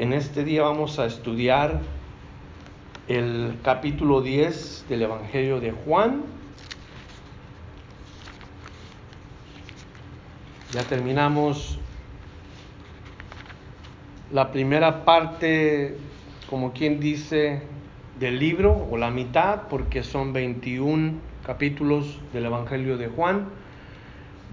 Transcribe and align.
En 0.00 0.14
este 0.14 0.44
día 0.44 0.62
vamos 0.62 0.98
a 0.98 1.04
estudiar 1.04 1.78
el 3.06 3.58
capítulo 3.62 4.22
10 4.22 4.86
del 4.88 5.02
Evangelio 5.02 5.60
de 5.60 5.72
Juan. 5.72 6.22
Ya 10.72 10.84
terminamos 10.84 11.78
la 14.32 14.50
primera 14.52 15.04
parte, 15.04 15.98
como 16.48 16.72
quien 16.72 16.98
dice, 16.98 17.60
del 18.18 18.38
libro, 18.38 18.88
o 18.90 18.96
la 18.96 19.10
mitad, 19.10 19.68
porque 19.68 20.02
son 20.02 20.32
21 20.32 21.12
capítulos 21.44 22.18
del 22.32 22.46
Evangelio 22.46 22.96
de 22.96 23.08
Juan. 23.08 23.50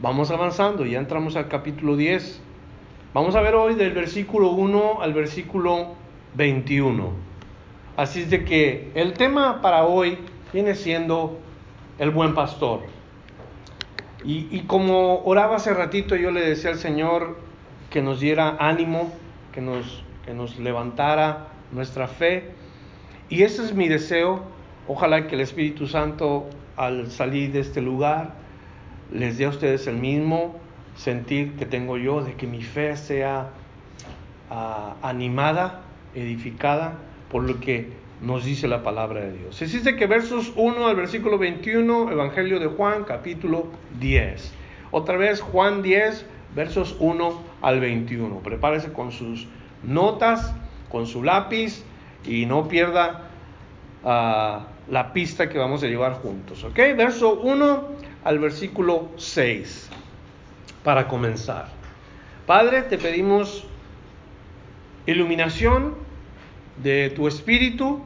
Vamos 0.01 0.29
avanzando, 0.29 0.85
ya 0.85 0.99
entramos 0.99 1.37
al 1.37 1.47
capítulo 1.47 1.95
10. 1.95 2.46
Vamos 3.13 3.35
a 3.35 3.41
ver 3.41 3.55
hoy 3.55 3.75
del 3.75 3.93
versículo 3.93 4.51
1 4.51 5.01
al 5.01 5.13
versículo 5.13 5.95
21. 6.35 7.09
Así 7.95 8.23
es 8.23 8.29
de 8.29 8.43
que 8.43 8.91
el 8.95 9.13
tema 9.13 9.61
para 9.61 9.85
hoy 9.85 10.17
viene 10.51 10.75
siendo 10.75 11.39
el 11.99 12.11
buen 12.11 12.35
pastor. 12.35 12.81
Y, 14.25 14.49
y 14.51 14.63
como 14.67 15.23
oraba 15.23 15.55
hace 15.55 15.73
ratito, 15.73 16.17
yo 16.17 16.31
le 16.31 16.41
decía 16.41 16.69
al 16.69 16.77
Señor 16.77 17.37
que 17.89 18.01
nos 18.01 18.19
diera 18.19 18.57
ánimo, 18.59 19.13
que 19.53 19.61
nos, 19.61 20.03
que 20.25 20.33
nos 20.33 20.59
levantara 20.59 21.47
nuestra 21.71 22.09
fe. 22.09 22.51
Y 23.29 23.43
ese 23.43 23.63
es 23.63 23.73
mi 23.73 23.87
deseo. 23.87 24.43
Ojalá 24.85 25.27
que 25.27 25.35
el 25.35 25.41
Espíritu 25.41 25.87
Santo 25.87 26.49
al 26.75 27.09
salir 27.09 27.53
de 27.53 27.61
este 27.61 27.81
lugar 27.81 28.33
les 29.13 29.37
dé 29.37 29.45
a 29.45 29.49
ustedes 29.49 29.87
el 29.87 29.95
mismo 29.95 30.66
sentir 30.97 31.53
que 31.53 31.65
tengo 31.65 31.97
yo 31.97 32.21
de 32.21 32.33
que 32.33 32.47
mi 32.47 32.61
fe 32.61 32.97
sea 32.97 33.51
uh, 34.49 35.05
animada, 35.05 35.81
edificada 36.15 36.95
por 37.31 37.43
lo 37.43 37.59
que 37.59 37.89
nos 38.21 38.43
dice 38.43 38.67
la 38.67 38.81
palabra 38.81 39.21
de 39.21 39.33
Dios. 39.33 39.55
Se 39.55 39.65
dice 39.65 39.95
que 39.95 40.07
versos 40.07 40.51
1 40.55 40.87
al 40.87 40.95
versículo 40.95 41.37
21, 41.37 42.11
Evangelio 42.11 42.59
de 42.59 42.65
Juan, 42.65 43.03
capítulo 43.03 43.67
10. 43.99 44.53
Otra 44.89 45.17
vez 45.17 45.39
Juan 45.41 45.83
10, 45.83 46.25
versos 46.55 46.95
1 46.99 47.41
al 47.61 47.79
21. 47.79 48.39
Prepárese 48.39 48.91
con 48.91 49.11
sus 49.11 49.47
notas, 49.83 50.55
con 50.89 51.05
su 51.05 51.23
lápiz 51.23 51.83
y 52.25 52.47
no 52.47 52.67
pierda 52.67 53.29
uh, 54.03 54.91
la 54.91 55.13
pista 55.13 55.47
que 55.47 55.59
vamos 55.59 55.83
a 55.83 55.87
llevar 55.87 56.13
juntos. 56.13 56.63
¿Ok? 56.63 56.77
Verso 56.97 57.39
1 57.39 57.83
al 58.23 58.39
versículo 58.39 59.09
6 59.17 59.86
para 60.87 61.09
comenzar. 61.09 61.67
Padre, 62.45 62.81
te 62.83 62.97
pedimos 62.97 63.65
iluminación 65.05 65.95
de 66.81 67.09
tu 67.09 67.27
espíritu, 67.27 67.99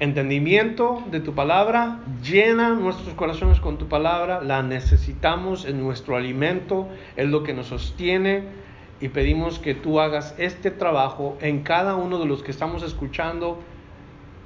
entendimiento 0.00 1.04
de 1.10 1.20
tu 1.20 1.34
palabra, 1.34 2.00
llena 2.22 2.70
nuestros 2.70 3.12
corazones 3.12 3.60
con 3.60 3.76
tu 3.76 3.88
palabra, 3.90 4.40
la 4.40 4.62
necesitamos 4.62 5.66
en 5.66 5.82
nuestro 5.82 6.16
alimento, 6.16 6.88
es 7.14 7.28
lo 7.28 7.42
que 7.42 7.52
nos 7.52 7.66
sostiene 7.66 8.44
y 9.02 9.10
pedimos 9.10 9.58
que 9.58 9.74
tú 9.74 10.00
hagas 10.00 10.34
este 10.38 10.70
trabajo 10.70 11.36
en 11.42 11.62
cada 11.62 11.94
uno 11.94 12.18
de 12.20 12.24
los 12.24 12.42
que 12.42 12.52
estamos 12.52 12.82
escuchando 12.82 13.60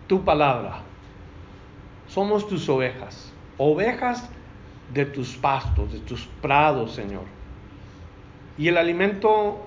tu 0.09 0.25
palabra. 0.25 0.81
Somos 2.09 2.49
tus 2.49 2.69
ovejas, 2.69 3.33
ovejas 3.57 4.29
de 4.93 5.05
tus 5.05 5.37
pastos, 5.37 5.93
de 5.93 6.01
tus 6.01 6.27
prados, 6.41 6.93
Señor. 6.93 7.25
Y 8.57 8.69
el 8.69 8.77
alimento 8.77 9.67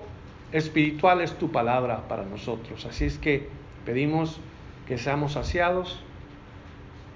espiritual 0.52 1.20
es 1.20 1.34
tu 1.38 1.50
palabra 1.50 2.08
para 2.08 2.24
nosotros. 2.24 2.84
Así 2.84 3.04
es 3.04 3.18
que 3.18 3.48
pedimos 3.84 4.40
que 4.86 4.98
seamos 4.98 5.32
saciados 5.32 6.02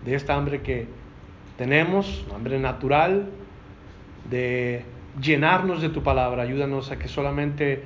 de 0.04 0.14
esta 0.14 0.34
hambre 0.34 0.62
que 0.62 0.86
tenemos, 1.58 2.24
hambre 2.34 2.58
natural, 2.58 3.28
de 4.30 4.84
llenarnos 5.20 5.82
de 5.82 5.88
tu 5.88 6.02
palabra. 6.02 6.42
Ayúdanos 6.42 6.90
a 6.90 6.98
que 6.98 7.08
solamente 7.08 7.82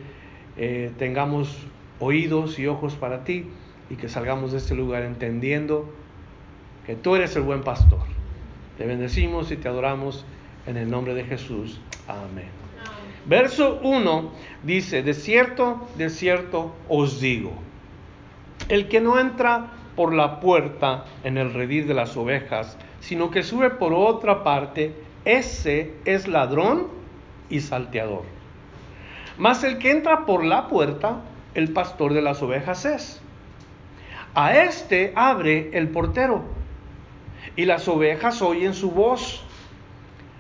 eh, 0.57 0.93
tengamos 0.99 1.67
oídos 1.99 2.59
y 2.59 2.67
ojos 2.67 2.95
para 2.95 3.25
ti 3.25 3.47
y 3.89 3.97
que 3.97 4.09
salgamos 4.09 4.53
de 4.53 4.59
este 4.59 4.75
lugar 4.75 5.03
entendiendo 5.03 5.93
que 6.87 6.95
tú 6.95 7.17
eres 7.17 7.35
el 7.37 7.43
buen 7.43 7.63
pastor. 7.63 8.20
Te 8.81 8.87
bendecimos 8.87 9.53
y 9.53 9.59
te 9.59 9.69
adoramos 9.69 10.25
en 10.67 10.79
el 10.79 10.91
nombre 10.91 11.13
de 11.13 11.25
Jesús. 11.25 11.79
Amén. 12.09 12.49
Verso 13.27 13.79
1 13.83 14.33
dice, 14.63 15.03
de 15.03 15.13
cierto, 15.13 15.87
de 15.99 16.09
cierto 16.09 16.75
os 16.89 17.21
digo, 17.21 17.53
el 18.71 18.89
que 18.89 19.03
no 19.03 19.19
entra 19.19 19.67
por 19.97 20.15
la 20.15 20.41
puerta 20.41 21.05
en 21.25 21.37
el 21.37 21.53
redil 21.53 21.89
de 21.89 21.93
las 21.93 22.17
ovejas, 22.17 22.79
sino 23.01 23.31
que 23.31 23.43
sube 23.43 23.69
por 23.69 23.93
otra 23.93 24.43
parte, 24.43 24.95
ese 25.27 25.93
es 26.07 26.27
ladrón 26.27 26.87
y 27.51 27.61
salteador. 27.61 28.23
Mas 29.37 29.63
el 29.63 29.77
que 29.77 29.91
entra 29.91 30.25
por 30.25 30.43
la 30.43 30.69
puerta, 30.69 31.21
el 31.53 31.75
pastor 31.75 32.15
de 32.15 32.23
las 32.23 32.41
ovejas 32.41 32.87
es. 32.87 33.21
A 34.33 34.57
este 34.57 35.13
abre 35.17 35.69
el 35.75 35.91
portero, 35.91 36.60
y 37.57 37.65
las 37.65 37.89
ovejas 37.89 38.43
oyen 38.43 38.75
su 38.75 38.91
voz, 38.91 39.43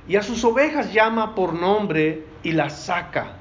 y 0.08 0.16
a 0.16 0.22
sus 0.22 0.44
ovejas 0.44 0.92
llama 0.92 1.34
por 1.34 1.54
nombre 1.54 2.24
y 2.42 2.52
las 2.52 2.84
saca. 2.84 3.36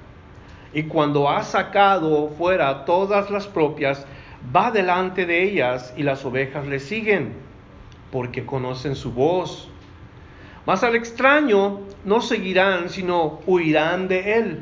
Y 0.73 0.83
cuando 0.83 1.29
ha 1.29 1.43
sacado 1.43 2.29
fuera 2.29 2.85
todas 2.85 3.31
las 3.31 3.47
propias, 3.47 4.05
va 4.55 4.71
delante 4.71 5.25
de 5.25 5.43
ellas 5.43 5.93
y 5.97 6.03
las 6.03 6.23
ovejas 6.25 6.67
le 6.67 6.79
siguen, 6.79 7.33
porque 8.11 8.45
conocen 8.45 8.95
su 8.95 9.11
voz. 9.11 9.69
Mas 10.65 10.83
al 10.83 10.95
extraño 10.95 11.79
no 12.05 12.21
seguirán, 12.21 12.89
sino 12.89 13.39
huirán 13.47 14.07
de 14.07 14.35
él, 14.35 14.59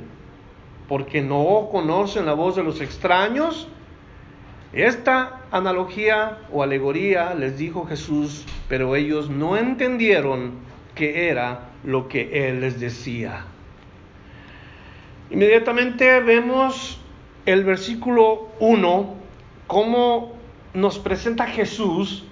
porque 0.88 1.22
no 1.22 1.68
conocen 1.72 2.25
la 2.25 2.34
voz 2.34 2.56
de 2.56 2.63
los 2.63 2.80
extraños. 2.80 3.68
Esta 4.74 5.42
analogía 5.52 6.40
o 6.52 6.62
alegoría 6.62 7.34
les 7.34 7.58
dijo 7.58 7.86
Jesús, 7.86 8.46
pero 8.68 8.96
ellos 8.96 9.30
no 9.30 9.56
entendieron 9.58 10.54
qué 10.94 11.30
era 11.30 11.70
lo 11.84 12.08
que 12.08 12.50
él 12.50 12.62
les 12.62 12.80
decía. 12.80 13.46
Inmediatamente 15.30 16.20
vemos 16.20 17.00
el 17.46 17.64
versículo 17.64 18.50
1, 18.60 19.16
cómo 19.68 20.34
nos 20.74 21.00
presenta 21.00 21.46
Jesús 21.46 22.26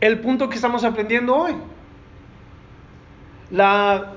el 0.00 0.20
punto 0.20 0.48
que 0.48 0.56
estamos 0.56 0.84
aprendiendo 0.84 1.34
hoy. 1.34 1.54
La 3.50 4.12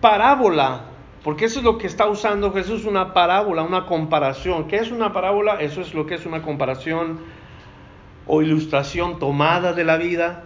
parábola, 0.00 0.82
porque 1.24 1.46
eso 1.46 1.58
es 1.58 1.64
lo 1.64 1.78
que 1.78 1.86
está 1.86 2.06
usando 2.06 2.52
Jesús, 2.52 2.84
una 2.84 3.12
parábola, 3.12 3.62
una 3.62 3.86
comparación. 3.86 4.68
¿Qué 4.68 4.76
es 4.76 4.90
una 4.90 5.12
parábola? 5.12 5.60
Eso 5.60 5.80
es 5.80 5.92
lo 5.92 6.06
que 6.06 6.14
es 6.14 6.26
una 6.26 6.42
comparación 6.42 7.20
o 8.26 8.42
ilustración 8.42 9.18
tomada 9.18 9.72
de 9.72 9.84
la 9.84 9.96
vida 9.96 10.44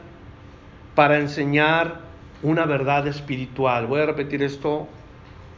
para 0.95 1.19
enseñar 1.19 2.01
una 2.43 2.65
verdad 2.65 3.07
espiritual. 3.07 3.87
Voy 3.87 4.01
a 4.01 4.07
repetir 4.07 4.43
esto. 4.43 4.89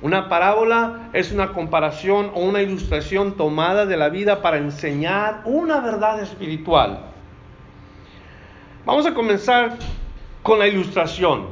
Una 0.03 0.29
parábola 0.29 1.11
es 1.13 1.33
una 1.33 1.53
comparación 1.53 2.31
o 2.35 2.41
una 2.41 2.61
ilustración 2.61 3.37
tomada 3.37 3.87
de 3.87 3.97
la 3.97 4.09
vida 4.09 4.43
para 4.43 4.59
enseñar 4.59 5.43
una 5.45 5.81
verdad 5.81 6.21
espiritual. 6.21 7.01
Vamos 8.85 9.07
a 9.07 9.15
comenzar 9.15 9.79
con 10.43 10.59
la 10.59 10.67
ilustración. 10.67 11.47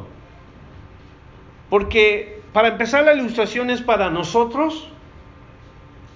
Porque 1.70 2.31
para 2.52 2.68
empezar 2.68 3.04
la 3.04 3.14
ilustración 3.14 3.70
es 3.70 3.80
para 3.80 4.10
nosotros, 4.10 4.88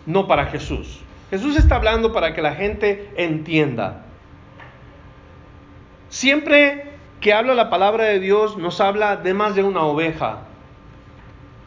no 0.04 0.26
para 0.26 0.46
Jesús. 0.46 1.00
Jesús 1.30 1.56
está 1.56 1.76
hablando 1.76 2.12
para 2.12 2.34
que 2.34 2.42
la 2.42 2.54
gente 2.54 3.10
entienda. 3.16 4.04
Siempre 6.08 6.92
que 7.20 7.32
habla 7.32 7.54
la 7.54 7.70
palabra 7.70 8.04
de 8.04 8.20
Dios 8.20 8.56
nos 8.56 8.80
habla 8.80 9.16
de 9.16 9.34
más 9.34 9.54
de 9.56 9.64
una 9.64 9.82
oveja, 9.82 10.42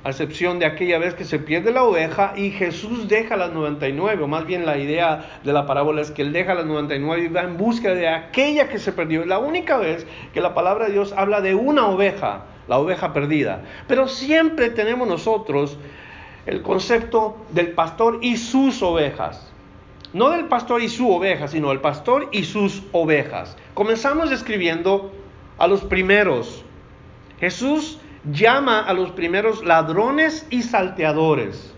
a 0.04 0.10
excepción 0.10 0.60
de 0.60 0.66
aquella 0.66 0.98
vez 0.98 1.14
que 1.14 1.26
se 1.26 1.40
pierde 1.40 1.74
la 1.74 1.84
oveja 1.84 2.34
y 2.38 2.52
Jesús 2.52 3.10
deja 3.10 3.36
las 3.36 3.52
99, 3.52 4.24
o 4.24 4.28
más 4.28 4.46
bien 4.46 4.66
la 4.66 4.78
idea 4.78 5.40
de 5.44 5.52
la 5.52 5.66
parábola 5.66 6.02
es 6.02 6.12
que 6.12 6.22
Él 6.22 6.32
deja 6.32 6.54
las 6.54 6.66
99 6.66 7.24
y 7.24 7.28
va 7.28 7.42
en 7.42 7.58
busca 7.58 7.94
de 7.94 8.08
aquella 8.08 8.70
que 8.70 8.80
se 8.80 8.94
perdió. 8.94 9.22
Es 9.22 9.28
la 9.28 9.40
única 9.40 9.78
vez 9.78 10.08
que 10.34 10.40
la 10.40 10.54
palabra 10.54 10.86
de 10.86 10.94
Dios 10.94 11.14
habla 11.18 11.42
de 11.42 11.54
una 11.54 11.88
oveja, 11.88 12.46
la 12.70 12.78
oveja 12.78 13.12
perdida. 13.12 13.64
Pero 13.88 14.08
siempre 14.08 14.70
tenemos 14.70 15.08
nosotros 15.08 15.78
el 16.46 16.62
concepto 16.62 17.36
del 17.52 17.72
pastor 17.72 18.20
y 18.22 18.38
sus 18.38 18.82
ovejas. 18.82 19.52
No 20.14 20.30
del 20.30 20.46
pastor 20.46 20.82
y 20.82 20.88
su 20.88 21.12
oveja, 21.12 21.48
sino 21.48 21.72
el 21.72 21.82
pastor 21.82 22.30
y 22.32 22.44
sus 22.44 22.84
ovejas. 22.92 23.58
Comenzamos 23.74 24.30
describiendo 24.30 25.12
a 25.58 25.68
los 25.68 25.82
primeros. 25.82 26.64
Jesús 27.40 28.00
llama 28.32 28.82
a 28.82 28.94
los 28.94 29.12
primeros 29.12 29.66
ladrones 29.66 30.46
y 30.50 30.62
salteadores. 30.62 31.74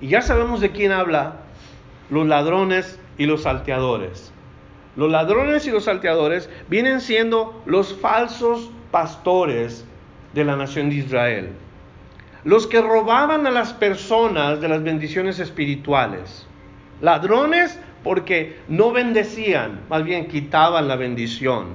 Y 0.00 0.08
ya 0.08 0.20
sabemos 0.20 0.60
de 0.60 0.72
quién 0.72 0.92
habla, 0.92 1.36
los 2.10 2.26
ladrones 2.26 2.98
y 3.16 3.26
los 3.26 3.42
salteadores. 3.42 4.32
Los 4.94 5.10
ladrones 5.10 5.66
y 5.66 5.70
los 5.70 5.84
salteadores 5.84 6.50
vienen 6.68 7.00
siendo 7.00 7.62
los 7.64 7.94
falsos 7.94 8.70
pastores 8.90 9.86
de 10.34 10.44
la 10.44 10.56
nación 10.56 10.90
de 10.90 10.96
Israel. 10.96 11.50
Los 12.44 12.66
que 12.66 12.80
robaban 12.80 13.46
a 13.46 13.50
las 13.50 13.72
personas 13.72 14.60
de 14.60 14.68
las 14.68 14.82
bendiciones 14.82 15.38
espirituales. 15.38 16.46
Ladrones 17.00 17.78
porque 18.02 18.58
no 18.68 18.90
bendecían, 18.90 19.80
más 19.88 20.04
bien 20.04 20.26
quitaban 20.26 20.88
la 20.88 20.96
bendición. 20.96 21.74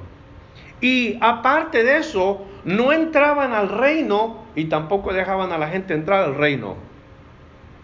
Y 0.82 1.18
aparte 1.22 1.84
de 1.84 1.98
eso, 1.98 2.46
no 2.66 2.92
entraban 2.92 3.54
al 3.54 3.70
reino 3.70 4.44
y 4.56 4.66
tampoco 4.66 5.14
dejaban 5.14 5.52
a 5.52 5.58
la 5.58 5.70
gente 5.70 5.94
entrar 5.94 6.24
al 6.26 6.36
reino. 6.36 6.76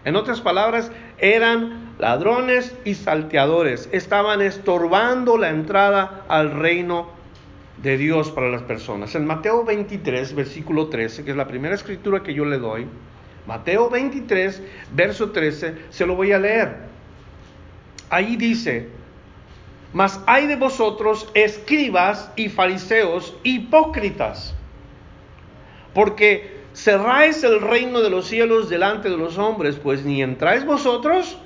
En 0.04 0.16
otras 0.16 0.40
palabras, 0.42 0.92
eran 1.18 1.94
ladrones 1.98 2.76
y 2.84 2.94
salteadores. 2.94 3.88
Estaban 3.92 4.42
estorbando 4.42 5.38
la 5.38 5.48
entrada 5.48 6.24
al 6.28 6.50
reino 6.50 7.08
de 7.78 7.98
Dios 7.98 8.30
para 8.30 8.48
las 8.48 8.62
personas. 8.62 9.14
En 9.14 9.26
Mateo 9.26 9.64
23, 9.64 10.34
versículo 10.34 10.88
13, 10.88 11.24
que 11.24 11.30
es 11.32 11.36
la 11.36 11.46
primera 11.46 11.74
escritura 11.74 12.22
que 12.22 12.34
yo 12.34 12.44
le 12.44 12.58
doy, 12.58 12.86
Mateo 13.46 13.90
23, 13.90 14.62
verso 14.92 15.30
13, 15.30 15.74
se 15.90 16.06
lo 16.06 16.16
voy 16.16 16.32
a 16.32 16.38
leer. 16.38 16.76
Ahí 18.10 18.36
dice, 18.36 18.88
mas 19.92 20.20
hay 20.26 20.46
de 20.46 20.56
vosotros 20.56 21.30
escribas 21.34 22.30
y 22.36 22.48
fariseos 22.48 23.36
hipócritas, 23.42 24.54
porque 25.92 26.62
cerráis 26.72 27.44
el 27.44 27.60
reino 27.60 28.00
de 28.00 28.10
los 28.10 28.26
cielos 28.26 28.68
delante 28.68 29.10
de 29.10 29.16
los 29.16 29.36
hombres, 29.38 29.76
pues 29.76 30.04
ni 30.04 30.22
entráis 30.22 30.64
vosotros, 30.64 31.38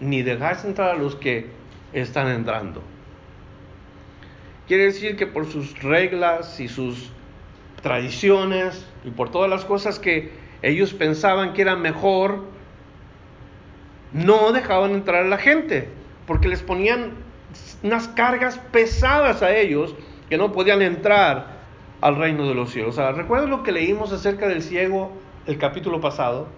ni 0.00 0.22
dejáis 0.22 0.64
entrar 0.64 0.90
a 0.90 0.98
los 0.98 1.16
que 1.16 1.50
están 1.92 2.28
entrando. 2.28 2.82
Quiere 4.72 4.84
decir 4.84 5.16
que 5.16 5.26
por 5.26 5.44
sus 5.44 5.82
reglas 5.82 6.58
y 6.58 6.66
sus 6.66 7.10
tradiciones 7.82 8.86
y 9.04 9.10
por 9.10 9.30
todas 9.30 9.50
las 9.50 9.66
cosas 9.66 9.98
que 9.98 10.30
ellos 10.62 10.94
pensaban 10.94 11.52
que 11.52 11.60
eran 11.60 11.82
mejor, 11.82 12.42
no 14.14 14.50
dejaban 14.52 14.92
entrar 14.92 15.26
a 15.26 15.28
la 15.28 15.36
gente, 15.36 15.90
porque 16.26 16.48
les 16.48 16.62
ponían 16.62 17.10
unas 17.82 18.08
cargas 18.08 18.58
pesadas 18.72 19.42
a 19.42 19.54
ellos 19.54 19.94
que 20.30 20.38
no 20.38 20.52
podían 20.52 20.80
entrar 20.80 21.48
al 22.00 22.16
reino 22.16 22.48
de 22.48 22.54
los 22.54 22.70
cielos. 22.70 22.96
O 22.96 23.12
¿recuerdan 23.12 23.50
lo 23.50 23.64
que 23.64 23.72
leímos 23.72 24.10
acerca 24.10 24.48
del 24.48 24.62
ciego 24.62 25.12
el 25.44 25.58
capítulo 25.58 26.00
pasado? 26.00 26.48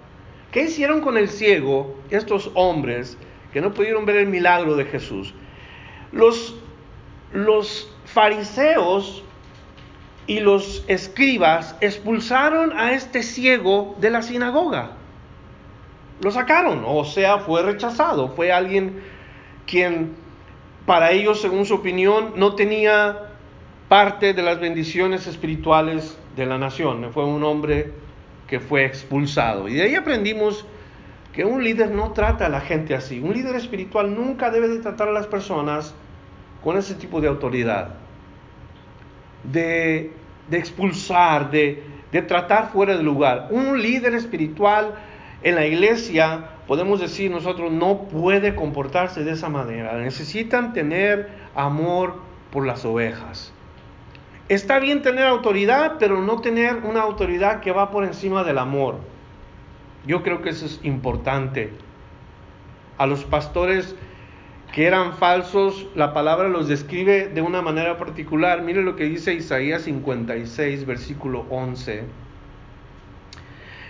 ¿Qué 0.52 0.62
hicieron 0.62 1.00
con 1.00 1.18
el 1.18 1.28
ciego 1.28 1.96
estos 2.10 2.52
hombres 2.54 3.18
que 3.52 3.60
no 3.60 3.74
pudieron 3.74 4.06
ver 4.06 4.18
el 4.18 4.28
milagro 4.28 4.76
de 4.76 4.84
Jesús? 4.84 5.34
Los, 6.12 6.54
los 7.32 7.90
fariseos 8.14 9.22
y 10.26 10.40
los 10.40 10.84
escribas 10.86 11.76
expulsaron 11.80 12.72
a 12.78 12.92
este 12.92 13.22
ciego 13.22 13.96
de 14.00 14.10
la 14.10 14.22
sinagoga. 14.22 14.92
Lo 16.22 16.30
sacaron, 16.30 16.84
o 16.86 17.04
sea, 17.04 17.38
fue 17.40 17.62
rechazado. 17.62 18.28
Fue 18.28 18.52
alguien 18.52 19.02
quien 19.66 20.14
para 20.86 21.10
ellos, 21.10 21.40
según 21.40 21.66
su 21.66 21.74
opinión, 21.74 22.34
no 22.36 22.54
tenía 22.54 23.30
parte 23.88 24.32
de 24.32 24.42
las 24.42 24.60
bendiciones 24.60 25.26
espirituales 25.26 26.16
de 26.36 26.46
la 26.46 26.56
nación. 26.56 27.10
Fue 27.12 27.24
un 27.24 27.42
hombre 27.42 27.92
que 28.46 28.60
fue 28.60 28.84
expulsado. 28.84 29.68
Y 29.68 29.74
de 29.74 29.82
ahí 29.82 29.94
aprendimos 29.96 30.64
que 31.32 31.44
un 31.44 31.64
líder 31.64 31.90
no 31.90 32.12
trata 32.12 32.46
a 32.46 32.48
la 32.48 32.60
gente 32.60 32.94
así. 32.94 33.18
Un 33.18 33.34
líder 33.34 33.56
espiritual 33.56 34.14
nunca 34.14 34.50
debe 34.50 34.68
de 34.68 34.78
tratar 34.78 35.08
a 35.08 35.12
las 35.12 35.26
personas 35.26 35.94
con 36.62 36.78
ese 36.78 36.94
tipo 36.94 37.20
de 37.20 37.28
autoridad. 37.28 38.03
De, 39.52 40.12
expulsar, 40.50 41.50
de, 41.50 41.82
de 42.12 42.22
tratar 42.22 42.70
fuera 42.70 42.96
de 42.96 43.02
lugar. 43.02 43.48
Un 43.50 43.80
líder 43.80 44.14
espiritual 44.14 44.94
en 45.42 45.54
la 45.56 45.66
iglesia, 45.66 46.48
podemos 46.66 47.00
decir 47.00 47.30
nosotros, 47.30 47.70
no 47.70 48.02
puede 48.04 48.54
comportarse 48.54 49.24
de 49.24 49.32
esa 49.32 49.48
manera. 49.48 49.96
Necesitan 49.98 50.72
tener 50.72 51.30
amor 51.54 52.16
por 52.50 52.66
las 52.66 52.84
ovejas. 52.84 53.52
Está 54.48 54.78
bien 54.78 55.02
tener 55.02 55.24
autoridad, 55.26 55.94
pero 55.98 56.20
no 56.20 56.40
tener 56.40 56.76
una 56.84 57.00
autoridad 57.00 57.60
que 57.60 57.72
va 57.72 57.90
por 57.90 58.04
encima 58.04 58.44
del 58.44 58.58
amor. 58.58 58.96
Yo 60.06 60.22
creo 60.22 60.42
que 60.42 60.50
eso 60.50 60.66
es 60.66 60.80
importante. 60.82 61.72
A 62.98 63.06
los 63.06 63.24
pastores 63.24 63.96
que 64.74 64.88
eran 64.88 65.16
falsos, 65.18 65.86
la 65.94 66.12
palabra 66.12 66.48
los 66.48 66.66
describe 66.66 67.28
de 67.28 67.40
una 67.40 67.62
manera 67.62 67.96
particular. 67.96 68.62
Mire 68.62 68.82
lo 68.82 68.96
que 68.96 69.04
dice 69.04 69.32
Isaías 69.32 69.82
56, 69.82 70.84
versículo 70.84 71.46
11. 71.48 72.02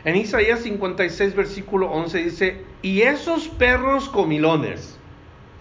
En 0.05 0.17
Isaías 0.17 0.61
56, 0.61 1.35
versículo 1.35 1.91
11 1.91 2.19
dice, 2.19 2.65
y 2.83 3.01
esos 3.01 3.49
perros 3.49 4.11
comilones, 4.11 4.99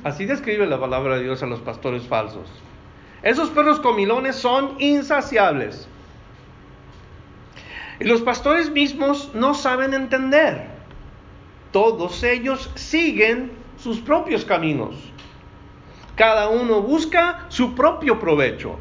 así 0.03 0.25
describe 0.25 0.67
la 0.67 0.77
palabra 0.77 1.15
de 1.15 1.23
Dios 1.23 1.41
a 1.41 1.45
los 1.45 1.61
pastores 1.61 2.05
falsos. 2.05 2.51
Esos 3.21 3.49
perros 3.49 3.79
comilones 3.79 4.35
son 4.35 4.75
insaciables. 4.79 5.87
Y 8.01 8.03
los 8.03 8.21
pastores 8.23 8.69
mismos 8.69 9.31
no 9.33 9.53
saben 9.53 9.93
entender. 9.93 10.67
Todos 11.71 12.23
ellos 12.23 12.69
siguen 12.75 13.63
sus 13.77 13.99
propios 13.99 14.43
caminos. 14.43 15.12
Cada 16.15 16.49
uno 16.49 16.81
busca 16.81 17.45
su 17.49 17.73
propio 17.73 18.19
provecho. 18.19 18.77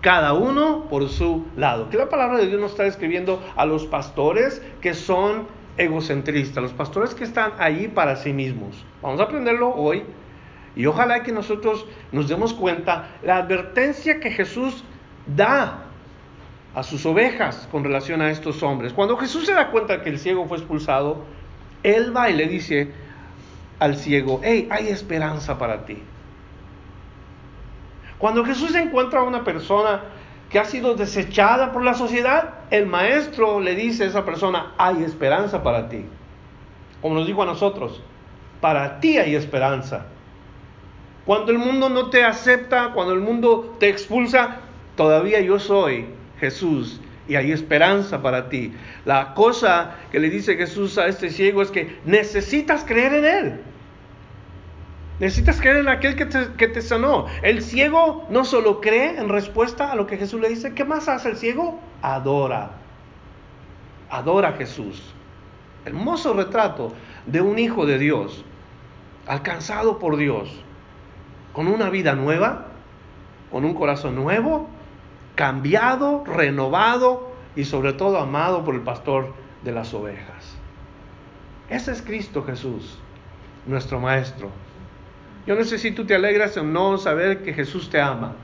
Cada 0.00 0.32
uno 0.32 0.86
por 0.88 1.08
su 1.08 1.46
lado. 1.56 1.90
Que 1.90 1.96
la 1.96 2.08
palabra 2.08 2.38
de 2.38 2.46
Dios 2.46 2.60
nos 2.60 2.72
está 2.72 2.84
describiendo 2.84 3.42
a 3.56 3.66
los 3.66 3.86
pastores 3.86 4.62
que 4.80 4.94
son 4.94 5.46
egocentristas, 5.76 6.62
los 6.62 6.72
pastores 6.72 7.14
que 7.14 7.24
están 7.24 7.52
allí 7.58 7.88
para 7.88 8.16
sí 8.16 8.32
mismos. 8.32 8.84
Vamos 9.00 9.20
a 9.20 9.24
aprenderlo 9.24 9.74
hoy 9.74 10.02
y 10.74 10.86
ojalá 10.86 11.22
que 11.22 11.32
nosotros 11.32 11.86
nos 12.10 12.28
demos 12.28 12.54
cuenta 12.54 13.10
la 13.22 13.36
advertencia 13.36 14.20
que 14.20 14.30
Jesús 14.30 14.84
da 15.26 15.84
a 16.74 16.82
sus 16.82 17.04
ovejas 17.04 17.68
con 17.70 17.84
relación 17.84 18.22
a 18.22 18.30
estos 18.30 18.62
hombres. 18.62 18.92
Cuando 18.92 19.16
Jesús 19.16 19.46
se 19.46 19.52
da 19.52 19.70
cuenta 19.70 20.02
que 20.02 20.10
el 20.10 20.18
ciego 20.18 20.46
fue 20.46 20.58
expulsado, 20.58 21.24
Él 21.82 22.16
va 22.16 22.30
y 22.30 22.34
le 22.34 22.48
dice 22.48 22.90
al 23.78 23.96
ciego, 23.96 24.40
hey, 24.42 24.68
hay 24.70 24.88
esperanza 24.88 25.58
para 25.58 25.84
ti. 25.84 26.02
Cuando 28.22 28.44
Jesús 28.44 28.72
encuentra 28.76 29.18
a 29.18 29.24
una 29.24 29.42
persona 29.42 30.02
que 30.48 30.60
ha 30.60 30.64
sido 30.64 30.94
desechada 30.94 31.72
por 31.72 31.82
la 31.82 31.92
sociedad, 31.92 32.50
el 32.70 32.86
maestro 32.86 33.58
le 33.58 33.74
dice 33.74 34.04
a 34.04 34.06
esa 34.06 34.24
persona, 34.24 34.74
hay 34.78 35.02
esperanza 35.02 35.64
para 35.64 35.88
ti. 35.88 36.04
Como 37.00 37.16
nos 37.16 37.26
dijo 37.26 37.42
a 37.42 37.46
nosotros, 37.46 38.00
para 38.60 39.00
ti 39.00 39.18
hay 39.18 39.34
esperanza. 39.34 40.06
Cuando 41.26 41.50
el 41.50 41.58
mundo 41.58 41.88
no 41.88 42.10
te 42.10 42.22
acepta, 42.22 42.92
cuando 42.94 43.12
el 43.12 43.18
mundo 43.18 43.74
te 43.80 43.88
expulsa, 43.88 44.58
todavía 44.94 45.40
yo 45.40 45.58
soy 45.58 46.06
Jesús 46.38 47.00
y 47.26 47.34
hay 47.34 47.50
esperanza 47.50 48.22
para 48.22 48.48
ti. 48.48 48.72
La 49.04 49.34
cosa 49.34 49.96
que 50.12 50.20
le 50.20 50.30
dice 50.30 50.54
Jesús 50.54 50.96
a 50.96 51.08
este 51.08 51.28
ciego 51.28 51.60
es 51.60 51.72
que 51.72 51.98
necesitas 52.04 52.84
creer 52.84 53.14
en 53.14 53.24
Él. 53.24 53.71
Necesitas 55.22 55.60
creer 55.60 55.76
en 55.76 55.88
aquel 55.88 56.16
que 56.16 56.26
te, 56.26 56.82
sanó. 56.82 57.26
El 57.42 57.62
ciego 57.62 58.26
no 58.28 58.44
solo 58.44 58.80
cree 58.80 59.20
en 59.20 59.28
respuesta 59.28 59.92
a 59.92 59.94
lo 59.94 60.04
que 60.04 60.16
Jesús 60.16 60.40
le 60.40 60.48
dice, 60.48 60.74
¿qué 60.74 60.84
más 60.84 61.08
hace 61.08 61.28
el 61.28 61.36
ciego? 61.36 61.78
Adora. 62.02 62.72
Adora 64.10 64.48
a 64.48 64.52
Jesús. 64.54 65.14
Hermoso 65.84 66.34
retrato 66.34 66.92
de 67.24 67.40
un 67.40 67.60
hijo 67.60 67.86
de 67.86 68.00
Dios, 68.00 68.44
alcanzado 69.28 70.00
por 70.00 70.16
Dios 70.16 70.60
con 71.52 71.68
una 71.68 71.88
vida 71.88 72.16
nueva, 72.16 72.66
con 73.52 73.64
un 73.64 73.74
corazón 73.74 74.16
nuevo, 74.16 74.68
cambiado, 75.36 76.24
renovado 76.24 77.30
y 77.54 77.64
sobre 77.64 77.92
todo 77.92 78.18
amado 78.18 78.64
por 78.64 78.74
el 78.74 78.80
pastor 78.80 79.32
de 79.62 79.70
las 79.70 79.94
ovejas. 79.94 80.56
Ese 81.70 81.92
es 81.92 82.02
Cristo 82.02 82.42
Jesús, 82.42 82.98
nuestro 83.66 84.00
Maestro. 84.00 84.50
Yo 85.46 85.56
no 85.56 85.64
sé 85.64 85.78
si 85.78 85.90
tú 85.90 86.04
te 86.04 86.14
alegras 86.14 86.56
o 86.56 86.62
no 86.62 86.98
saber 86.98 87.42
que 87.42 87.52
Jesús 87.52 87.90
te 87.90 88.00
ama. 88.00 88.36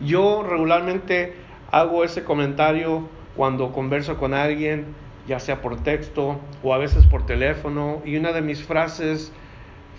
Yo 0.00 0.42
regularmente 0.42 1.34
hago 1.70 2.04
ese 2.04 2.24
comentario 2.24 3.08
cuando 3.36 3.72
converso 3.72 4.16
con 4.16 4.32
alguien, 4.32 4.86
ya 5.26 5.40
sea 5.40 5.60
por 5.60 5.82
texto 5.82 6.40
o 6.62 6.72
a 6.72 6.78
veces 6.78 7.04
por 7.06 7.26
teléfono, 7.26 8.00
y 8.04 8.16
una 8.16 8.32
de 8.32 8.40
mis 8.40 8.62
frases 8.62 9.32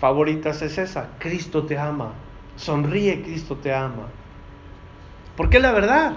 favoritas 0.00 0.60
es 0.62 0.78
esa, 0.78 1.10
Cristo 1.18 1.64
te 1.64 1.78
ama. 1.78 2.14
Sonríe, 2.56 3.22
Cristo 3.22 3.56
te 3.56 3.72
ama. 3.72 4.08
Porque 5.36 5.58
es 5.58 5.62
la 5.62 5.72
verdad. 5.72 6.16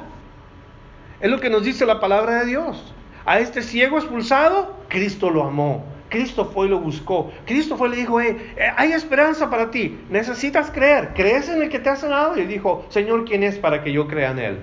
Es 1.22 1.30
lo 1.30 1.40
que 1.40 1.50
nos 1.50 1.64
dice 1.64 1.86
la 1.86 2.00
palabra 2.00 2.40
de 2.40 2.48
Dios. 2.48 2.94
A 3.26 3.40
este 3.40 3.62
ciego 3.62 3.98
expulsado, 3.98 4.76
Cristo 4.90 5.30
lo 5.30 5.44
amó. 5.44 5.86
Cristo 6.14 6.46
fue 6.46 6.68
y 6.68 6.70
lo 6.70 6.80
buscó. 6.80 7.32
Cristo 7.48 7.76
fue 7.76 7.88
y 7.88 7.92
le 7.92 7.98
dijo, 7.98 8.22
hey, 8.22 8.54
eh, 8.56 8.68
hay 8.78 8.92
esperanza 8.92 9.50
para 9.50 9.72
ti. 9.72 10.00
Necesitas 10.12 10.70
creer. 10.70 11.14
¿Crees 11.16 11.50
en 11.50 11.60
el 11.60 11.70
que 11.70 11.80
te 11.80 11.90
ha 11.90 11.96
sanado? 11.96 12.38
Y 12.38 12.46
dijo, 12.46 12.86
Señor, 12.90 13.26
¿quién 13.26 13.42
es 13.42 13.58
para 13.58 13.84
que 13.84 13.92
yo 13.92 14.08
crea 14.08 14.30
en 14.30 14.38
él? 14.38 14.60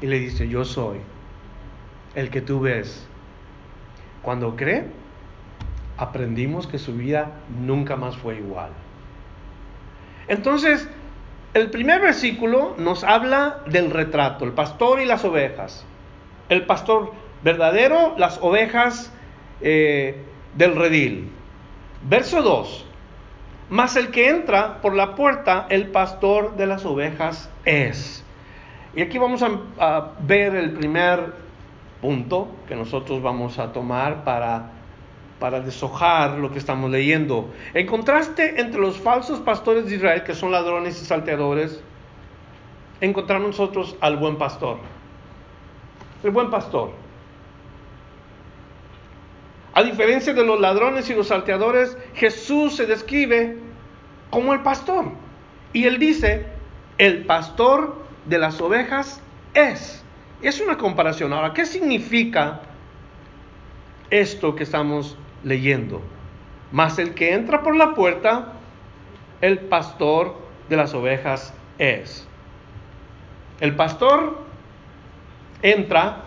Y 0.00 0.08
le 0.08 0.18
dice, 0.18 0.48
yo 0.48 0.64
soy 0.64 0.98
el 2.16 2.30
que 2.30 2.40
tú 2.40 2.58
ves. 2.58 3.06
Cuando 4.22 4.56
cree, 4.56 4.86
aprendimos 5.98 6.66
que 6.66 6.78
su 6.78 6.94
vida 6.94 7.30
nunca 7.60 7.94
más 7.94 8.16
fue 8.16 8.38
igual. 8.38 8.70
Entonces, 10.26 10.88
el 11.54 11.70
primer 11.70 12.00
versículo 12.00 12.74
nos 12.76 13.04
habla 13.04 13.62
del 13.66 13.92
retrato, 13.92 14.44
el 14.44 14.52
pastor 14.52 15.00
y 15.00 15.04
las 15.04 15.24
ovejas. 15.24 15.86
El 16.48 16.66
pastor 16.66 17.12
verdadero, 17.44 18.16
las 18.18 18.40
ovejas 18.42 19.12
eh, 19.60 20.24
del 20.54 20.76
redil. 20.76 21.30
Verso 22.08 22.42
2. 22.42 22.86
Mas 23.70 23.96
el 23.96 24.10
que 24.10 24.28
entra 24.28 24.80
por 24.82 24.94
la 24.94 25.14
puerta, 25.14 25.66
el 25.70 25.88
pastor 25.88 26.56
de 26.56 26.66
las 26.66 26.84
ovejas 26.84 27.48
es. 27.64 28.22
Y 28.94 29.00
aquí 29.00 29.16
vamos 29.18 29.42
a, 29.42 30.10
ver 30.20 30.54
el 30.54 30.72
primer 30.72 31.32
punto 32.00 32.48
que 32.68 32.76
nosotros 32.76 33.22
vamos 33.22 33.58
a 33.58 33.72
tomar 33.72 34.24
para 34.24 34.72
para 35.42 35.58
deshojar 35.58 36.38
lo 36.38 36.52
que 36.52 36.58
estamos 36.60 36.88
leyendo. 36.88 37.50
En 37.74 37.84
contraste 37.84 38.60
entre 38.60 38.80
los 38.80 38.96
falsos 38.96 39.40
pastores 39.40 39.86
de 39.86 39.96
Israel, 39.96 40.22
que 40.22 40.36
son 40.36 40.52
ladrones 40.52 41.02
y 41.02 41.04
salteadores, 41.04 41.82
encontramos 43.00 43.48
nosotros 43.48 43.96
al 44.00 44.18
buen 44.18 44.38
pastor. 44.38 44.78
El 46.22 46.30
buen 46.30 46.48
pastor. 46.48 46.92
A 49.74 49.82
diferencia 49.82 50.34
de 50.34 50.44
los 50.44 50.60
ladrones 50.60 51.08
y 51.08 51.14
los 51.14 51.28
salteadores, 51.28 51.96
Jesús 52.14 52.76
se 52.76 52.86
describe 52.86 53.56
como 54.30 54.52
el 54.52 54.60
pastor. 54.60 55.06
Y 55.72 55.84
él 55.84 55.98
dice, 55.98 56.46
el 56.98 57.24
pastor 57.24 57.96
de 58.26 58.38
las 58.38 58.60
ovejas 58.60 59.20
es. 59.54 60.04
Es 60.42 60.60
una 60.60 60.76
comparación. 60.76 61.32
Ahora, 61.32 61.54
¿qué 61.54 61.64
significa 61.64 62.60
esto 64.12 64.54
que 64.54 64.62
estamos 64.62 65.16
leyendo. 65.42 66.00
Mas 66.70 66.98
el 66.98 67.14
que 67.14 67.32
entra 67.32 67.62
por 67.62 67.74
la 67.74 67.94
puerta, 67.94 68.52
el 69.40 69.58
pastor 69.58 70.36
de 70.68 70.76
las 70.76 70.94
ovejas 70.94 71.52
es. 71.78 72.28
El 73.60 73.74
pastor 73.74 74.38
entra 75.62 76.18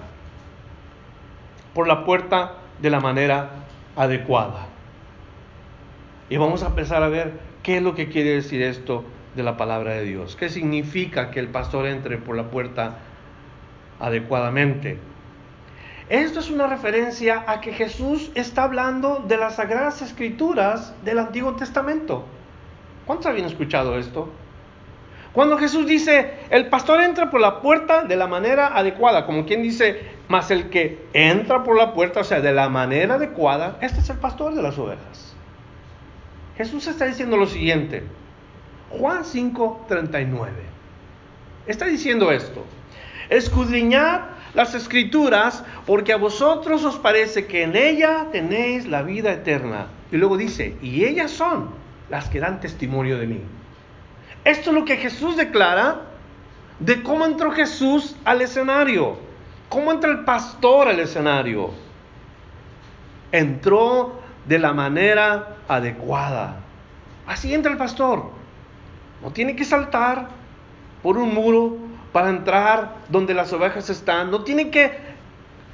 por 1.73 1.87
la 1.87 2.03
puerta 2.03 2.55
de 2.81 2.89
la 2.89 2.99
manera 2.99 3.49
adecuada. 3.95 4.67
Y 6.29 6.37
vamos 6.37 6.63
a 6.63 6.67
empezar 6.67 7.03
a 7.03 7.09
ver 7.09 7.33
qué 7.63 7.77
es 7.77 7.83
lo 7.83 7.95
que 7.95 8.09
quiere 8.09 8.31
decir 8.31 8.61
esto 8.61 9.03
de 9.35 9.43
la 9.43 9.57
palabra 9.57 9.93
de 9.93 10.03
Dios. 10.03 10.35
¿Qué 10.35 10.49
significa 10.49 11.31
que 11.31 11.39
el 11.39 11.49
pastor 11.49 11.87
entre 11.87 12.17
por 12.17 12.35
la 12.35 12.49
puerta 12.49 12.97
adecuadamente? 13.99 14.97
Esto 16.09 16.39
es 16.39 16.51
una 16.51 16.67
referencia 16.67 17.43
a 17.47 17.61
que 17.61 17.73
Jesús 17.73 18.31
está 18.35 18.63
hablando 18.63 19.23
de 19.27 19.37
las 19.37 19.55
sagradas 19.55 20.01
escrituras 20.01 20.93
del 21.03 21.19
Antiguo 21.19 21.55
Testamento. 21.55 22.25
¿Cuántos 23.05 23.25
habían 23.27 23.47
escuchado 23.47 23.97
esto? 23.97 24.29
Cuando 25.33 25.57
Jesús 25.57 25.85
dice, 25.85 26.31
el 26.49 26.69
pastor 26.69 27.01
entra 27.01 27.29
por 27.29 27.41
la 27.41 27.59
puerta 27.59 28.03
de 28.03 28.15
la 28.15 28.27
manera 28.27 28.67
adecuada, 28.67 29.25
como 29.25 29.45
quien 29.45 29.63
dice, 29.63 30.14
más 30.27 30.51
el 30.51 30.69
que 30.69 31.05
entra 31.13 31.63
por 31.63 31.77
la 31.77 31.93
puerta, 31.93 32.21
o 32.21 32.23
sea, 32.23 32.41
de 32.41 32.51
la 32.51 32.69
manera 32.69 33.15
adecuada, 33.15 33.77
este 33.81 33.99
es 33.99 34.09
el 34.09 34.17
pastor 34.17 34.55
de 34.55 34.61
las 34.61 34.77
ovejas. 34.77 35.35
Jesús 36.57 36.87
está 36.87 37.05
diciendo 37.05 37.37
lo 37.37 37.47
siguiente, 37.47 38.03
Juan 38.89 39.25
5, 39.25 39.85
39. 39.87 40.51
Está 41.67 41.85
diciendo 41.85 42.31
esto, 42.31 42.63
escudriñad 43.29 44.21
las 44.53 44.73
escrituras, 44.73 45.63
porque 45.85 46.13
a 46.13 46.17
vosotros 46.17 46.83
os 46.85 46.97
parece 46.97 47.45
que 47.45 47.63
en 47.63 47.75
ella 47.75 48.27
tenéis 48.31 48.87
la 48.87 49.01
vida 49.03 49.33
eterna. 49.33 49.87
Y 50.11 50.17
luego 50.17 50.37
dice, 50.37 50.77
y 50.81 51.03
ellas 51.03 51.31
son 51.31 51.71
las 52.09 52.29
que 52.29 52.39
dan 52.39 52.61
testimonio 52.61 53.17
de 53.17 53.27
mí. 53.27 53.41
Esto 54.45 54.69
es 54.69 54.75
lo 54.75 54.85
que 54.85 54.97
Jesús 54.97 55.35
declara 55.35 56.03
de 56.79 57.03
cómo 57.03 57.25
entró 57.25 57.51
Jesús 57.51 58.15
al 58.23 58.41
escenario, 58.41 59.17
cómo 59.69 59.91
entra 59.91 60.11
el 60.11 60.23
pastor 60.23 60.87
al 60.87 60.99
escenario. 60.99 61.71
Entró 63.31 64.19
de 64.45 64.59
la 64.59 64.73
manera 64.73 65.57
adecuada. 65.67 66.57
Así 67.27 67.53
entra 67.53 67.71
el 67.71 67.77
pastor. 67.77 68.29
No 69.21 69.31
tiene 69.31 69.55
que 69.55 69.65
saltar 69.65 70.29
por 71.01 71.17
un 71.17 71.33
muro 71.33 71.77
para 72.11 72.29
entrar 72.29 72.95
donde 73.09 73.33
las 73.33 73.51
ovejas 73.53 73.89
están. 73.89 74.31
No 74.31 74.43
tiene 74.43 74.69
que 74.69 74.91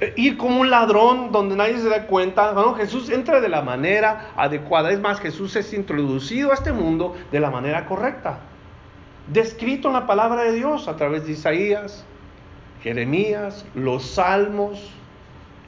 eh, 0.00 0.14
ir 0.16 0.36
como 0.36 0.60
un 0.60 0.70
ladrón 0.70 1.30
donde 1.30 1.54
nadie 1.54 1.78
se 1.78 1.88
da 1.88 2.06
cuenta. 2.06 2.52
No, 2.52 2.74
Jesús 2.74 3.10
entra 3.10 3.40
de 3.40 3.48
la 3.48 3.62
manera 3.62 4.30
adecuada. 4.36 4.90
Es 4.90 5.00
más, 5.00 5.20
Jesús 5.20 5.54
es 5.54 5.72
introducido 5.72 6.50
a 6.50 6.54
este 6.54 6.72
mundo 6.72 7.14
de 7.30 7.40
la 7.40 7.50
manera 7.50 7.86
correcta. 7.86 8.40
Descrito 9.28 9.88
en 9.88 9.94
la 9.94 10.06
palabra 10.06 10.42
de 10.42 10.52
Dios 10.52 10.88
a 10.88 10.96
través 10.96 11.26
de 11.26 11.32
Isaías, 11.32 12.04
Jeremías, 12.82 13.64
los 13.74 14.04
Salmos, 14.12 14.90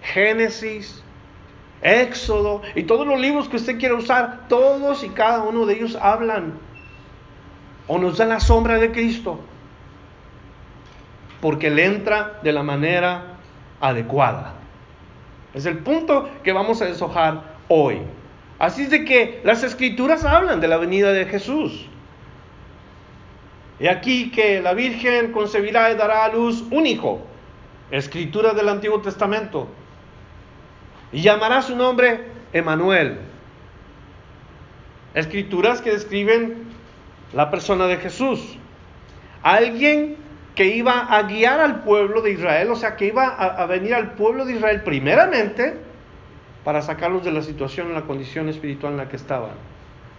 Génesis, 0.03 1.03
Éxodo 1.83 2.63
y 2.75 2.85
todos 2.85 3.07
los 3.07 3.21
libros 3.21 3.49
que 3.49 3.57
usted 3.57 3.79
quiera 3.79 3.95
usar, 3.95 4.49
todos 4.49 5.05
y 5.05 5.11
cada 5.11 5.43
uno 5.43 5.67
de 5.67 5.75
ellos 5.75 5.99
hablan 6.01 6.55
o 7.87 7.99
nos 7.99 8.17
dan 8.19 8.31
la 8.31 8.41
sombra 8.41 8.79
de 8.79 8.91
Cristo 8.91 9.39
porque 11.45 11.67
Él 11.67 11.79
entra 11.79 12.41
de 12.43 12.53
la 12.53 12.63
manera 12.63 13.37
adecuada. 13.79 14.55
Es 15.53 15.67
el 15.67 15.81
punto 15.81 16.31
que 16.43 16.55
vamos 16.55 16.81
a 16.81 16.87
deshojar 16.87 17.43
hoy. 17.69 18.01
Así 18.59 18.85
es 18.85 18.91
de 18.91 19.05
que 19.05 19.43
las 19.45 19.63
escrituras 19.63 20.25
hablan 20.25 20.63
de 20.63 20.69
la 20.69 20.79
venida 20.79 21.13
de 21.13 21.27
Jesús. 21.27 21.87
Y 23.81 23.89
aquí 23.89 24.31
que 24.31 24.61
la 24.61 24.75
Virgen 24.75 25.33
concebirá 25.33 25.91
y 25.91 25.97
dará 25.97 26.25
a 26.25 26.29
luz 26.29 26.65
un 26.71 26.87
hijo. 26.87 27.21
Escritura 27.91 28.55
del 28.55 28.69
Antiguo 28.69 29.01
Testamento. 29.01 29.69
Y 31.13 31.23
llamará 31.23 31.63
su 31.63 31.77
nombre 31.77 32.25
Emanuel. 32.53 33.19
Escrituras 35.15 35.81
que 35.81 35.93
describen 35.93 36.65
la 37.33 37.51
persona 37.51 37.87
de 37.87 37.97
Jesús. 37.99 38.41
Alguien 39.43 40.17
que 40.55 40.67
iba 40.67 41.01
a 41.01 41.23
guiar 41.25 41.61
al 41.61 41.83
pueblo 41.83 42.23
de 42.23 42.33
Israel, 42.33 42.71
o 42.71 42.77
sea, 42.77 42.97
que 42.97 43.07
iba 43.07 43.27
a, 43.27 43.67
venir 43.67 43.95
al 43.95 44.13
pueblo 44.13 44.45
de 44.45 44.55
Israel 44.55 44.83
primeramente 44.83 45.77
para 46.63 46.81
sacarlos 46.81 47.25
de 47.25 47.33
la 47.33 47.43
situación, 47.43 47.93
la 47.93 48.03
condición 48.03 48.49
espiritual 48.49 48.93
en 48.93 48.99
la 48.99 49.09
que 49.09 49.17
estaban. 49.17 49.74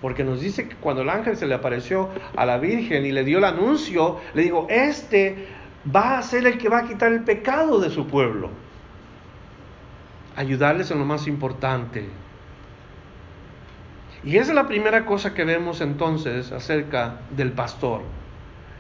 Porque 0.06 0.24
nos 0.24 0.40
dice 0.40 0.70
que 0.70 0.76
cuando 0.76 1.02
el 1.02 1.10
ángel 1.10 1.36
se 1.36 1.48
le 1.48 1.56
apareció 1.56 2.10
a 2.36 2.46
la 2.46 2.60
Virgen 2.60 3.08
y 3.08 3.12
le 3.12 3.24
dio 3.24 3.40
el 3.40 3.44
anuncio, 3.44 4.20
le 4.36 4.44
dijo, 4.44 4.68
este 4.70 5.48
va 5.84 6.20
a 6.20 6.22
ser 6.22 6.46
el 6.46 6.60
que 6.60 6.70
va 6.70 6.78
a 6.78 6.88
quitar 6.88 7.12
el 7.12 7.24
pecado 7.24 7.80
de 7.80 7.90
su 7.90 8.06
pueblo. 8.06 8.52
Ayudarles 10.36 10.92
en 10.92 11.00
lo 11.00 11.06
más 11.06 11.26
importante. 11.26 12.08
Y 14.24 14.38
esa 14.38 14.52
es 14.52 14.56
la 14.56 14.68
primera 14.68 15.08
cosa 15.08 15.34
que 15.34 15.44
vemos 15.44 15.82
entonces 15.82 16.52
acerca 16.52 17.22
del 17.32 17.54
pastor. 17.54 18.02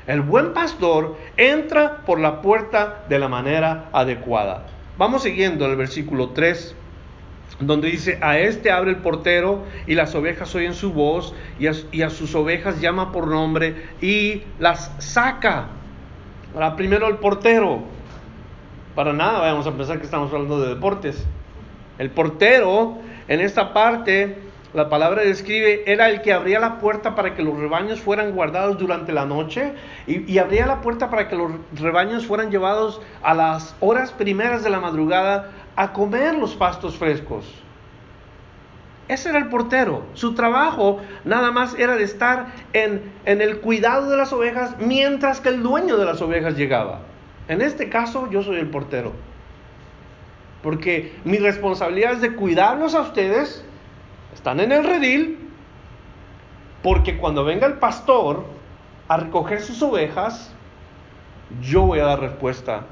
El 0.05 0.21
buen 0.21 0.53
pastor 0.53 1.17
entra 1.37 2.05
por 2.05 2.19
la 2.19 2.43
puerta 2.43 3.03
de 3.09 3.17
la 3.17 3.29
manera 3.29 3.89
adecuada. 3.93 4.67
Vamos 4.99 5.23
siguiendo 5.23 5.65
el 5.65 5.75
versículo 5.75 6.29
3, 6.29 6.75
donde 7.59 7.89
dice, 7.89 8.19
a 8.21 8.37
este 8.37 8.71
abre 8.71 8.91
el 8.91 8.97
portero 8.97 9.63
y 9.87 9.95
las 9.95 10.13
ovejas 10.15 10.53
oyen 10.55 10.73
su 10.73 10.91
voz 10.91 11.33
y 11.59 11.67
a, 12.01 12.09
sus 12.09 12.35
ovejas 12.35 12.81
llama 12.81 13.11
por 13.11 13.27
nombre 13.27 13.87
y 14.01 14.43
las 14.59 14.91
saca. 14.99 15.67
Ahora, 16.53 16.75
primero 16.75 17.07
el 17.07 17.15
portero. 17.15 17.83
Para 18.93 19.13
nada 19.13 19.39
vamos 19.39 19.67
a 19.67 19.71
pensar 19.73 19.99
que 19.99 20.05
estamos 20.05 20.31
hablando 20.31 20.61
de 20.61 20.69
deportes. 20.69 21.25
El 21.97 22.09
portero 22.11 22.97
en 23.27 23.41
esta 23.41 23.73
parte 23.73 24.37
la 24.75 24.89
palabra 24.89 25.23
describe, 25.23 25.83
era 25.85 26.09
el 26.09 26.21
que 26.21 26.33
abría 26.33 26.59
la 26.59 26.79
puerta 26.79 27.15
para 27.15 27.33
que 27.33 27.41
los 27.41 27.57
rebaños 27.57 28.01
fueran 28.01 28.33
guardados 28.33 28.77
durante 28.77 29.13
la 29.13 29.25
noche 29.25 29.71
y, 30.05 30.37
abría 30.37 30.65
la 30.65 30.81
puerta 30.81 31.09
para 31.09 31.29
que 31.29 31.37
los 31.37 31.51
rebaños 31.75 32.25
fueran 32.25 32.51
llevados 32.51 33.01
a 33.23 33.33
las 33.33 33.73
horas 33.79 34.11
primeras 34.11 34.65
de 34.65 34.69
la 34.69 34.81
madrugada 34.81 35.49
a 35.75 35.93
comer 35.93 36.35
los 36.35 36.55
pastos 36.55 36.95
frescos. 36.97 37.45
Ese 39.07 39.29
era 39.29 39.37
el 39.37 39.49
portero. 39.49 40.03
Su 40.13 40.33
trabajo 40.33 40.99
nada 41.25 41.51
más 41.51 41.75
era 41.77 41.95
de 41.95 42.03
estar 42.03 42.47
en, 42.73 43.13
el 43.25 43.59
cuidado 43.59 44.09
de 44.09 44.17
las 44.17 44.33
ovejas 44.33 44.75
mientras 44.79 45.41
que 45.41 45.49
el 45.49 45.61
dueño 45.61 45.97
de 45.97 46.05
las 46.05 46.21
ovejas 46.21 46.57
llegaba. 46.57 47.01
En 47.47 47.61
este 47.61 47.89
caso 47.89 48.29
yo 48.31 48.41
soy 48.41 48.57
el 48.57 48.69
portero. 48.69 49.13
Porque 50.63 51.13
mi 51.23 51.37
responsabilidad 51.37 52.13
es 52.13 52.21
de 52.21 52.33
cuidarlos 52.33 52.95
a 52.95 53.01
ustedes 53.01 53.63
Están 54.33 54.59
en 54.59 54.71
el 54.71 54.83
redil 54.83 55.45
porque 56.81 57.17
cuando 57.17 57.43
venga 57.43 57.65
el 57.65 57.79
pastor 57.79 58.45
a 59.07 59.17
recoger 59.17 59.61
sus 59.61 59.81
ovejas, 59.81 60.53
yo 61.59 61.81
voy 61.81 61.97
a 61.97 62.05
dar 62.05 62.19
respuesta 62.19 62.85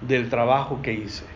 del 0.00 0.30
trabajo 0.30 0.80
que 0.80 0.94
hice. 0.94 1.26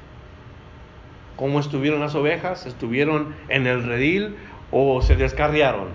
¿Cómo 1.37 1.61
estuvieron 1.61 2.01
las 2.01 2.15
ovejas? 2.15 2.67
¿Estuvieron 2.67 3.35
en 3.49 3.67
el 3.67 3.85
redil 3.85 4.37
o 4.71 5.03
se 5.03 5.17
descarriaron? 5.17 5.89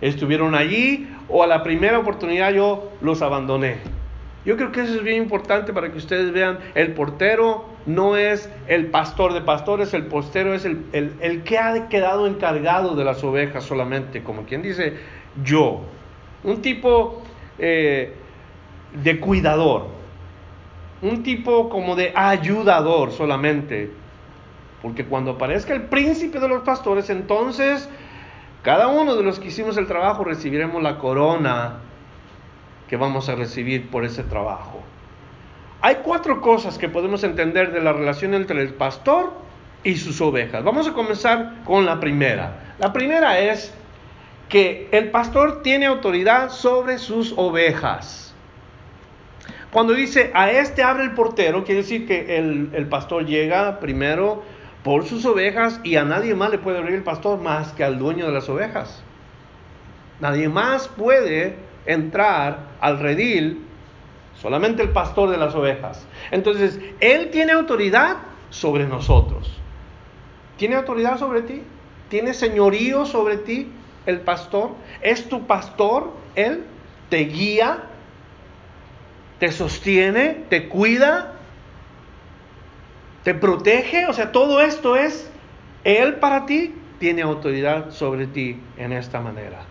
¿Estuvieron 0.00 0.54
allí 0.54 1.08
o 1.28 1.42
a 1.42 1.46
la 1.46 1.62
primera 1.62 1.98
oportunidad 1.98 2.52
yo 2.52 2.90
los 3.02 3.20
abandoné? 3.20 3.76
Yo 4.44 4.56
creo 4.56 4.72
que 4.72 4.80
eso 4.80 4.94
es 4.94 5.02
bien 5.02 5.22
importante 5.22 5.74
para 5.74 5.92
que 5.92 5.98
ustedes 5.98 6.32
vean, 6.32 6.58
el 6.74 6.94
portero 6.94 7.66
no 7.84 8.16
es 8.16 8.50
el 8.68 8.86
pastor 8.86 9.34
de 9.34 9.42
pastores, 9.42 9.92
el 9.92 10.06
portero 10.06 10.54
es 10.54 10.64
el, 10.64 10.86
el, 10.92 11.42
que 11.42 11.58
ha 11.58 11.88
quedado 11.88 12.26
encargado 12.26 12.94
de 12.94 13.04
las 13.04 13.22
ovejas 13.22 13.64
solamente, 13.64 14.22
como 14.22 14.44
quien 14.44 14.62
dice 14.62 14.94
yo. 15.44 15.82
Un 16.42 16.62
tipo 16.62 17.22
eh, 17.58 18.14
de 18.94 19.20
cuidador, 19.20 19.88
un 21.02 21.22
tipo 21.22 21.68
como 21.68 21.94
de 21.94 22.12
ayudador 22.14 23.12
solamente. 23.12 23.90
Porque 24.82 25.04
cuando 25.04 25.32
aparezca 25.32 25.74
el 25.74 25.82
príncipe 25.82 26.40
de 26.40 26.48
los 26.48 26.62
pastores, 26.62 27.10
entonces 27.10 27.88
cada 28.62 28.88
uno 28.88 29.16
de 29.16 29.22
los 29.22 29.38
que 29.38 29.48
hicimos 29.48 29.76
el 29.76 29.86
trabajo 29.86 30.24
recibiremos 30.24 30.82
la 30.82 30.98
corona 30.98 31.78
que 32.88 32.96
vamos 32.96 33.28
a 33.28 33.34
recibir 33.34 33.88
por 33.90 34.04
ese 34.04 34.22
trabajo. 34.22 34.80
Hay 35.80 35.96
cuatro 36.02 36.40
cosas 36.40 36.76
que 36.76 36.88
podemos 36.88 37.24
entender 37.24 37.72
de 37.72 37.80
la 37.80 37.92
relación 37.92 38.34
entre 38.34 38.60
el 38.60 38.74
pastor 38.74 39.32
y 39.82 39.96
sus 39.96 40.20
ovejas. 40.20 40.62
Vamos 40.62 40.86
a 40.86 40.92
comenzar 40.92 41.62
con 41.64 41.86
la 41.86 42.00
primera. 42.00 42.74
La 42.78 42.92
primera 42.92 43.38
es 43.38 43.72
que 44.50 44.88
el 44.92 45.10
pastor 45.10 45.62
tiene 45.62 45.86
autoridad 45.86 46.50
sobre 46.50 46.98
sus 46.98 47.32
ovejas. 47.36 48.34
Cuando 49.72 49.94
dice 49.94 50.32
a 50.34 50.50
este 50.50 50.82
abre 50.82 51.04
el 51.04 51.12
portero, 51.12 51.64
quiere 51.64 51.82
decir 51.82 52.06
que 52.06 52.36
el, 52.36 52.70
el, 52.74 52.86
pastor 52.88 53.24
llega 53.24 53.78
primero 53.78 54.42
por 54.82 55.04
sus 55.04 55.24
ovejas 55.26 55.80
y 55.84 55.96
a 55.96 56.04
nadie 56.04 56.34
más 56.34 56.50
le 56.50 56.58
puede 56.58 56.78
abrir 56.78 56.94
el 56.94 57.02
pastor 57.02 57.40
más 57.40 57.72
que 57.72 57.84
al 57.84 57.98
dueño 57.98 58.26
de 58.26 58.32
las 58.32 58.48
ovejas. 58.48 59.02
Nadie 60.20 60.48
más 60.48 60.88
puede 60.88 61.56
entrar 61.86 62.58
al 62.80 62.98
redil 62.98 63.64
solamente 64.40 64.82
el 64.82 64.90
pastor 64.90 65.30
de 65.30 65.36
las 65.36 65.54
ovejas. 65.54 66.06
Entonces, 66.30 66.78
Él 67.00 67.30
tiene 67.30 67.52
autoridad 67.52 68.16
sobre 68.50 68.86
nosotros. 68.86 69.52
¿Tiene 70.56 70.76
autoridad 70.76 71.18
sobre 71.18 71.42
ti? 71.42 71.62
¿Tiene 72.08 72.34
señorío 72.34 73.06
sobre 73.06 73.38
ti 73.38 73.70
el 74.06 74.20
pastor? 74.20 74.72
¿Es 75.00 75.28
tu 75.28 75.46
pastor? 75.46 76.12
Él 76.34 76.64
te 77.08 77.18
guía, 77.24 77.84
te 79.38 79.52
sostiene, 79.52 80.44
te 80.48 80.68
cuida, 80.68 81.39
te 83.24 83.34
protege. 83.34 84.06
O 84.06 84.12
sea, 84.12 84.32
todo 84.32 84.60
esto 84.60 84.96
es, 84.96 85.30
Él 85.84 86.14
para 86.16 86.46
ti 86.46 86.74
tiene 86.98 87.22
autoridad 87.22 87.90
sobre 87.90 88.26
ti 88.26 88.60
en 88.76 88.92
esta 88.92 89.20
manera 89.20 89.70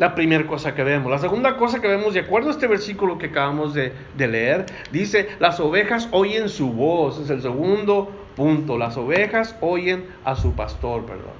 la 0.00 0.14
primera 0.14 0.46
cosa 0.46 0.74
que 0.74 0.82
vemos. 0.82 1.10
La 1.10 1.18
segunda 1.18 1.58
cosa 1.58 1.78
que 1.78 1.86
vemos, 1.86 2.14
de 2.14 2.20
acuerdo 2.20 2.48
a 2.48 2.52
este 2.52 2.66
versículo 2.66 3.18
que 3.18 3.26
acabamos 3.26 3.74
de, 3.74 3.92
leer, 4.16 4.64
dice, 4.90 5.28
las 5.40 5.60
ovejas 5.60 6.08
oyen 6.10 6.48
su 6.48 6.72
voz. 6.72 7.20
Es 7.20 7.28
el 7.28 7.42
segundo 7.42 8.10
punto. 8.34 8.78
Las 8.78 8.96
ovejas 8.96 9.54
oyen 9.60 10.06
a 10.24 10.36
su 10.36 10.54
pastor, 10.54 11.04
perdón. 11.04 11.34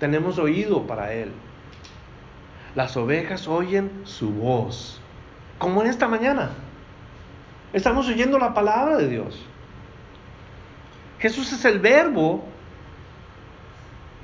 Tenemos 0.00 0.36
oído 0.40 0.84
para 0.84 1.12
él. 1.12 1.30
Las 2.74 2.96
ovejas 2.96 3.46
oyen 3.46 3.92
su 4.02 4.30
voz. 4.30 5.00
Como 5.58 5.80
en 5.80 5.86
esta 5.86 6.08
mañana. 6.08 6.50
Estamos 7.74 8.08
oyendo 8.08 8.38
la 8.38 8.54
palabra 8.54 8.96
de 8.96 9.08
Dios. 9.08 9.44
Jesús 11.18 11.52
es 11.52 11.64
el 11.66 11.80
verbo 11.80 12.44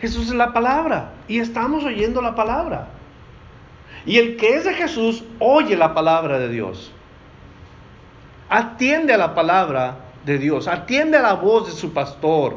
Jesús 0.01 0.29
es 0.29 0.35
la 0.35 0.53
palabra 0.53 1.13
y 1.29 1.41
estamos 1.41 1.85
oyendo 1.85 2.23
la 2.23 2.35
palabra. 2.35 2.89
Y 4.07 4.17
el 4.17 4.37
que 4.37 4.57
es 4.57 4.65
de 4.65 4.73
Jesús 4.73 5.25
oye 5.39 5.77
la 5.77 5.93
palabra 5.93 6.39
de 6.39 6.49
Dios. 6.49 6.91
Atiende 8.49 9.13
a 9.13 9.19
la 9.19 9.35
palabra 9.35 9.99
de 10.25 10.39
Dios, 10.39 10.69
atiende 10.69 11.19
a 11.19 11.23
la 11.23 11.35
voz 11.35 11.67
de 11.67 11.73
su 11.73 11.93
pastor. 11.93 12.57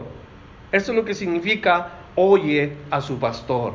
Eso 0.71 0.91
es 0.91 0.97
lo 0.97 1.03
que 1.03 1.13
significa 1.13 1.89
oye 2.15 2.77
a 2.89 3.01
su 3.01 3.19
pastor. 3.19 3.73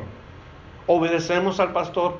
Obedecemos 0.87 1.59
al 1.59 1.71
pastor, 1.71 2.17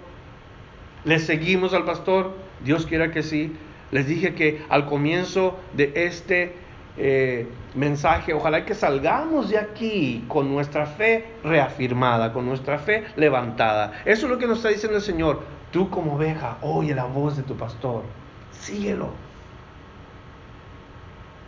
le 1.03 1.17
seguimos 1.17 1.73
al 1.73 1.83
pastor, 1.83 2.35
Dios 2.63 2.85
quiera 2.85 3.11
que 3.11 3.23
sí. 3.23 3.57
Les 3.91 4.07
dije 4.07 4.35
que 4.35 4.63
al 4.69 4.85
comienzo 4.85 5.57
de 5.73 5.91
este 5.95 6.53
eh, 6.97 7.47
mensaje, 7.75 8.33
ojalá 8.33 8.65
que 8.65 8.75
salgamos 8.75 9.49
de 9.49 9.57
aquí 9.57 10.25
con 10.27 10.51
nuestra 10.51 10.85
fe 10.85 11.25
reafirmada, 11.43 12.33
con 12.33 12.45
nuestra 12.45 12.77
fe 12.77 13.05
levantada. 13.15 14.01
Eso 14.05 14.25
es 14.25 14.31
lo 14.31 14.37
que 14.37 14.47
nos 14.47 14.57
está 14.57 14.69
diciendo 14.69 14.97
el 14.97 15.03
Señor. 15.03 15.41
Tú 15.71 15.89
como 15.89 16.15
oveja, 16.15 16.57
oye 16.61 16.93
la 16.93 17.05
voz 17.05 17.37
de 17.37 17.43
tu 17.43 17.55
pastor, 17.55 18.03
síguelo. 18.51 19.09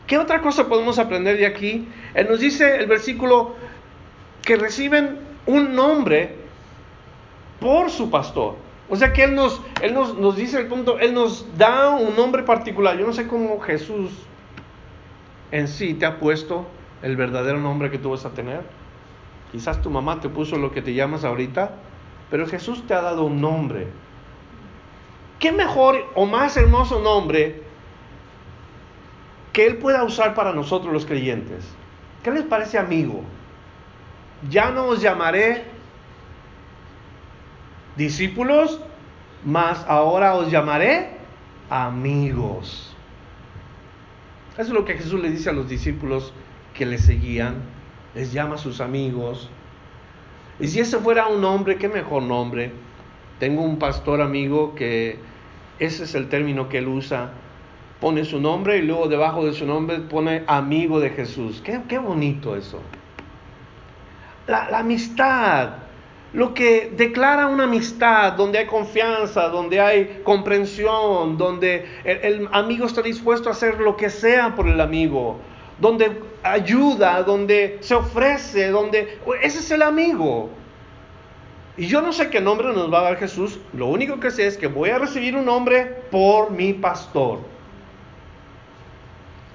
¿Qué 0.08 0.18
otra 0.18 0.42
cosa 0.42 0.68
podemos 0.68 1.00
aprender 1.00 1.38
de 1.38 1.46
aquí? 1.46 1.88
Él 2.14 2.28
nos 2.30 2.40
dice 2.40 2.78
el 2.78 2.88
versículo 2.88 3.56
que 4.42 4.58
reciben 4.58 5.20
un 5.46 5.76
nombre 5.76 6.36
por 7.60 7.90
su 7.90 8.10
pastor. 8.10 8.56
O 8.92 8.98
sea 8.98 9.14
que 9.14 9.24
Él 9.24 9.36
nos, 9.36 9.62
él 9.82 9.94
nos, 9.94 10.18
nos 10.18 10.36
dice 10.36 10.60
el 10.60 10.68
punto, 10.68 11.00
Él 11.00 11.14
nos 11.14 11.48
da 11.58 11.92
un 11.92 12.14
nombre 12.14 12.44
particular. 12.44 12.98
Yo 12.98 13.08
no 13.08 13.14
sé 13.14 13.26
cómo 13.26 13.58
Jesús 13.62 14.12
en 15.52 15.70
sí 15.70 15.94
te 15.94 16.06
ha 16.06 16.20
puesto 16.20 16.68
el 17.02 17.16
verdadero 17.16 17.58
nombre 17.58 17.90
que 17.90 17.98
tú 17.98 18.10
vas 18.10 18.26
a 18.26 18.32
tener. 18.32 18.64
Quizás 19.54 19.82
tu 19.82 19.90
mamá 19.90 20.20
te 20.20 20.28
puso 20.28 20.58
lo 20.58 20.74
que 20.74 20.82
te 20.82 20.94
llamas 20.94 21.24
ahorita, 21.24 21.72
pero 22.30 22.46
Jesús 22.46 22.86
te 22.86 22.94
ha 22.94 23.02
dado 23.02 23.24
un 23.24 23.40
nombre. 23.40 23.88
¿Qué 25.40 25.54
mejor 25.54 26.06
o 26.14 26.26
más 26.26 26.58
hermoso 26.58 27.00
nombre 27.00 27.64
que 29.54 29.68
Él 29.68 29.78
pueda 29.78 30.04
usar 30.04 30.34
para 30.34 30.52
nosotros 30.52 30.92
los 30.92 31.06
creyentes? 31.06 31.66
¿Qué 32.24 32.32
les 32.32 32.44
parece 32.44 32.78
amigo? 32.78 33.24
Ya 34.50 34.70
no 34.70 34.88
os 34.88 35.02
llamaré 35.02 35.71
discípulos, 38.02 38.82
mas 39.46 39.86
ahora 39.88 40.36
os 40.36 40.50
llamaré 40.52 41.10
amigos. 41.70 42.96
Eso 44.54 44.62
es 44.62 44.70
lo 44.70 44.86
que 44.86 44.96
Jesús 44.96 45.22
le 45.22 45.30
dice 45.30 45.50
a 45.50 45.54
los 45.54 45.70
discípulos 45.70 46.34
que 46.74 46.86
le 46.86 46.98
seguían, 46.98 47.56
les 48.16 48.34
llama 48.34 48.56
a 48.56 48.58
sus 48.58 48.82
amigos. 48.82 49.50
Y 50.60 50.68
si 50.68 50.80
ese 50.80 50.98
fuera 50.98 51.28
un 51.28 51.42
nombre, 51.42 51.78
qué 51.78 51.88
mejor 51.88 52.24
nombre. 52.24 52.72
Tengo 53.40 53.62
un 53.62 53.78
pastor 53.80 54.22
amigo 54.22 54.76
que 54.76 55.20
ese 55.80 56.04
es 56.04 56.16
el 56.16 56.28
término 56.28 56.70
que 56.70 56.80
él 56.80 56.88
usa. 56.88 57.32
Pone 58.00 58.26
su 58.26 58.40
nombre 58.40 58.78
y 58.78 58.82
luego 58.82 59.08
debajo 59.08 59.46
de 59.46 59.54
su 59.54 59.66
nombre 59.66 60.00
pone 60.00 60.44
amigo 60.48 61.00
de 61.00 61.12
Jesús. 61.12 61.62
Qué, 61.64 61.98
bonito 62.00 62.56
eso. 62.56 62.82
La 64.48 64.80
amistad, 64.80 65.74
lo 66.34 66.54
que 66.54 66.94
declara 66.96 67.48
una 67.48 67.66
amistad, 67.66 68.34
donde 68.34 68.60
hay 68.60 68.66
confianza, 68.66 69.50
donde 69.50 69.82
hay 69.82 70.22
comprensión, 70.24 71.38
donde 71.38 71.86
el, 72.06 72.48
amigo 72.54 72.86
está 72.86 73.02
dispuesto 73.02 73.50
a 73.50 73.52
hacer 73.52 73.80
lo 73.80 73.98
que 73.98 74.10
sea 74.10 74.56
por 74.56 74.68
el 74.68 74.80
amigo, 74.80 75.40
donde 75.80 76.22
ayuda, 76.44 77.24
donde 77.24 77.78
se 77.82 77.96
ofrece, 77.96 78.70
donde... 78.70 79.20
Ese 79.42 79.60
es 79.60 79.72
el 79.72 79.82
amigo. 79.82 80.50
Y 81.76 81.88
yo 81.88 82.02
no 82.02 82.14
sé 82.14 82.30
qué 82.30 82.40
nombre 82.40 82.68
nos 82.70 82.92
va 82.94 83.00
a 83.00 83.04
dar 83.04 83.18
Jesús, 83.18 83.60
lo 83.74 83.88
único 83.88 84.20
que 84.20 84.32
sé 84.32 84.48
es 84.48 84.58
que 84.58 84.68
voy 84.68 84.90
a 84.90 85.00
recibir 85.00 85.36
un 85.36 85.46
nombre 85.46 85.86
por 86.12 86.52
mi 86.52 86.74
pastor. 86.74 87.40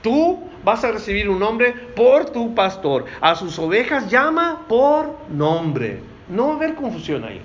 Tú 0.02 0.40
vas 0.62 0.84
a 0.84 0.92
recibir 0.92 1.28
un 1.28 1.38
nombre 1.38 1.72
por 1.72 2.26
tu 2.26 2.54
pastor. 2.54 3.06
A 3.20 3.34
sus 3.34 3.58
ovejas 3.58 4.10
llama 4.10 4.66
por 4.68 5.16
nombre. 5.30 6.15
No 6.28 6.48
va 6.48 6.52
a 6.54 6.56
haber 6.56 6.74
confusión 6.74 7.24
ahí. 7.24 7.40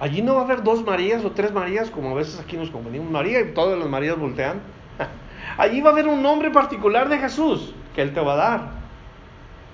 Allí 0.00 0.22
no 0.22 0.34
va 0.34 0.42
a 0.42 0.44
haber 0.44 0.62
dos 0.62 0.84
Marías 0.84 1.24
o 1.24 1.30
tres 1.30 1.52
Marías, 1.52 1.90
como 1.90 2.10
a 2.10 2.14
veces 2.14 2.40
aquí 2.40 2.56
nos 2.56 2.70
confundimos. 2.70 3.10
María 3.10 3.40
y 3.40 3.52
todas 3.52 3.78
las 3.78 3.88
Marías 3.88 4.18
voltean. 4.18 4.60
Allí 5.58 5.80
va 5.80 5.90
a 5.90 5.92
haber 5.92 6.08
un 6.08 6.22
nombre 6.22 6.50
particular 6.50 7.08
de 7.08 7.18
Jesús 7.18 7.74
que 7.94 8.02
Él 8.02 8.12
te 8.12 8.20
va 8.20 8.34
a 8.34 8.36
dar. 8.36 8.70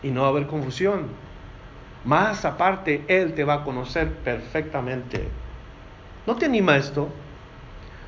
Y 0.02 0.08
no 0.08 0.22
va 0.22 0.28
a 0.28 0.30
haber 0.30 0.46
confusión. 0.46 1.06
Más 2.04 2.44
aparte, 2.44 3.04
Él 3.08 3.34
te 3.34 3.44
va 3.44 3.54
a 3.54 3.64
conocer 3.64 4.12
perfectamente. 4.12 5.28
¿No 6.26 6.36
te 6.36 6.46
anima 6.46 6.76
esto? 6.76 7.08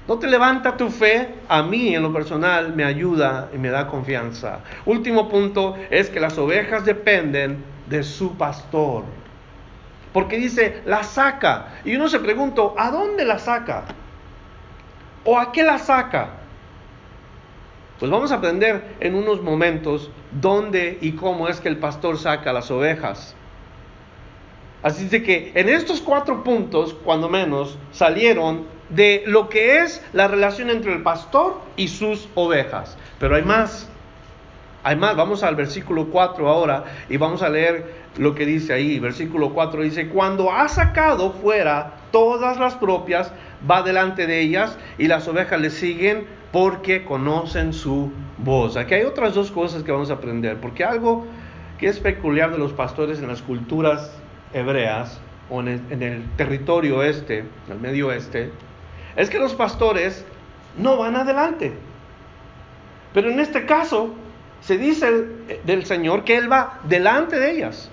no 0.08 0.18
te 0.18 0.26
levanta 0.26 0.76
tu 0.76 0.90
fe, 0.90 1.28
a 1.48 1.62
mí 1.62 1.94
en 1.94 2.02
lo 2.02 2.12
personal 2.12 2.74
me 2.74 2.84
ayuda 2.84 3.48
y 3.54 3.58
me 3.58 3.70
da 3.70 3.86
confianza. 3.86 4.60
Último 4.84 5.28
punto 5.28 5.76
es 5.90 6.10
que 6.10 6.20
las 6.20 6.36
ovejas 6.38 6.84
dependen 6.84 7.64
de 7.88 8.02
su 8.02 8.36
pastor. 8.36 9.04
Porque 10.12 10.36
dice, 10.36 10.82
la 10.84 11.02
saca. 11.02 11.80
Y 11.84 11.96
uno 11.96 12.08
se 12.08 12.20
pregunta, 12.20 12.62
¿a 12.76 12.90
dónde 12.90 13.24
la 13.24 13.38
saca? 13.38 13.84
¿O 15.24 15.38
a 15.38 15.52
qué 15.52 15.62
la 15.62 15.78
saca? 15.78 16.30
Pues 17.98 18.10
vamos 18.10 18.32
a 18.32 18.36
aprender 18.36 18.96
en 19.00 19.14
unos 19.14 19.42
momentos 19.42 20.10
dónde 20.32 20.98
y 21.00 21.12
cómo 21.12 21.48
es 21.48 21.60
que 21.60 21.68
el 21.68 21.78
pastor 21.78 22.18
saca 22.18 22.52
las 22.52 22.70
ovejas. 22.70 23.36
Así 24.82 25.06
de 25.06 25.22
que 25.22 25.52
en 25.54 25.68
estos 25.68 26.00
cuatro 26.00 26.42
puntos, 26.42 26.94
cuando 27.04 27.28
menos, 27.28 27.78
salieron 27.92 28.66
de 28.88 29.22
lo 29.26 29.48
que 29.48 29.78
es 29.78 30.04
la 30.12 30.26
relación 30.26 30.70
entre 30.70 30.92
el 30.92 31.02
pastor 31.02 31.60
y 31.76 31.88
sus 31.88 32.28
ovejas. 32.34 32.98
Pero 33.20 33.36
hay 33.36 33.42
más. 33.42 33.88
Hay 34.84 34.96
más. 34.96 35.16
Vamos 35.16 35.42
al 35.42 35.54
versículo 35.54 36.06
4 36.06 36.48
ahora 36.48 36.84
y 37.08 37.16
vamos 37.16 37.42
a 37.42 37.48
leer 37.48 38.02
lo 38.16 38.34
que 38.34 38.44
dice 38.46 38.72
ahí. 38.72 38.98
Versículo 38.98 39.52
4 39.54 39.82
dice, 39.82 40.08
cuando 40.08 40.52
ha 40.52 40.68
sacado 40.68 41.32
fuera 41.32 41.94
todas 42.10 42.58
las 42.58 42.74
propias, 42.74 43.32
va 43.68 43.82
delante 43.82 44.26
de 44.26 44.40
ellas 44.40 44.76
y 44.98 45.06
las 45.06 45.28
ovejas 45.28 45.60
le 45.60 45.70
siguen 45.70 46.26
porque 46.50 47.04
conocen 47.04 47.72
su 47.72 48.12
voz. 48.38 48.76
Aquí 48.76 48.94
hay 48.94 49.04
otras 49.04 49.34
dos 49.34 49.50
cosas 49.50 49.82
que 49.82 49.92
vamos 49.92 50.10
a 50.10 50.14
aprender, 50.14 50.58
porque 50.58 50.84
algo 50.84 51.26
que 51.78 51.86
es 51.86 51.98
peculiar 51.98 52.52
de 52.52 52.58
los 52.58 52.72
pastores 52.72 53.20
en 53.20 53.28
las 53.28 53.40
culturas 53.40 54.12
hebreas 54.52 55.20
o 55.48 55.60
en 55.60 55.68
el, 55.68 55.80
en 55.90 56.02
el 56.02 56.24
territorio 56.36 57.02
este, 57.02 57.38
en 57.38 57.72
el 57.72 57.80
medio 57.80 58.08
oeste, 58.08 58.50
es 59.16 59.30
que 59.30 59.38
los 59.38 59.54
pastores 59.54 60.24
no 60.76 60.96
van 60.96 61.16
adelante. 61.16 61.72
Pero 63.14 63.30
en 63.30 63.40
este 63.40 63.66
caso 63.66 64.14
se 64.62 64.78
dice 64.78 65.26
del 65.64 65.84
Señor 65.84 66.24
que 66.24 66.36
Él 66.36 66.50
va 66.50 66.80
delante 66.84 67.38
de 67.38 67.50
ellas. 67.50 67.90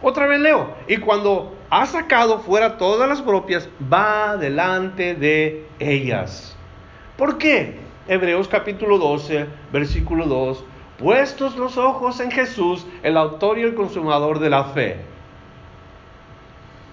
Otra 0.00 0.26
vez 0.26 0.40
leo, 0.40 0.74
y 0.86 0.98
cuando 0.98 1.56
ha 1.70 1.84
sacado 1.86 2.38
fuera 2.38 2.78
todas 2.78 3.08
las 3.08 3.20
propias, 3.20 3.68
va 3.92 4.36
delante 4.36 5.14
de 5.14 5.66
ellas. 5.80 6.56
¿Por 7.16 7.36
qué? 7.36 7.80
Hebreos 8.06 8.46
capítulo 8.46 8.98
12, 8.98 9.46
versículo 9.72 10.26
2, 10.26 10.64
puestos 10.98 11.56
los 11.56 11.76
ojos 11.76 12.20
en 12.20 12.30
Jesús, 12.30 12.86
el 13.02 13.16
autor 13.16 13.58
y 13.58 13.62
el 13.62 13.74
consumador 13.74 14.38
de 14.38 14.50
la 14.50 14.64
fe. 14.64 14.96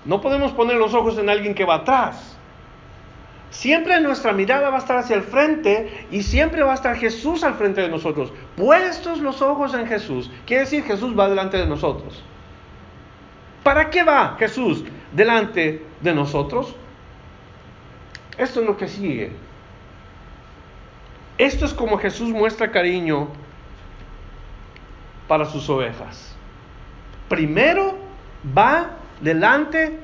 No 0.03 0.21
podemos 0.21 0.51
poner 0.53 0.77
los 0.77 0.93
ojos 0.93 1.17
en 1.17 1.29
alguien 1.29 1.53
que 1.53 1.65
va 1.65 1.75
atrás. 1.75 2.35
Siempre 3.55 4.01
nuestra 4.01 4.33
mirada 4.33 4.69
va 4.69 4.75
a 4.75 4.79
estar 4.79 4.97
hacia 4.97 5.15
el 5.15 5.23
frente 5.23 6.07
y 6.11 6.23
siempre 6.23 6.61
va 6.61 6.73
a 6.73 6.75
estar 6.75 6.97
Jesús 6.97 7.41
al 7.41 7.53
frente 7.53 7.79
de 7.79 7.87
nosotros. 7.87 8.33
Puestos 8.57 9.21
los 9.21 9.41
ojos 9.41 9.73
en 9.73 9.87
Jesús, 9.87 10.29
quiere 10.45 10.63
decir 10.63 10.83
Jesús 10.83 11.17
va 11.17 11.29
delante 11.29 11.55
de 11.57 11.65
nosotros. 11.65 12.21
¿Para 13.63 13.89
qué 13.89 14.03
va 14.03 14.35
Jesús 14.37 14.83
delante 15.13 15.85
de 16.01 16.13
nosotros? 16.13 16.75
Esto 18.37 18.59
es 18.59 18.65
lo 18.65 18.75
que 18.75 18.89
sigue. 18.89 19.31
Esto 21.37 21.63
es 21.63 21.73
como 21.73 21.97
Jesús 21.97 22.31
muestra 22.31 22.71
cariño 22.71 23.29
para 25.29 25.45
sus 25.45 25.69
ovejas. 25.69 26.35
Primero 27.29 27.95
va 28.55 28.97
delante 29.21 29.97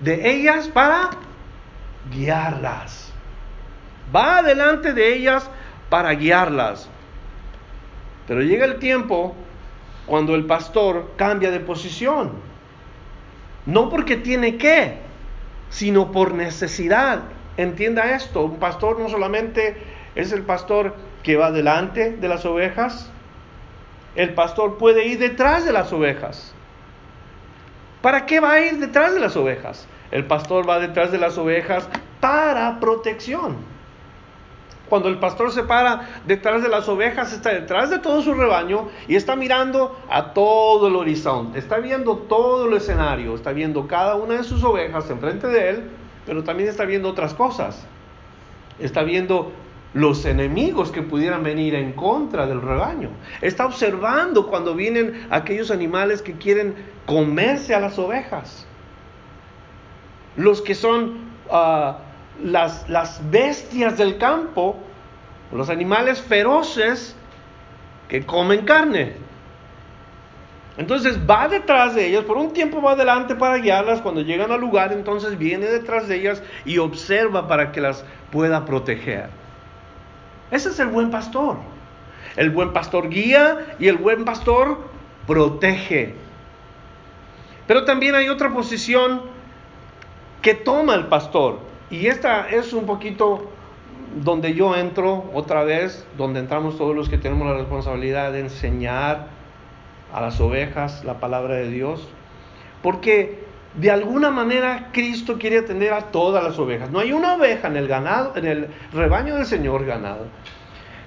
de 0.00 0.30
ellas 0.30 0.68
para 0.68 1.23
guiarlas. 2.10 3.12
Va 4.14 4.42
delante 4.42 4.92
de 4.92 5.14
ellas 5.14 5.50
para 5.88 6.12
guiarlas. 6.12 6.88
Pero 8.26 8.42
llega 8.42 8.64
el 8.64 8.78
tiempo 8.78 9.34
cuando 10.06 10.34
el 10.34 10.44
pastor 10.46 11.12
cambia 11.16 11.50
de 11.50 11.60
posición. 11.60 12.32
No 13.66 13.88
porque 13.88 14.16
tiene 14.16 14.56
que, 14.56 14.98
sino 15.70 16.12
por 16.12 16.34
necesidad. 16.34 17.22
Entienda 17.56 18.14
esto, 18.14 18.44
un 18.44 18.58
pastor 18.58 18.98
no 19.00 19.08
solamente 19.08 19.76
es 20.14 20.32
el 20.32 20.42
pastor 20.42 20.94
que 21.22 21.36
va 21.36 21.50
delante 21.50 22.10
de 22.12 22.28
las 22.28 22.44
ovejas, 22.44 23.10
el 24.14 24.34
pastor 24.34 24.78
puede 24.78 25.06
ir 25.06 25.18
detrás 25.18 25.64
de 25.64 25.72
las 25.72 25.92
ovejas. 25.92 26.52
¿Para 28.02 28.26
qué 28.26 28.38
va 28.38 28.52
a 28.52 28.60
ir 28.60 28.78
detrás 28.78 29.14
de 29.14 29.20
las 29.20 29.34
ovejas? 29.36 29.86
El 30.10 30.26
pastor 30.26 30.68
va 30.68 30.78
detrás 30.78 31.10
de 31.12 31.18
las 31.18 31.38
ovejas 31.38 31.88
para 32.20 32.78
protección. 32.80 33.56
Cuando 34.88 35.08
el 35.08 35.18
pastor 35.18 35.50
se 35.50 35.62
para 35.62 36.20
detrás 36.26 36.62
de 36.62 36.68
las 36.68 36.88
ovejas, 36.88 37.32
está 37.32 37.50
detrás 37.50 37.90
de 37.90 37.98
todo 37.98 38.20
su 38.20 38.34
rebaño 38.34 38.88
y 39.08 39.16
está 39.16 39.34
mirando 39.34 39.98
a 40.10 40.34
todo 40.34 40.88
el 40.88 40.96
horizonte, 40.96 41.58
está 41.58 41.78
viendo 41.78 42.18
todo 42.18 42.68
el 42.68 42.74
escenario, 42.74 43.34
está 43.34 43.52
viendo 43.52 43.88
cada 43.88 44.14
una 44.16 44.34
de 44.34 44.44
sus 44.44 44.62
ovejas 44.62 45.08
enfrente 45.08 45.48
de 45.48 45.70
él, 45.70 45.90
pero 46.26 46.44
también 46.44 46.68
está 46.68 46.84
viendo 46.84 47.08
otras 47.08 47.32
cosas. 47.34 47.86
Está 48.78 49.02
viendo 49.02 49.52
los 49.94 50.26
enemigos 50.26 50.90
que 50.90 51.02
pudieran 51.02 51.42
venir 51.42 51.74
en 51.74 51.92
contra 51.92 52.46
del 52.46 52.60
rebaño. 52.60 53.08
Está 53.40 53.66
observando 53.66 54.48
cuando 54.48 54.74
vienen 54.74 55.26
aquellos 55.30 55.70
animales 55.70 56.20
que 56.20 56.34
quieren 56.34 56.74
comerse 57.06 57.74
a 57.74 57.80
las 57.80 57.98
ovejas 57.98 58.66
los 60.36 60.60
que 60.62 60.74
son 60.74 61.14
ah, 61.50 61.98
las, 62.42 62.88
las 62.88 63.20
bestias 63.30 63.96
del 63.98 64.18
campo, 64.18 64.76
los 65.52 65.68
animales 65.70 66.20
feroces 66.20 67.16
que 68.08 68.24
comen 68.24 68.64
carne. 68.64 69.24
Entonces 70.76 71.18
va 71.28 71.46
detrás 71.46 71.94
de 71.94 72.06
ellas, 72.06 72.24
por 72.24 72.36
un 72.36 72.52
tiempo 72.52 72.82
va 72.82 72.92
adelante 72.92 73.36
para 73.36 73.58
guiarlas, 73.58 74.00
cuando 74.00 74.22
llegan 74.22 74.50
al 74.50 74.60
lugar 74.60 74.92
entonces 74.92 75.38
viene 75.38 75.66
detrás 75.66 76.08
de 76.08 76.16
ellas 76.16 76.42
y 76.64 76.78
observa 76.78 77.46
para 77.46 77.70
que 77.70 77.80
las 77.80 78.04
pueda 78.32 78.64
proteger. 78.64 79.28
Ese 80.50 80.70
es 80.70 80.78
el 80.80 80.88
buen 80.88 81.10
pastor. 81.10 81.58
El 82.36 82.50
buen 82.50 82.72
pastor 82.72 83.08
guía 83.08 83.76
y 83.78 83.86
el 83.86 83.96
buen 83.96 84.24
pastor 84.24 84.78
protege. 85.26 86.14
Pero 87.68 87.84
también 87.84 88.16
hay 88.16 88.28
otra 88.28 88.52
posición 88.52 89.33
que 90.44 90.54
toma 90.54 90.94
el 90.94 91.06
pastor. 91.06 91.58
Y 91.90 92.06
esta 92.06 92.50
es 92.50 92.74
un 92.74 92.84
poquito 92.84 93.50
donde 94.22 94.52
yo 94.52 94.76
entro 94.76 95.30
otra 95.32 95.64
vez, 95.64 96.06
donde 96.18 96.38
entramos 96.38 96.76
todos 96.76 96.94
los 96.94 97.08
que 97.08 97.16
tenemos 97.16 97.48
la 97.48 97.54
responsabilidad 97.54 98.30
de 98.30 98.40
enseñar 98.40 99.28
a 100.12 100.20
las 100.20 100.38
ovejas 100.40 101.02
la 101.02 101.18
palabra 101.18 101.54
de 101.54 101.70
Dios. 101.70 102.06
Porque 102.82 103.42
de 103.72 103.90
alguna 103.90 104.30
manera 104.30 104.90
Cristo 104.92 105.38
quiere 105.38 105.58
atender 105.58 105.94
a 105.94 106.12
todas 106.12 106.44
las 106.44 106.58
ovejas. 106.58 106.90
No 106.90 106.98
hay 106.98 107.12
una 107.12 107.36
oveja 107.36 107.68
en 107.68 107.78
el 107.78 107.88
ganado, 107.88 108.36
en 108.36 108.44
el 108.44 108.68
rebaño 108.92 109.36
del 109.36 109.46
Señor 109.46 109.86
ganado, 109.86 110.26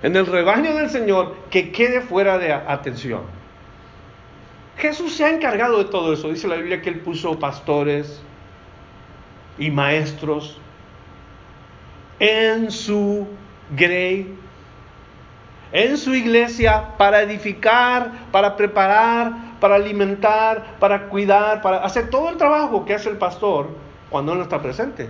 en 0.02 0.16
el 0.16 0.26
rebaño 0.26 0.74
del 0.74 0.90
Señor 0.90 1.36
que 1.52 1.72
quede 1.72 2.02
fuera 2.02 2.40
de 2.40 2.54
atención. 2.54 3.22
Jesús 4.78 5.14
se 5.14 5.26
ha 5.26 5.30
encargado 5.30 5.78
de 5.78 5.86
todo 5.86 6.14
eso. 6.14 6.30
Dice 6.30 6.48
la 6.48 6.56
Biblia 6.56 6.82
que 6.82 6.90
Él 6.90 7.02
puso 7.02 7.38
pastores, 7.38 8.24
y 9.58 9.72
maestros 9.72 10.60
en 12.20 12.72
su 12.72 13.28
grey, 13.76 14.36
en 15.72 15.98
su 15.98 16.16
iglesia 16.16 16.96
para 16.98 17.22
edificar, 17.22 18.12
para 18.32 18.56
preparar, 18.56 19.34
para 19.60 19.76
alimentar, 19.76 20.78
para 20.80 21.10
cuidar, 21.10 21.62
para 21.62 21.78
hacer 21.78 22.10
todo 22.10 22.30
el 22.30 22.38
trabajo 22.38 22.86
que 22.86 22.94
hace 22.94 23.10
el 23.10 23.18
pastor 23.18 23.70
cuando 24.10 24.36
no 24.36 24.44
está 24.44 24.62
presente. 24.62 25.10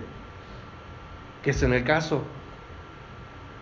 Que 1.42 1.50
es 1.50 1.62
en 1.62 1.72
el 1.72 1.84
caso. 1.84 2.22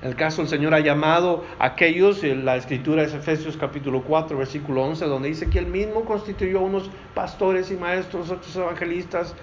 En 0.02 0.08
el 0.08 0.16
caso 0.16 0.42
el 0.42 0.48
Señor 0.48 0.74
ha 0.74 0.80
llamado 0.80 1.44
a 1.58 1.66
aquellos, 1.66 2.22
la 2.22 2.56
escritura 2.56 3.02
es 3.02 3.14
Efesios 3.14 3.56
capítulo 3.56 4.02
4, 4.02 4.36
versículo 4.36 4.84
11, 4.84 5.06
donde 5.06 5.28
dice 5.28 5.48
que 5.48 5.58
él 5.58 5.66
mismo 5.66 6.04
constituyó 6.04 6.60
unos 6.60 6.90
pastores 7.14 7.70
y 7.70 7.76
maestros, 7.76 8.30
otros 8.30 8.54
evangelistas, 8.54 9.34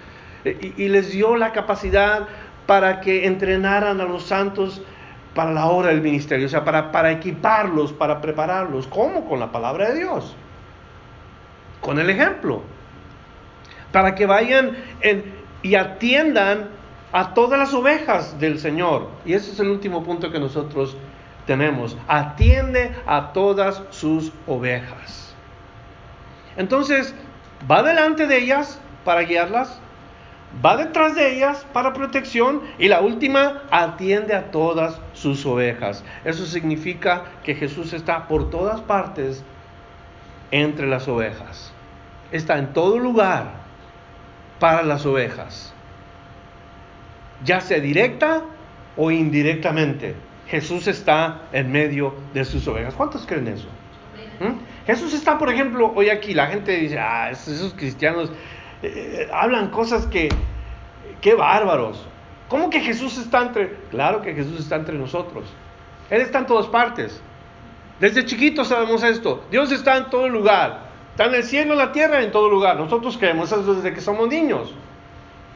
y, 0.44 0.88
les 0.88 1.12
dio 1.12 1.36
la 1.36 1.52
capacidad 1.52 2.28
para 2.66 3.00
que 3.00 3.26
entrenaran 3.26 4.00
a 4.00 4.04
los 4.04 4.24
santos 4.24 4.82
para 5.34 5.52
la 5.52 5.66
obra 5.66 5.88
del 5.88 6.00
ministerio, 6.00 6.46
o 6.46 6.48
sea, 6.48 6.64
para, 6.64 6.92
para 6.92 7.10
equiparlos, 7.10 7.92
para 7.92 8.20
prepararlos. 8.20 8.86
¿Cómo? 8.86 9.28
Con 9.28 9.40
la 9.40 9.50
palabra 9.50 9.90
de 9.90 10.00
Dios, 10.00 10.36
con 11.80 11.98
el 11.98 12.08
ejemplo, 12.08 12.62
para 13.90 14.14
que 14.14 14.26
vayan 14.26 14.76
y 15.62 15.74
atiendan 15.74 16.68
a 17.12 17.32
todas 17.32 17.58
las 17.58 17.72
ovejas 17.72 18.38
del 18.40 18.58
Señor. 18.58 19.08
Y 19.24 19.34
ese 19.34 19.52
es 19.52 19.60
el 19.60 19.68
último 19.68 20.02
punto 20.02 20.32
que 20.32 20.40
nosotros 20.40 20.96
tenemos. 21.46 21.96
Atiende 22.08 22.92
a 23.06 23.32
todas 23.32 23.82
sus 23.90 24.32
ovejas. 24.46 25.32
Entonces, 26.56 27.14
va 27.70 27.82
delante 27.82 28.26
de 28.26 28.38
ellas 28.38 28.80
para 29.04 29.22
guiarlas, 29.22 29.80
va 30.64 30.76
detrás 30.76 31.14
de 31.14 31.34
ellas 31.34 31.66
para 31.72 31.92
protección 31.92 32.62
y 32.78 32.88
la 32.88 33.00
última 33.00 33.62
atiende 33.70 34.34
a 34.34 34.50
todas 34.50 35.00
sus 35.12 35.44
ovejas. 35.46 36.04
Eso 36.24 36.46
significa 36.46 37.24
que 37.42 37.54
Jesús 37.54 37.92
está 37.92 38.28
por 38.28 38.50
todas 38.50 38.80
partes 38.82 39.44
entre 40.50 40.86
las 40.86 41.08
ovejas. 41.08 41.72
Está 42.32 42.58
en 42.58 42.72
todo 42.72 42.98
lugar 42.98 43.52
para 44.58 44.82
las 44.82 45.06
ovejas. 45.06 45.72
Ya 47.44 47.60
sea 47.60 47.80
directa 47.80 48.42
o 48.96 49.10
indirectamente. 49.10 50.14
Jesús 50.46 50.86
está 50.86 51.42
en 51.52 51.72
medio 51.72 52.14
de 52.32 52.44
sus 52.44 52.66
ovejas. 52.68 52.94
¿Cuántos 52.94 53.26
creen 53.26 53.48
eso? 53.48 53.68
¿Mm? 54.40 54.86
Jesús 54.86 55.14
está, 55.14 55.38
por 55.38 55.50
ejemplo, 55.50 55.92
hoy 55.94 56.10
aquí, 56.10 56.34
la 56.34 56.46
gente 56.48 56.72
dice, 56.72 56.98
ah, 56.98 57.30
esos 57.30 57.72
cristianos 57.74 58.30
eh, 58.86 59.30
hablan 59.32 59.70
cosas 59.70 60.06
que, 60.06 60.28
qué 61.20 61.34
bárbaros. 61.34 62.06
¿Cómo 62.48 62.70
que 62.70 62.80
Jesús 62.80 63.18
está 63.18 63.42
entre? 63.42 63.76
Claro 63.90 64.22
que 64.22 64.34
Jesús 64.34 64.60
está 64.60 64.76
entre 64.76 64.96
nosotros. 64.96 65.44
Él 66.10 66.20
está 66.20 66.40
en 66.40 66.46
todas 66.46 66.66
partes. 66.66 67.20
Desde 68.00 68.24
chiquitos 68.24 68.68
sabemos 68.68 69.02
esto. 69.02 69.44
Dios 69.50 69.72
está 69.72 69.96
en 69.96 70.10
todo 70.10 70.28
lugar. 70.28 70.90
Está 71.10 71.26
en 71.26 71.34
el 71.34 71.44
cielo, 71.44 71.72
en 71.72 71.78
la 71.78 71.92
tierra, 71.92 72.22
en 72.22 72.32
todo 72.32 72.50
lugar. 72.50 72.76
Nosotros 72.76 73.16
creemos 73.16 73.50
eso 73.52 73.74
desde 73.74 73.94
que 73.94 74.00
somos 74.00 74.28
niños. 74.28 74.74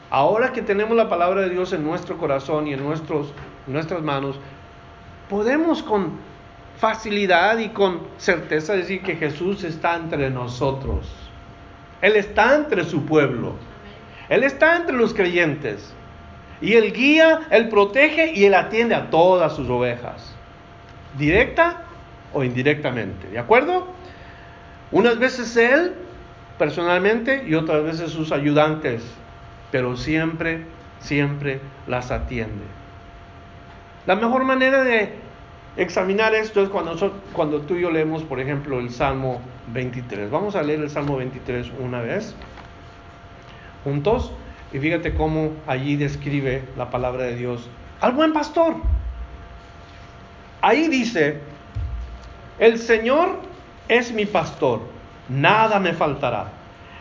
Ahora 0.09 0.51
que 0.51 0.61
tenemos 0.61 0.97
la 0.97 1.07
palabra 1.07 1.41
de 1.41 1.49
Dios 1.49 1.73
en 1.73 1.83
nuestro 1.83 2.17
corazón 2.17 2.65
y 2.65 2.73
en 2.73 2.83
nuestros, 2.83 3.33
nuestras 3.67 4.01
manos, 4.01 4.39
podemos 5.29 5.83
con 5.83 6.13
facilidad 6.77 7.59
y 7.59 7.69
con 7.69 8.01
certeza 8.17 8.73
decir 8.73 9.03
que 9.03 9.17
Jesús 9.17 9.63
está 9.63 9.95
entre 9.95 10.29
nosotros. 10.29 11.28
Él 12.01 12.15
está 12.15 12.55
entre 12.55 12.83
su 12.85 13.05
pueblo. 13.05 13.55
Él 14.29 14.43
está 14.43 14.77
entre 14.77 14.95
los 14.95 15.13
creyentes. 15.13 15.93
Y 16.61 16.73
Él 16.73 16.93
guía, 16.93 17.41
Él 17.49 17.69
protege 17.69 18.33
y 18.33 18.45
Él 18.45 18.53
atiende 18.53 18.95
a 18.95 19.09
todas 19.09 19.55
sus 19.55 19.69
ovejas. 19.69 20.35
Directa 21.17 21.83
o 22.33 22.43
indirectamente. 22.43 23.27
¿De 23.27 23.39
acuerdo? 23.39 23.87
Unas 24.91 25.19
veces 25.19 25.55
Él 25.57 25.93
personalmente 26.57 27.43
y 27.47 27.55
otras 27.55 27.83
veces 27.83 28.11
sus 28.11 28.31
ayudantes. 28.31 29.03
Pero 29.71 29.95
siempre, 29.97 30.63
siempre 30.99 31.61
las 31.87 32.11
atiende. 32.11 32.65
La 34.05 34.15
mejor 34.15 34.43
manera 34.43 34.83
de 34.83 35.13
examinar 35.77 36.33
esto 36.33 36.61
es 36.61 36.69
cuando, 36.69 36.95
cuando 37.33 37.61
tú 37.61 37.75
y 37.75 37.81
yo 37.81 37.91
leemos, 37.91 38.23
por 38.23 38.39
ejemplo, 38.39 38.79
el 38.79 38.89
Salmo 38.89 39.41
23. 39.73 40.29
Vamos 40.29 40.55
a 40.55 40.63
leer 40.63 40.81
el 40.81 40.89
Salmo 40.89 41.17
23 41.17 41.71
una 41.79 42.01
vez, 42.01 42.35
juntos, 43.83 44.31
y 44.71 44.79
fíjate 44.79 45.13
cómo 45.13 45.53
allí 45.67 45.95
describe 45.95 46.63
la 46.77 46.89
palabra 46.89 47.23
de 47.23 47.35
Dios 47.35 47.69
al 48.01 48.13
buen 48.13 48.33
pastor. 48.33 48.75
Ahí 50.61 50.87
dice, 50.87 51.39
el 52.59 52.77
Señor 52.77 53.39
es 53.87 54.11
mi 54.11 54.25
pastor, 54.25 54.81
nada 55.27 55.79
me 55.79 55.93
faltará. 55.93 56.51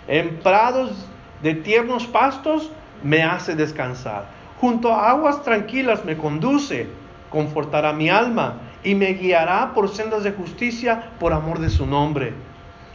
En 0.07 0.37
prados 0.39 1.07
de 1.43 1.55
tiernos 1.55 2.07
pastos 2.07 2.71
me 3.03 3.23
hace 3.23 3.55
descansar. 3.55 4.27
Junto 4.61 4.93
a 4.93 5.11
aguas 5.11 5.43
tranquilas 5.43 6.05
me 6.05 6.17
conduce, 6.17 6.89
confortará 7.31 7.93
mi 7.93 8.09
alma 8.09 8.55
y 8.83 8.95
me 8.95 9.13
guiará 9.13 9.73
por 9.75 9.89
sendas 9.89 10.25
de 10.25 10.33
justicia 10.33 11.11
por 11.21 11.33
amor 11.33 11.59
de 11.59 11.71
su 11.71 11.87
nombre. 11.87 12.33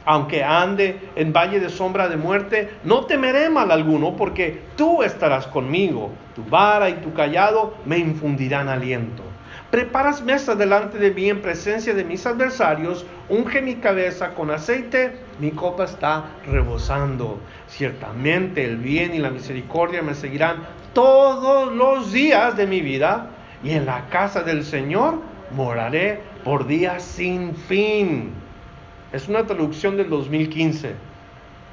Aunque 0.06 0.44
ande 0.44 1.00
en 1.16 1.32
valle 1.32 1.60
de 1.60 1.70
sombra 1.70 2.10
de 2.10 2.18
muerte, 2.18 2.70
no 2.84 3.06
temeré 3.06 3.50
mal 3.50 3.72
alguno, 3.72 4.16
porque 4.16 4.62
tú 4.76 5.04
estarás 5.04 5.48
conmigo. 5.48 6.12
Tu 6.36 6.44
vara 6.44 6.90
y 6.90 6.96
tu 6.96 7.14
callado 7.14 7.76
me 7.86 7.98
infundirán 7.98 8.68
aliento. 8.68 9.24
Preparas 9.72 10.22
mesa 10.22 10.54
delante 10.54 11.00
de 11.00 11.12
mí 11.12 11.30
en 11.30 11.42
presencia 11.42 11.94
de 11.94 12.04
mis 12.04 12.28
adversarios, 12.28 13.06
unge 13.30 13.62
mi 13.62 13.76
cabeza 13.76 14.36
con 14.36 14.52
aceite, 14.52 15.18
mi 15.40 15.50
copa 15.52 15.86
está 15.86 16.26
rebosando. 16.46 17.40
Ciertamente 17.68 18.66
el 18.66 18.78
bien 18.78 19.16
y 19.16 19.20
la 19.20 19.32
misericordia 19.32 20.04
me 20.04 20.14
seguirán 20.14 20.58
todos 20.94 21.74
los 21.74 22.12
días 22.12 22.56
de 22.56 22.68
mi 22.68 22.82
vida, 22.82 23.30
y 23.64 23.72
en 23.72 23.86
la 23.86 24.10
casa 24.10 24.44
del 24.44 24.64
Señor 24.64 25.22
moraré 25.56 26.22
por 26.44 26.68
días 26.68 27.02
sin 27.02 27.56
fin. 27.56 28.43
Es 29.14 29.28
una 29.28 29.46
traducción 29.46 29.96
del 29.96 30.10
2015, 30.10 30.96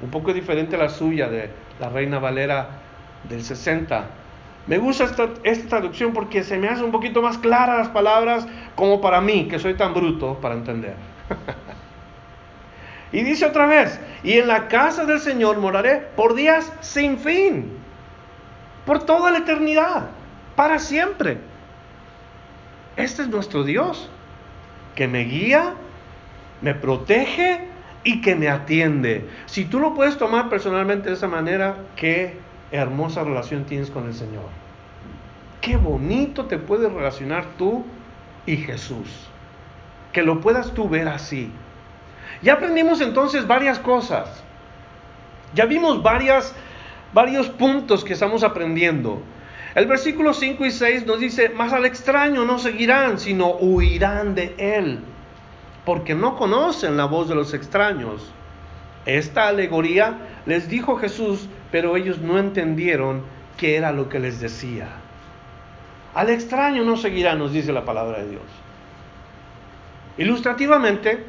un 0.03 0.11
poco 0.11 0.31
diferente 0.31 0.75
a 0.75 0.79
la 0.79 0.89
suya 0.89 1.27
de 1.27 1.49
la 1.79 1.89
Reina 1.89 2.19
Valera 2.19 2.69
del 3.27 3.43
60. 3.43 4.05
Me 4.67 4.77
gusta 4.77 5.05
esta, 5.05 5.27
esta, 5.41 5.67
traducción 5.67 6.13
porque 6.13 6.43
se 6.43 6.59
me 6.59 6.69
hace 6.69 6.83
un 6.83 6.91
poquito 6.91 7.19
más 7.23 7.39
clara 7.39 7.79
las 7.79 7.89
palabras 7.89 8.47
como 8.75 9.01
para 9.01 9.21
mí, 9.21 9.47
que 9.47 9.57
soy 9.57 9.73
tan 9.73 9.95
bruto 9.95 10.35
para 10.39 10.53
entender. 10.53 10.93
y 13.11 13.23
dice 13.23 13.47
otra 13.47 13.65
vez, 13.65 13.99
y 14.23 14.33
en 14.33 14.47
la 14.47 14.67
casa 14.67 15.05
del 15.05 15.19
Señor 15.19 15.57
moraré 15.57 15.97
por 16.15 16.35
días 16.35 16.71
sin 16.81 17.17
fin, 17.17 17.71
por 18.85 19.03
toda 19.03 19.31
la 19.31 19.39
eternidad, 19.39 20.09
para 20.55 20.77
siempre. 20.77 21.39
Este 22.97 23.23
es 23.23 23.29
nuestro 23.29 23.63
Dios, 23.63 24.11
que 24.93 25.07
me 25.07 25.23
guía, 25.23 25.73
me 26.61 26.73
protege 26.73 27.61
y 28.03 28.21
que 28.21 28.35
me 28.35 28.49
atiende. 28.49 29.27
Si 29.45 29.65
tú 29.65 29.79
lo 29.79 29.93
puedes 29.93 30.17
tomar 30.17 30.49
personalmente 30.49 31.09
de 31.09 31.15
esa 31.15 31.27
manera, 31.27 31.75
qué 31.95 32.35
hermosa 32.71 33.23
relación 33.23 33.65
tienes 33.65 33.89
con 33.89 34.07
el 34.07 34.13
Señor. 34.13 34.45
Qué 35.61 35.77
bonito 35.77 36.45
te 36.45 36.57
puedes 36.57 36.91
relacionar 36.91 37.45
tú 37.57 37.85
y 38.45 38.57
Jesús. 38.57 39.27
Que 40.11 40.23
lo 40.23 40.41
puedas 40.41 40.73
tú 40.73 40.89
ver 40.89 41.07
así. 41.07 41.51
Ya 42.41 42.53
aprendimos 42.53 43.01
entonces 43.01 43.45
varias 43.45 43.77
cosas. 43.77 44.43
Ya 45.53 45.65
vimos 45.65 46.01
varias, 46.01 46.55
varios 47.13 47.49
puntos 47.49 48.03
que 48.03 48.13
estamos 48.13 48.43
aprendiendo. 48.43 49.21
El 49.75 49.85
versículo 49.85 50.33
5 50.33 50.65
y 50.65 50.71
6 50.71 51.05
nos 51.05 51.19
dice, 51.19 51.49
más 51.49 51.71
al 51.71 51.85
extraño 51.85 52.43
no 52.43 52.59
seguirán, 52.59 53.19
sino 53.19 53.51
huirán 53.51 54.35
de 54.35 54.53
él, 54.57 54.99
porque 55.85 56.15
no 56.15 56.35
conocen 56.35 56.97
la 56.97 57.05
voz 57.05 57.27
de 57.27 57.35
los 57.35 57.53
extraños. 57.53 58.31
Esta 59.05 59.47
alegoría 59.47 60.17
les 60.45 60.69
dijo 60.69 60.97
Jesús, 60.97 61.47
pero 61.71 61.97
ellos 61.97 62.19
no 62.19 62.37
entendieron 62.37 63.23
qué 63.57 63.75
era 63.75 63.91
lo 63.91 64.09
que 64.09 64.19
les 64.19 64.39
decía. 64.39 64.87
Al 66.13 66.29
extraño 66.29 66.83
no 66.83 66.97
seguirán, 66.97 67.39
nos 67.39 67.53
dice 67.53 67.71
la 67.71 67.85
palabra 67.85 68.19
de 68.19 68.29
Dios. 68.29 68.43
Ilustrativamente, 70.17 71.23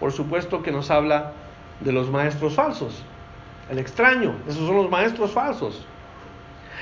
por 0.00 0.10
supuesto 0.10 0.62
que 0.62 0.72
nos 0.72 0.90
habla 0.90 1.32
de 1.80 1.92
los 1.92 2.10
maestros 2.10 2.54
falsos. 2.54 3.04
El 3.70 3.78
extraño, 3.78 4.34
esos 4.48 4.66
son 4.66 4.76
los 4.76 4.90
maestros 4.90 5.32
falsos. 5.32 5.84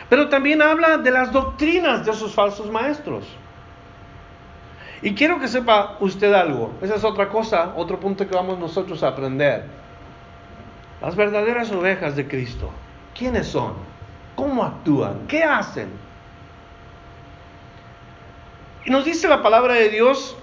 Pero 0.09 0.29
también 0.29 0.63
habla 0.63 0.99
de 0.99 1.11
las 1.11 1.33
doctrinas 1.33 2.05
de 2.05 2.13
esos 2.13 2.35
falsos 2.35 2.71
maestros. 2.71 3.25
Y 5.03 5.15
quiero 5.15 5.39
que 5.39 5.49
sepa 5.49 5.97
usted 6.01 6.33
algo. 6.33 6.73
Esa 6.81 6.95
es 6.95 7.05
otra 7.05 7.29
cosa, 7.29 7.73
otro 7.77 8.01
punto 8.01 8.27
que 8.27 8.35
vamos 8.35 8.59
nosotros 8.59 9.03
a 9.03 9.09
aprender. 9.09 9.65
Las 11.01 11.17
verdaderas 11.17 11.71
ovejas 11.73 12.17
de 12.17 12.27
Cristo. 12.27 12.71
¿Quiénes 13.17 13.47
son? 13.47 13.75
¿Cómo 14.35 14.65
actúan? 14.65 15.27
¿Qué 15.29 15.45
hacen? 15.45 15.89
Y 18.85 18.91
nos 18.91 19.05
dice 19.05 19.29
la 19.29 19.43
palabra 19.43 19.75
de 19.75 19.89
Dios 19.89 20.37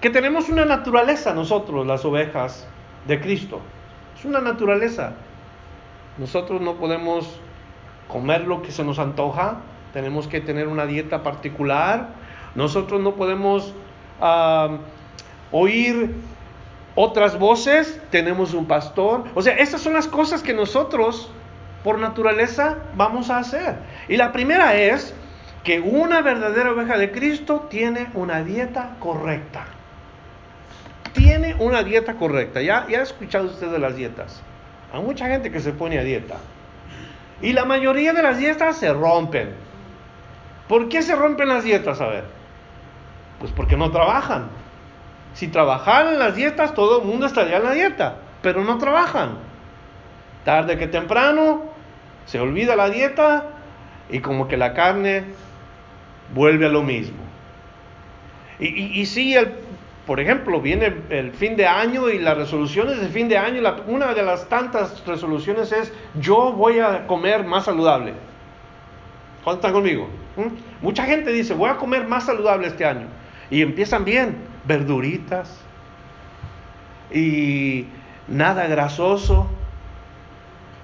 que 0.00 0.10
tenemos 0.10 0.48
una 0.48 0.64
naturaleza 0.64 1.32
nosotros, 1.32 1.86
las 1.86 2.04
ovejas 2.04 2.66
de 3.06 3.20
Cristo. 3.20 3.60
Es 4.18 4.24
una 4.24 4.40
naturaleza. 4.40 5.14
Nosotros 6.18 6.60
no 6.60 6.74
podemos 6.74 7.38
comer 8.08 8.46
lo 8.46 8.62
que 8.62 8.70
se 8.70 8.84
nos 8.84 8.98
antoja, 8.98 9.56
tenemos 9.92 10.28
que 10.28 10.40
tener 10.40 10.68
una 10.68 10.86
dieta 10.86 11.22
particular, 11.22 12.08
nosotros 12.54 13.00
no 13.00 13.14
podemos 13.14 13.74
oír 15.50 16.14
otras 16.94 17.38
voces, 17.38 18.00
tenemos 18.10 18.54
un 18.54 18.66
pastor, 18.66 19.24
o 19.34 19.42
sea, 19.42 19.56
esas 19.56 19.80
son 19.80 19.94
las 19.94 20.06
cosas 20.06 20.42
que 20.42 20.52
nosotros 20.52 21.30
por 21.82 21.98
naturaleza 21.98 22.78
vamos 22.94 23.30
a 23.30 23.38
hacer. 23.38 23.76
Y 24.08 24.16
la 24.16 24.32
primera 24.32 24.74
es 24.76 25.14
que 25.64 25.80
una 25.80 26.22
verdadera 26.22 26.72
oveja 26.72 26.98
de 26.98 27.10
Cristo 27.10 27.66
tiene 27.70 28.08
una 28.14 28.42
dieta 28.42 28.96
correcta. 28.98 29.66
Tiene 31.12 31.54
una 31.58 31.82
dieta 31.82 32.14
correcta. 32.14 32.62
Ya, 32.62 32.86
ya 32.88 33.00
ha 33.00 33.02
escuchado 33.02 33.46
usted 33.46 33.68
de 33.68 33.78
las 33.78 33.96
dietas. 33.96 34.42
Hay 34.92 35.02
mucha 35.02 35.26
gente 35.28 35.50
que 35.50 35.60
se 35.60 35.72
pone 35.72 35.98
a 35.98 36.04
dieta. 36.04 36.36
Y 37.40 37.52
la 37.52 37.64
mayoría 37.64 38.12
de 38.12 38.22
las 38.22 38.38
dietas 38.38 38.76
se 38.76 38.92
rompen. 38.92 39.50
¿Por 40.68 40.88
qué 40.88 41.02
se 41.02 41.16
rompen 41.16 41.48
las 41.48 41.64
dietas? 41.64 42.00
A 42.00 42.06
ver. 42.06 42.41
Pues 43.42 43.52
porque 43.52 43.76
no 43.76 43.90
trabajan. 43.90 44.46
Si 45.34 45.48
trabajaran 45.48 46.16
las 46.16 46.36
dietas, 46.36 46.74
todo 46.74 47.00
el 47.00 47.08
mundo 47.08 47.26
estaría 47.26 47.56
en 47.56 47.64
la 47.64 47.72
dieta. 47.72 48.18
Pero 48.40 48.62
no 48.62 48.78
trabajan. 48.78 49.30
Tarde 50.44 50.78
que 50.78 50.86
temprano, 50.86 51.64
Se 52.24 52.38
olvida 52.38 52.76
la 52.76 52.88
dieta 52.88 53.46
y 54.08 54.20
como 54.20 54.46
que 54.46 54.56
la 54.56 54.74
carne 54.74 55.24
vuelve 56.32 56.66
a 56.66 56.68
lo 56.68 56.84
mismo. 56.84 57.18
Y, 58.60 59.00
y, 59.00 59.06
sí, 59.06 59.34
el, 59.34 59.54
por 60.06 60.20
ejemplo, 60.20 60.60
viene 60.60 60.94
el 61.10 61.32
fin 61.32 61.56
de 61.56 61.66
año 61.66 62.08
y 62.10 62.20
las 62.20 62.36
resoluciones 62.36 63.00
de 63.00 63.08
fin 63.08 63.28
de 63.28 63.38
año, 63.38 63.60
una 63.88 64.14
de 64.14 64.22
las 64.22 64.48
tantas 64.48 65.04
resoluciones 65.04 65.72
es 65.72 65.92
yo 66.14 66.52
voy 66.52 66.78
a 66.78 67.08
comer 67.08 67.44
más 67.44 67.64
saludable. 67.64 68.14
¿Cuántos 69.42 69.64
están 69.64 69.72
conmigo? 69.72 70.08
¿Mm? 70.36 70.84
Mucha 70.84 71.04
gente 71.04 71.32
dice 71.32 71.54
voy 71.54 71.70
a 71.70 71.76
comer 71.76 72.06
más 72.06 72.26
saludable 72.26 72.68
este 72.68 72.84
año. 72.84 73.08
Y 73.52 73.60
empiezan 73.60 74.06
bien, 74.06 74.34
verduritas 74.64 75.54
y 77.12 77.84
nada 78.26 78.66
grasoso, 78.66 79.46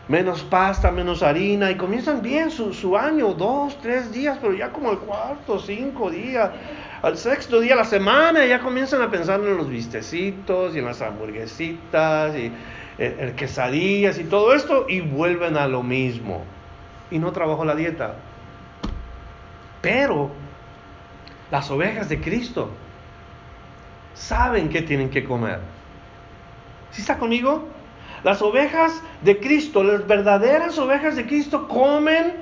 menos 0.07 0.43
pasta, 0.43 0.91
menos 0.91 1.23
harina, 1.23 1.71
y 1.71 1.77
comienzan 1.77 2.21
bien 2.21 2.51
su, 2.51 2.95
año, 2.95 3.33
dos, 3.33 3.79
tres 3.81 4.13
días, 4.13 4.37
pero 4.39 4.53
ya 4.53 4.69
como 4.69 4.93
el 4.93 4.99
cuarto, 4.99 5.59
cinco 5.59 6.11
días, 6.11 6.51
al 7.01 7.17
sexto 7.17 7.59
día 7.61 7.71
de 7.71 7.77
la 7.77 7.87
semana, 7.87 8.45
ya 8.45 8.61
comienzan 8.61 9.01
a 9.01 9.11
pensar 9.11 9.41
en 9.41 9.57
los 9.57 9.71
vistecitos 9.71 10.77
y 10.77 10.81
en 10.81 10.85
las 10.85 11.01
hamburguesitas 11.01 12.37
y 12.37 12.53
eh, 12.99 13.17
en 13.19 13.35
quesadillas 13.35 14.19
y 14.19 14.25
todo 14.25 14.53
esto, 14.53 14.85
y 14.91 15.01
vuelven 15.01 15.57
a 15.57 15.67
lo 15.67 15.83
mismo. 15.83 16.45
Y 17.11 17.19
no 17.19 17.33
trabajo 17.33 17.65
la 17.65 17.75
dieta. 17.75 18.17
Pero 19.81 20.48
las 21.51 21.71
ovejas 21.71 22.09
de 22.09 22.21
Cristo 22.21 22.71
saben 24.15 24.69
que 24.69 24.83
tienen 24.83 25.11
que 25.11 25.25
comer. 25.25 25.61
¿Sí 26.91 27.01
está 27.01 27.19
conmigo? 27.19 27.67
Las 28.25 28.43
ovejas 28.43 29.03
de 29.23 29.39
Cristo, 29.39 29.85
las 29.85 30.07
verdaderas 30.07 30.79
ovejas 30.79 31.17
de 31.17 31.27
Cristo 31.27 31.69
comen 31.69 32.35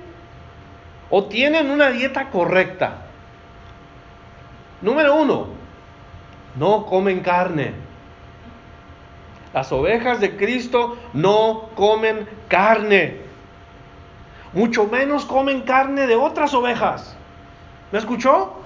o 1.11 1.25
tienen 1.25 1.71
una 1.71 1.91
dieta 1.91 2.31
correcta. 2.31 3.03
Número 4.81 5.15
uno, 5.17 5.49
no 6.57 6.87
comen 6.87 7.21
carne. 7.21 7.75
Las 9.53 9.71
ovejas 9.73 10.21
de 10.21 10.37
Cristo 10.37 10.99
no 11.13 11.71
comen 11.75 12.29
carne. 12.49 13.21
Mucho 14.53 14.87
menos 14.87 15.25
comen 15.25 15.63
carne 15.63 16.07
de 16.07 16.17
otras 16.17 16.55
ovejas. 16.55 17.17
¿Me 17.93 17.99
escuchó? 17.99 18.66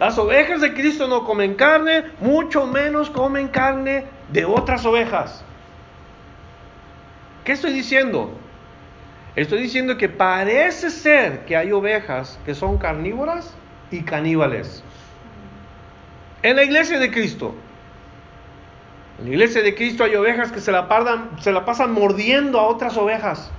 Las 0.00 0.18
ovejas 0.18 0.60
de 0.60 0.74
Cristo 0.74 1.06
no 1.06 1.24
comen 1.24 1.54
carne, 1.54 2.04
mucho 2.20 2.66
menos 2.66 3.10
comen 3.10 3.48
carne 3.48 4.06
de 4.30 4.44
otras 4.44 4.84
ovejas. 4.84 5.44
¿Qué 7.44 7.52
estoy 7.52 7.72
diciendo? 7.72 8.30
Estoy 9.36 9.62
diciendo 9.62 9.96
que 9.96 10.08
parece 10.08 10.90
ser 10.90 11.44
que 11.44 11.56
hay 11.56 11.72
ovejas 11.72 12.38
que 12.44 12.54
son 12.54 12.78
carnívoras 12.78 13.54
y 13.90 14.02
caníbales. 14.02 14.82
En 16.42 16.56
la 16.56 16.64
iglesia 16.64 16.98
de 16.98 17.10
Cristo. 17.10 17.54
En 19.18 19.26
la 19.26 19.30
iglesia 19.30 19.62
de 19.62 19.74
Cristo 19.74 20.04
hay 20.04 20.16
ovejas 20.16 20.50
que 20.50 20.60
se 20.60 20.72
la, 20.72 20.88
se 21.40 21.52
la 21.52 21.64
pasan 21.64 21.92
mordiendo 21.92 22.58
a 22.58 22.66
otras 22.66 22.96
ovejas. 22.96 23.50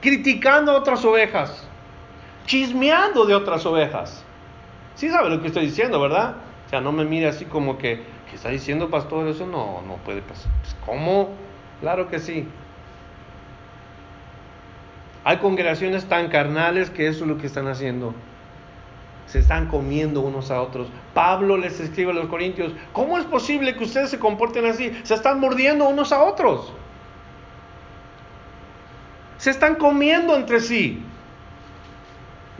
Criticando 0.00 0.72
a 0.72 0.76
otras 0.76 1.04
ovejas. 1.04 1.69
Chismeando 2.50 3.26
de 3.26 3.34
otras 3.36 3.64
ovejas. 3.64 4.24
Sí 4.96 5.08
sabe 5.08 5.30
lo 5.30 5.40
que 5.40 5.46
estoy 5.46 5.66
diciendo, 5.66 6.00
¿verdad? 6.00 6.34
O 6.66 6.68
sea, 6.68 6.80
no 6.80 6.90
me 6.90 7.04
mire 7.04 7.28
así 7.28 7.44
como 7.44 7.78
que, 7.78 8.02
¿qué 8.28 8.34
está 8.34 8.48
diciendo 8.48 8.90
pastor? 8.90 9.28
Eso 9.28 9.46
no, 9.46 9.82
no 9.86 9.98
puede 9.98 10.20
pasar. 10.20 10.50
Pues, 10.60 10.74
¿Cómo? 10.84 11.28
Claro 11.80 12.08
que 12.08 12.18
sí. 12.18 12.48
Hay 15.22 15.36
congregaciones 15.36 16.06
tan 16.06 16.26
carnales 16.26 16.90
que 16.90 17.06
eso 17.06 17.22
es 17.22 17.30
lo 17.30 17.38
que 17.38 17.46
están 17.46 17.68
haciendo. 17.68 18.14
Se 19.26 19.38
están 19.38 19.68
comiendo 19.68 20.20
unos 20.20 20.50
a 20.50 20.60
otros. 20.60 20.88
Pablo 21.14 21.56
les 21.56 21.78
escribe 21.78 22.10
a 22.10 22.14
los 22.14 22.26
corintios, 22.26 22.72
¿cómo 22.92 23.16
es 23.16 23.24
posible 23.26 23.76
que 23.76 23.84
ustedes 23.84 24.10
se 24.10 24.18
comporten 24.18 24.66
así? 24.66 24.90
Se 25.04 25.14
están 25.14 25.38
mordiendo 25.38 25.88
unos 25.88 26.10
a 26.10 26.24
otros. 26.24 26.72
Se 29.36 29.50
están 29.50 29.76
comiendo 29.76 30.34
entre 30.34 30.58
sí. 30.58 31.04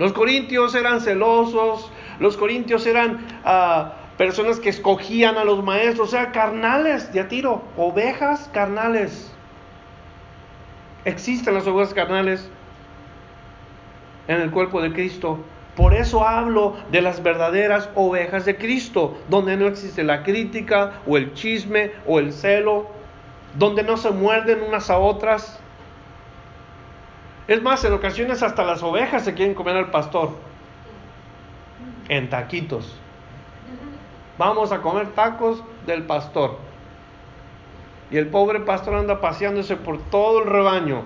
Los 0.01 0.15
corintios 0.15 0.75
eran 0.75 1.03
celosos, 1.03 1.93
los 2.21 2.39
corintios 2.39 2.87
eran 2.87 3.17
uh, 3.45 4.17
personas 4.17 4.59
que 4.59 4.71
escogían 4.71 5.37
a 5.37 5.45
los 5.45 5.63
maestros, 5.63 6.09
o 6.09 6.11
sea, 6.11 6.33
carnales 6.33 7.13
de 7.13 7.23
tiro, 7.25 7.61
ovejas 7.77 8.49
carnales. 8.51 9.31
Existen 11.05 11.53
las 11.53 11.67
ovejas 11.67 11.93
carnales 11.93 12.49
en 14.27 14.41
el 14.41 14.51
cuerpo 14.51 14.81
de 14.81 14.91
Cristo. 14.95 15.39
Por 15.77 15.93
eso 15.93 16.27
hablo 16.27 16.79
de 16.91 17.03
las 17.03 17.23
verdaderas 17.23 17.91
ovejas 17.95 18.47
de 18.47 18.57
Cristo, 18.57 19.19
donde 19.29 19.59
no 19.59 19.67
existe 19.67 20.03
la 20.03 20.23
crítica 20.23 20.95
o 21.07 21.19
el 21.19 21.35
chisme 21.35 21.93
o 22.07 22.21
el 22.21 22.33
celo, 22.33 22.89
donde 23.59 23.83
no 23.83 23.99
se 23.99 24.13
muerden 24.13 24.63
unas 24.63 24.89
a 24.89 24.97
otras. 24.97 25.60
Es 27.51 27.61
más, 27.61 27.85
en 27.85 27.93
ocasiones 27.93 28.45
hasta 28.45 28.63
las 28.63 28.81
ovejas 28.81 29.25
se 29.25 29.35
quieren 29.35 29.57
comer 29.57 29.77
al 29.77 29.91
pastor 29.91 30.31
en 32.09 32.31
taquitos. 32.31 32.97
Vamos 34.39 34.71
a 34.71 34.81
comer 34.83 35.09
tacos 35.15 35.61
del 35.85 36.05
pastor. 36.05 36.59
Y 38.09 38.19
el 38.19 38.29
pobre 38.29 38.61
pastor 38.61 38.95
anda 38.95 39.21
paseándose 39.21 39.75
por 39.75 39.99
todo 40.11 40.45
el 40.45 40.49
rebaño. 40.49 41.03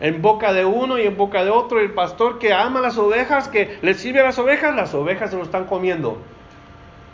En 0.00 0.20
boca 0.20 0.52
de 0.52 0.66
uno 0.66 0.98
y 0.98 1.06
en 1.06 1.16
boca 1.16 1.42
de 1.42 1.48
otro. 1.48 1.80
Y 1.80 1.84
el 1.84 1.94
pastor 1.94 2.38
que 2.38 2.52
ama 2.52 2.82
las 2.82 2.98
ovejas, 2.98 3.48
que 3.48 3.78
le 3.80 3.94
sirve 3.94 4.20
a 4.20 4.24
las 4.24 4.38
ovejas, 4.38 4.76
las 4.76 4.92
ovejas 4.92 5.30
se 5.30 5.36
lo 5.38 5.44
están 5.44 5.64
comiendo. 5.64 6.18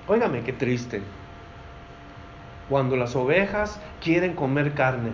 Óigame, 0.09 0.43
qué 0.43 0.53
triste. 0.53 1.01
Cuando 2.69 2.97
las 2.97 3.15
ovejas 3.15 3.81
quieren 4.03 4.35
comer 4.35 4.75
carne. 4.75 5.13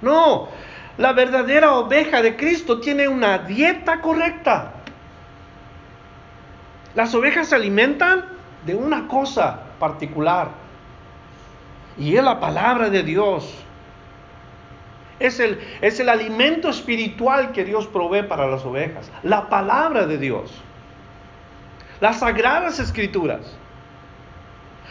No, 0.00 0.48
la 0.98 1.12
verdadera 1.12 1.74
oveja 1.74 2.20
de 2.22 2.36
Cristo 2.36 2.80
tiene 2.80 3.08
una 3.08 3.38
dieta 3.38 4.00
correcta. 4.00 4.72
Las 6.94 7.14
ovejas 7.14 7.48
se 7.48 7.54
alimentan 7.54 8.24
de 8.66 8.74
una 8.74 9.08
cosa 9.08 9.60
particular. 9.78 10.48
Y 11.98 12.16
es 12.16 12.24
la 12.24 12.38
palabra 12.40 12.90
de 12.90 13.02
Dios. 13.02 13.54
Es 15.18 15.40
el, 15.40 15.60
es 15.80 16.00
el 16.00 16.08
alimento 16.08 16.68
espiritual 16.68 17.52
que 17.52 17.64
Dios 17.64 17.86
provee 17.86 18.24
para 18.24 18.46
las 18.46 18.64
ovejas. 18.64 19.10
La 19.22 19.48
palabra 19.48 20.06
de 20.06 20.18
Dios. 20.18 20.52
Las 22.00 22.18
sagradas 22.18 22.78
escrituras. 22.78 23.56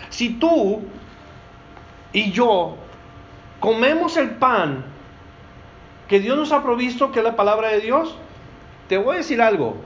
Si 0.10 0.30
tú 0.30 0.82
y 2.14 2.32
yo 2.32 2.78
comemos 3.60 4.18
el 4.18 4.32
pan 4.32 4.90
que 6.12 6.19
Dios 6.19 6.38
nos 6.38 6.52
ha 6.52 6.62
provisto, 6.62 7.12
que 7.12 7.19
es 7.19 7.26
la 7.26 7.36
palabra 7.36 7.69
de 7.69 7.80
Dios, 7.80 8.15
te 8.88 8.97
voy 8.97 9.15
a 9.15 9.17
decir 9.19 9.41
algo. 9.41 9.78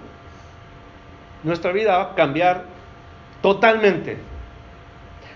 Nuestra 1.44 1.72
vida 1.72 1.98
va 1.98 2.04
a 2.04 2.16
cambiar 2.16 2.76
Totalmente. 3.46 4.18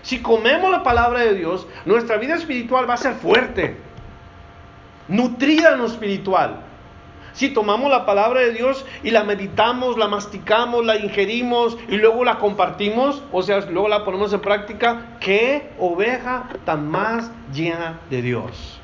Si 0.02 0.20
comemos 0.20 0.68
la 0.68 0.82
palabra 0.82 1.20
de 1.20 1.34
Dios, 1.34 1.68
nuestra 1.84 2.16
vida 2.16 2.34
espiritual 2.34 2.90
va 2.90 2.94
a 2.94 2.96
ser 2.96 3.14
fuerte, 3.14 3.76
nutrida 5.06 5.74
en 5.74 5.78
lo 5.78 5.86
espiritual. 5.86 6.56
Si 7.34 7.50
tomamos 7.50 7.88
la 7.88 8.04
palabra 8.06 8.40
de 8.40 8.52
Dios 8.52 8.84
y 9.04 9.12
la 9.12 9.22
meditamos, 9.22 9.96
la 9.96 10.08
masticamos, 10.08 10.84
la 10.84 10.96
ingerimos 10.96 11.78
y 11.88 11.98
luego 11.98 12.24
la 12.24 12.40
compartimos, 12.40 13.22
o 13.30 13.42
sea, 13.44 13.60
luego 13.60 13.86
la 13.86 14.04
ponemos 14.04 14.32
en 14.32 14.40
práctica, 14.40 15.18
¿qué 15.20 15.70
oveja 15.78 16.48
tan 16.64 16.90
más 16.90 17.30
llena 17.52 18.00
de 18.10 18.22
Dios? 18.22 18.79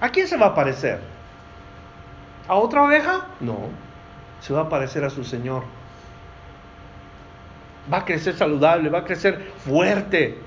¿A 0.00 0.08
quién 0.08 0.26
se 0.26 0.36
va 0.36 0.46
a 0.46 0.54
parecer? 0.54 1.00
¿A 2.48 2.54
otra 2.54 2.82
oveja? 2.82 3.26
No, 3.40 3.68
se 4.40 4.52
va 4.52 4.62
a 4.62 4.68
parecer 4.68 5.04
a 5.04 5.10
su 5.10 5.24
Señor 5.24 5.62
va 7.92 7.98
a 7.98 8.04
crecer 8.04 8.34
saludable, 8.34 8.88
va 8.88 9.00
a 9.00 9.04
crecer 9.04 9.52
fuerte. 9.64 10.38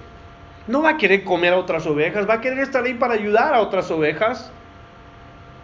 No 0.67 0.81
va 0.81 0.91
a 0.91 0.97
querer 0.97 1.23
comer 1.23 1.53
a 1.53 1.57
otras 1.57 1.85
ovejas, 1.85 2.27
va 2.27 2.35
a 2.35 2.41
querer 2.41 2.59
estar 2.59 2.83
ahí 2.83 2.93
para 2.93 3.15
ayudar 3.15 3.53
a 3.53 3.61
otras 3.61 3.89
ovejas. 3.91 4.51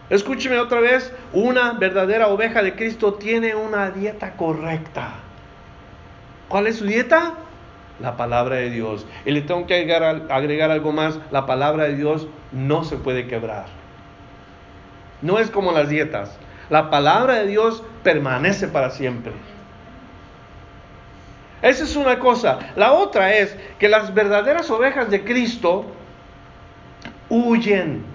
Escúcheme 0.10 0.60
otra 0.60 0.80
vez, 0.80 1.14
una 1.34 1.74
verdadera 1.74 2.28
oveja 2.28 2.62
de 2.64 2.76
Cristo 2.76 3.14
tiene 3.14 3.56
una 3.56 3.92
dieta 3.92 4.36
correcta. 4.36 5.14
¿Cuál 6.48 6.68
es 6.68 6.78
su 6.78 6.86
dieta? 6.86 7.36
La 8.00 8.16
palabra 8.18 8.56
de 8.58 8.70
Dios. 8.70 9.06
Y 9.26 9.32
le 9.32 9.42
tengo 9.42 9.68
que 9.68 9.76
agregar, 9.76 10.72
algo 10.72 10.92
más, 10.92 11.20
la 11.32 11.46
palabra 11.46 11.86
de 11.86 11.96
Dios 11.96 12.28
no 12.52 12.84
se 12.84 12.98
puede 12.98 13.28
quebrar. 13.28 13.66
No 15.22 15.38
es 15.38 15.52
como 15.52 15.72
las 15.72 15.90
dietas. 15.90 16.38
La 16.70 16.90
palabra 16.90 17.36
de 17.36 17.48
Dios 17.48 17.84
permanece 18.04 18.68
para 18.68 18.90
siempre. 18.90 19.34
Esa 21.62 21.84
es 21.84 21.96
una 21.98 22.20
cosa. 22.20 22.60
La 22.78 22.94
otra 22.94 23.36
es 23.36 23.58
que 23.80 23.90
las 23.90 24.14
verdaderas 24.14 24.70
ovejas 24.70 25.10
de 25.10 25.24
Cristo 25.24 25.86
huyen. 27.30 28.06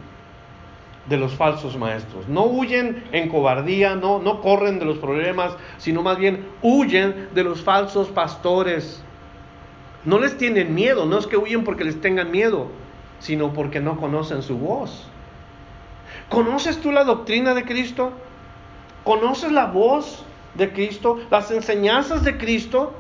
de 1.07 1.18
los 1.18 1.35
falsos 1.35 1.76
maestros. 1.76 2.26
No 2.28 2.45
huyen 2.45 3.05
en 3.12 3.28
cobardía, 3.28 3.95
no 3.95 4.41
corren 4.41 4.78
de 4.78 4.87
los 4.87 4.97
problemas, 4.97 5.55
sino 5.76 6.03
más 6.03 6.16
bien 6.16 6.47
huyen 6.62 7.28
de 7.35 7.45
los 7.45 7.62
falsos 7.62 8.09
pastores. 8.09 9.05
No 10.05 10.18
les 10.18 10.36
tienen 10.36 10.74
miedo, 10.74 11.07
no 11.07 11.18
es 11.18 11.26
que 11.26 11.36
huyen 11.36 11.64
porque 11.64 11.84
les 11.84 12.00
tengan 12.00 12.30
miedo, 12.30 12.68
sino 13.20 13.52
porque 13.52 13.80
no 13.80 13.96
conocen 13.96 14.42
su 14.42 14.59
voz. 14.59 15.07
¿Conoces 16.28 16.80
tú 16.80 16.92
la 16.92 17.05
doctrina 17.05 17.55
de 17.55 17.64
Cristo? 17.64 18.12
¿Conoces 19.02 19.52
la 19.52 19.66
voz 19.66 20.24
de 20.55 20.72
Cristo? 20.72 21.20
¿Las 21.30 21.50
enseñanzas 21.50 22.24
de 22.24 22.36
Cristo? 22.36 22.92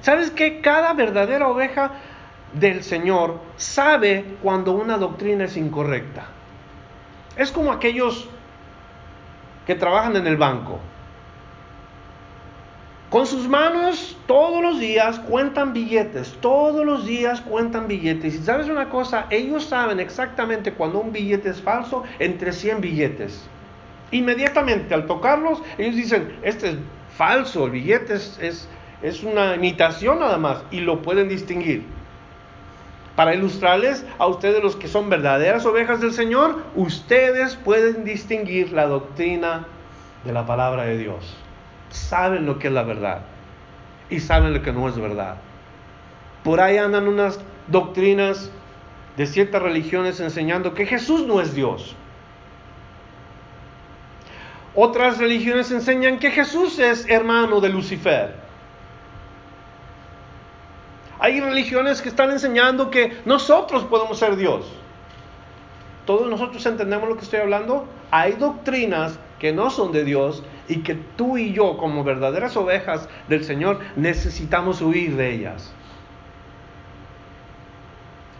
¿Sabes 0.00 0.30
que 0.30 0.60
cada 0.60 0.92
verdadera 0.94 1.48
oveja 1.48 1.92
del 2.52 2.82
Señor 2.82 3.38
sabe 3.56 4.24
cuando 4.42 4.72
una 4.72 4.96
doctrina 4.96 5.44
es 5.44 5.56
incorrecta? 5.56 6.26
Es 7.36 7.52
como 7.52 7.72
aquellos 7.72 8.28
que 9.66 9.74
trabajan 9.74 10.16
en 10.16 10.26
el 10.26 10.36
banco. 10.36 10.78
Con 13.10 13.26
sus 13.26 13.48
manos 13.48 14.16
todos 14.28 14.62
los 14.62 14.78
días 14.78 15.18
cuentan 15.18 15.72
billetes, 15.72 16.32
todos 16.40 16.86
los 16.86 17.04
días 17.04 17.40
cuentan 17.40 17.88
billetes. 17.88 18.36
Y 18.36 18.38
sabes 18.38 18.68
una 18.68 18.88
cosa, 18.88 19.26
ellos 19.30 19.64
saben 19.64 19.98
exactamente 19.98 20.72
cuando 20.72 21.00
un 21.00 21.12
billete 21.12 21.48
es 21.48 21.60
falso 21.60 22.04
entre 22.20 22.52
100 22.52 22.80
billetes. 22.80 23.48
Inmediatamente 24.12 24.94
al 24.94 25.08
tocarlos, 25.08 25.60
ellos 25.76 25.96
dicen, 25.96 26.36
este 26.42 26.68
es 26.70 26.76
falso, 27.16 27.64
el 27.64 27.72
billete 27.72 28.14
es, 28.14 28.38
es, 28.40 28.68
es 29.02 29.24
una 29.24 29.56
imitación 29.56 30.20
nada 30.20 30.38
más 30.38 30.62
y 30.70 30.78
lo 30.78 31.02
pueden 31.02 31.28
distinguir. 31.28 31.84
Para 33.16 33.34
ilustrarles 33.34 34.06
a 34.18 34.28
ustedes 34.28 34.62
los 34.62 34.76
que 34.76 34.86
son 34.86 35.10
verdaderas 35.10 35.66
ovejas 35.66 36.00
del 36.00 36.12
Señor, 36.12 36.62
ustedes 36.76 37.56
pueden 37.56 38.04
distinguir 38.04 38.72
la 38.72 38.86
doctrina 38.86 39.66
de 40.24 40.32
la 40.32 40.46
palabra 40.46 40.84
de 40.84 40.96
Dios. 40.96 41.36
Saben 41.90 42.46
lo 42.46 42.58
que 42.58 42.68
es 42.68 42.72
la 42.72 42.82
verdad 42.82 43.22
y 44.10 44.20
saben 44.20 44.52
lo 44.52 44.62
que 44.62 44.72
no 44.72 44.88
es 44.88 44.98
verdad. 44.98 45.36
Por 46.42 46.60
ahí 46.60 46.76
andan 46.76 47.08
unas 47.08 47.40
doctrinas 47.68 48.50
de 49.16 49.26
ciertas 49.26 49.62
religiones 49.62 50.20
enseñando 50.20 50.74
que 50.74 50.86
Jesús 50.86 51.26
no 51.26 51.40
es 51.40 51.54
Dios. 51.54 51.94
Otras 54.74 55.18
religiones 55.18 55.70
enseñan 55.70 56.18
que 56.18 56.30
Jesús 56.30 56.78
es 56.78 57.08
hermano 57.08 57.60
de 57.60 57.68
Lucifer. 57.68 58.34
Hay 61.18 61.40
religiones 61.40 62.00
que 62.00 62.08
están 62.08 62.30
enseñando 62.30 62.90
que 62.90 63.20
nosotros 63.24 63.84
podemos 63.84 64.18
ser 64.18 64.36
Dios. 64.36 64.66
Todos 66.06 66.28
nosotros 66.30 66.64
entendemos 66.64 67.08
lo 67.08 67.16
que 67.16 67.24
estoy 67.24 67.40
hablando. 67.40 67.86
Hay 68.10 68.32
doctrinas 68.32 69.18
que 69.38 69.52
no 69.52 69.70
son 69.70 69.92
de 69.92 70.04
Dios 70.04 70.42
y 70.70 70.82
que 70.82 70.94
tú 70.94 71.36
y 71.36 71.52
yo, 71.52 71.76
como 71.76 72.04
verdaderas 72.04 72.56
ovejas 72.56 73.08
del 73.28 73.44
Señor, 73.44 73.80
necesitamos 73.96 74.80
huir 74.80 75.16
de 75.16 75.34
ellas. 75.34 75.72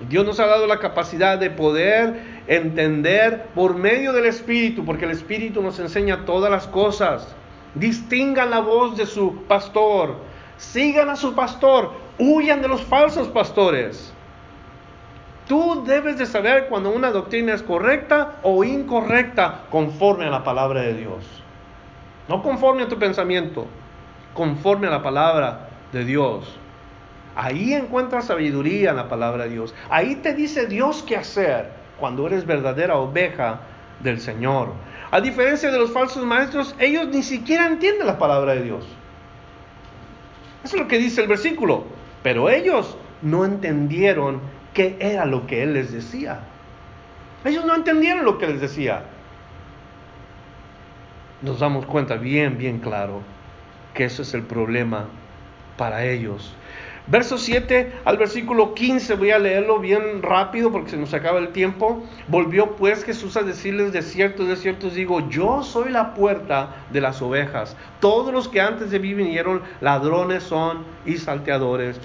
Dios 0.09 0.25
nos 0.25 0.41
ha 0.41 0.47
dado 0.47 0.67
la 0.67 0.79
capacidad 0.79 1.39
de 1.39 1.51
poder 1.51 2.41
entender 2.47 3.49
por 3.55 3.75
medio 3.75 4.13
del 4.15 4.25
Espíritu, 4.27 4.85
porque 4.85 5.05
el 5.05 5.11
Espíritu 5.11 5.61
nos 5.61 5.79
enseña 5.79 6.25
todas 6.25 6.51
las 6.51 6.67
cosas. 6.67 7.35
Distingan 7.75 8.51
la 8.51 8.61
voz 8.61 8.97
de 8.97 9.05
su 9.05 9.43
pastor, 9.45 10.17
sigan 10.57 11.11
a 11.11 11.17
su 11.17 11.35
pastor, 11.35 11.93
Huyan 12.23 12.61
de 12.61 12.69
los 12.69 12.83
falsos 12.83 13.29
pastores. 13.29 14.13
Tú 15.49 15.85
debes 15.87 16.19
de 16.19 16.27
saber 16.27 16.67
cuando 16.69 16.91
una 16.91 17.11
doctrina 17.11 17.55
es 17.55 17.63
correcta 17.63 18.35
o 18.43 18.63
incorrecta 18.63 19.63
conforme 19.71 20.27
a 20.27 20.31
la 20.31 20.45
palabra 20.45 20.83
de 20.83 20.93
Dios. 20.93 21.40
No 22.29 22.43
conforme 22.43 22.85
a 22.85 22.89
tu 22.89 22.99
pensamiento, 22.99 23.67
conforme 24.35 24.87
a 24.87 24.91
la 24.91 25.03
palabra 25.03 25.69
de 25.93 26.05
Dios. 26.05 26.57
Ahí 27.35 27.75
encuentras 27.75 28.27
sabiduría 28.27 28.91
en 28.91 28.97
la 28.97 29.09
palabra 29.09 29.45
de 29.45 29.51
Dios. 29.51 29.75
Ahí 29.89 30.17
te 30.17 30.35
dice 30.35 30.67
Dios 30.67 31.05
qué 31.07 31.17
hacer 31.17 31.71
cuando 31.99 32.27
eres 32.27 32.47
verdadera 32.47 32.97
oveja 32.97 33.61
del 34.01 34.21
Señor. 34.21 34.73
A 35.11 35.21
diferencia 35.21 35.71
de 35.71 35.79
los 35.79 35.93
falsos 35.93 36.25
maestros, 36.25 36.75
ellos 36.79 37.09
ni 37.09 37.23
siquiera 37.23 37.67
entienden 37.67 38.07
la 38.07 38.19
palabra 38.19 38.55
de 38.55 38.63
Dios. 38.63 38.85
Eso 40.65 40.77
es 40.77 40.83
lo 40.83 40.89
que 40.89 40.99
dice 40.99 41.23
el 41.23 41.29
versículo. 41.29 41.85
Pero 42.23 42.49
ellos 42.49 42.97
no 43.23 43.45
entendieron 43.45 44.41
qué 44.75 44.97
era 45.01 45.25
lo 45.25 45.47
que 45.47 45.63
Él 45.63 45.75
les 45.75 45.93
decía. 45.93 46.41
Ellos 47.45 47.65
no 47.65 47.75
entendieron 47.75 48.25
lo 48.25 48.39
que 48.39 48.47
les 48.47 48.61
decía. 48.61 49.05
Nos 51.43 51.61
damos 51.61 51.87
cuenta 51.87 52.17
bien, 52.17 52.59
bien 52.59 52.79
claro 52.79 53.23
que 53.95 54.05
eso 54.05 54.23
es 54.23 54.35
el 54.35 54.43
problema 54.43 55.07
para 55.79 56.05
ellos. 56.05 56.55
Verso 57.07 57.39
7 57.39 57.93
al 58.05 58.19
versículo 58.19 58.75
15, 58.75 59.15
voy 59.15 59.31
a 59.31 59.39
leerlo 59.39 59.79
bien 59.81 60.23
rápido 60.23 60.71
porque 60.71 60.91
se 60.91 60.97
nos 60.99 61.15
acaba 61.15 61.39
el 61.39 61.49
tiempo. 61.49 62.05
Volvió 62.29 62.77
pues 62.77 63.05
Jesús 63.05 63.37
a 63.37 63.43
decirles, 63.43 63.93
de 63.93 64.03
cierto, 64.03 64.45
de 64.45 64.55
cierto 64.55 64.91
digo, 64.91 65.29
yo 65.31 65.63
soy 65.63 65.91
la 65.91 66.15
puerta 66.15 66.77
de 66.93 67.01
las 67.01 67.23
ovejas. 67.23 67.77
Todos 68.01 68.33
los 68.33 68.47
que 68.47 68.61
antes 68.61 68.91
de 68.91 69.01
mí 69.01 69.15
vinieron 69.15 69.63
ladrones 69.81 70.43
son 70.43 70.85
y 71.07 71.17
salteadores, 71.17 71.99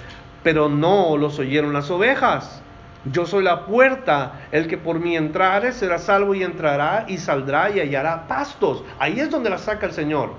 pero 0.43 0.69
no 0.69 1.17
los 1.17 1.37
oyeron 1.39 1.73
las 1.73 1.91
ovejas. 1.91 2.63
Yo 3.11 3.25
soy 3.25 3.43
la 3.43 3.65
puerta, 3.65 4.47
el 4.51 4.67
que 4.67 4.77
por 4.77 4.99
mí 4.99 5.15
entrare 5.15 5.71
será 5.71 5.99
salvo 5.99 6.33
y 6.33 6.43
entrará 6.43 7.05
y 7.07 7.17
saldrá 7.17 7.69
y 7.69 7.79
hallará 7.79 8.27
pastos. 8.27 8.83
Ahí 8.97 9.19
es 9.19 9.29
donde 9.29 9.49
la 9.49 9.57
saca 9.59 9.85
el 9.85 9.91
Señor. 9.91 10.33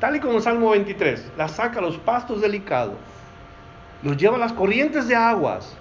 Tal 0.00 0.16
y 0.16 0.20
como 0.20 0.38
el 0.38 0.42
Salmo 0.42 0.70
23, 0.70 1.32
la 1.36 1.48
saca 1.48 1.80
los 1.80 1.96
pastos 1.98 2.40
delicados 2.40 2.94
los 4.02 4.16
lleva 4.16 4.36
a 4.36 4.40
las 4.40 4.52
corrientes 4.52 5.08
de 5.08 5.16
aguas, 5.16 5.76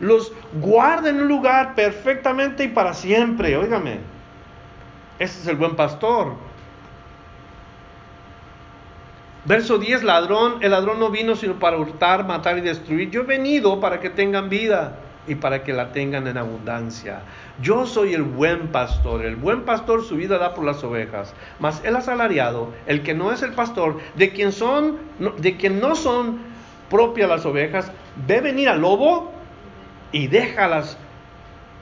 los 0.00 0.32
guarda 0.54 1.10
en 1.10 1.22
un 1.22 1.28
lugar 1.28 1.74
perfectamente 1.74 2.64
y 2.64 2.68
para 2.68 2.94
siempre, 2.94 3.56
óigame. 3.56 4.00
Ese 5.18 5.40
es 5.40 5.46
el 5.46 5.56
buen 5.56 5.76
pastor. 5.76 6.34
Verso 9.46 9.76
10, 9.76 10.04
ladrón, 10.04 10.54
el 10.62 10.70
ladrón 10.70 10.98
no 10.98 11.10
vino 11.10 11.36
sino 11.36 11.58
para 11.58 11.76
hurtar, 11.76 12.26
matar 12.26 12.56
y 12.56 12.62
destruir. 12.62 13.10
Yo 13.10 13.22
he 13.22 13.24
venido 13.24 13.78
para 13.78 14.00
que 14.00 14.08
tengan 14.08 14.48
vida 14.48 14.96
y 15.26 15.34
para 15.34 15.62
que 15.62 15.74
la 15.74 15.92
tengan 15.92 16.26
en 16.26 16.38
abundancia. 16.38 17.20
Yo 17.60 17.86
soy 17.86 18.14
el 18.14 18.22
buen 18.22 18.68
pastor. 18.68 19.22
El 19.22 19.36
buen 19.36 19.62
pastor 19.62 20.02
su 20.02 20.16
vida 20.16 20.38
da 20.38 20.54
por 20.54 20.64
las 20.64 20.82
ovejas. 20.82 21.34
Mas 21.58 21.82
el 21.84 21.94
asalariado, 21.94 22.72
el 22.86 23.02
que 23.02 23.12
no 23.12 23.32
es 23.32 23.42
el 23.42 23.52
pastor, 23.52 24.00
de 24.16 24.30
quien 24.30 24.50
son, 24.50 24.96
de 25.36 25.56
quien 25.58 25.78
no 25.78 25.94
son 25.94 26.38
propia 26.88 27.26
las 27.26 27.44
ovejas, 27.44 27.92
ve 28.26 28.40
venir 28.40 28.70
al 28.70 28.80
lobo 28.80 29.30
y 30.10 30.26
deja 30.28 30.68
las 30.68 30.96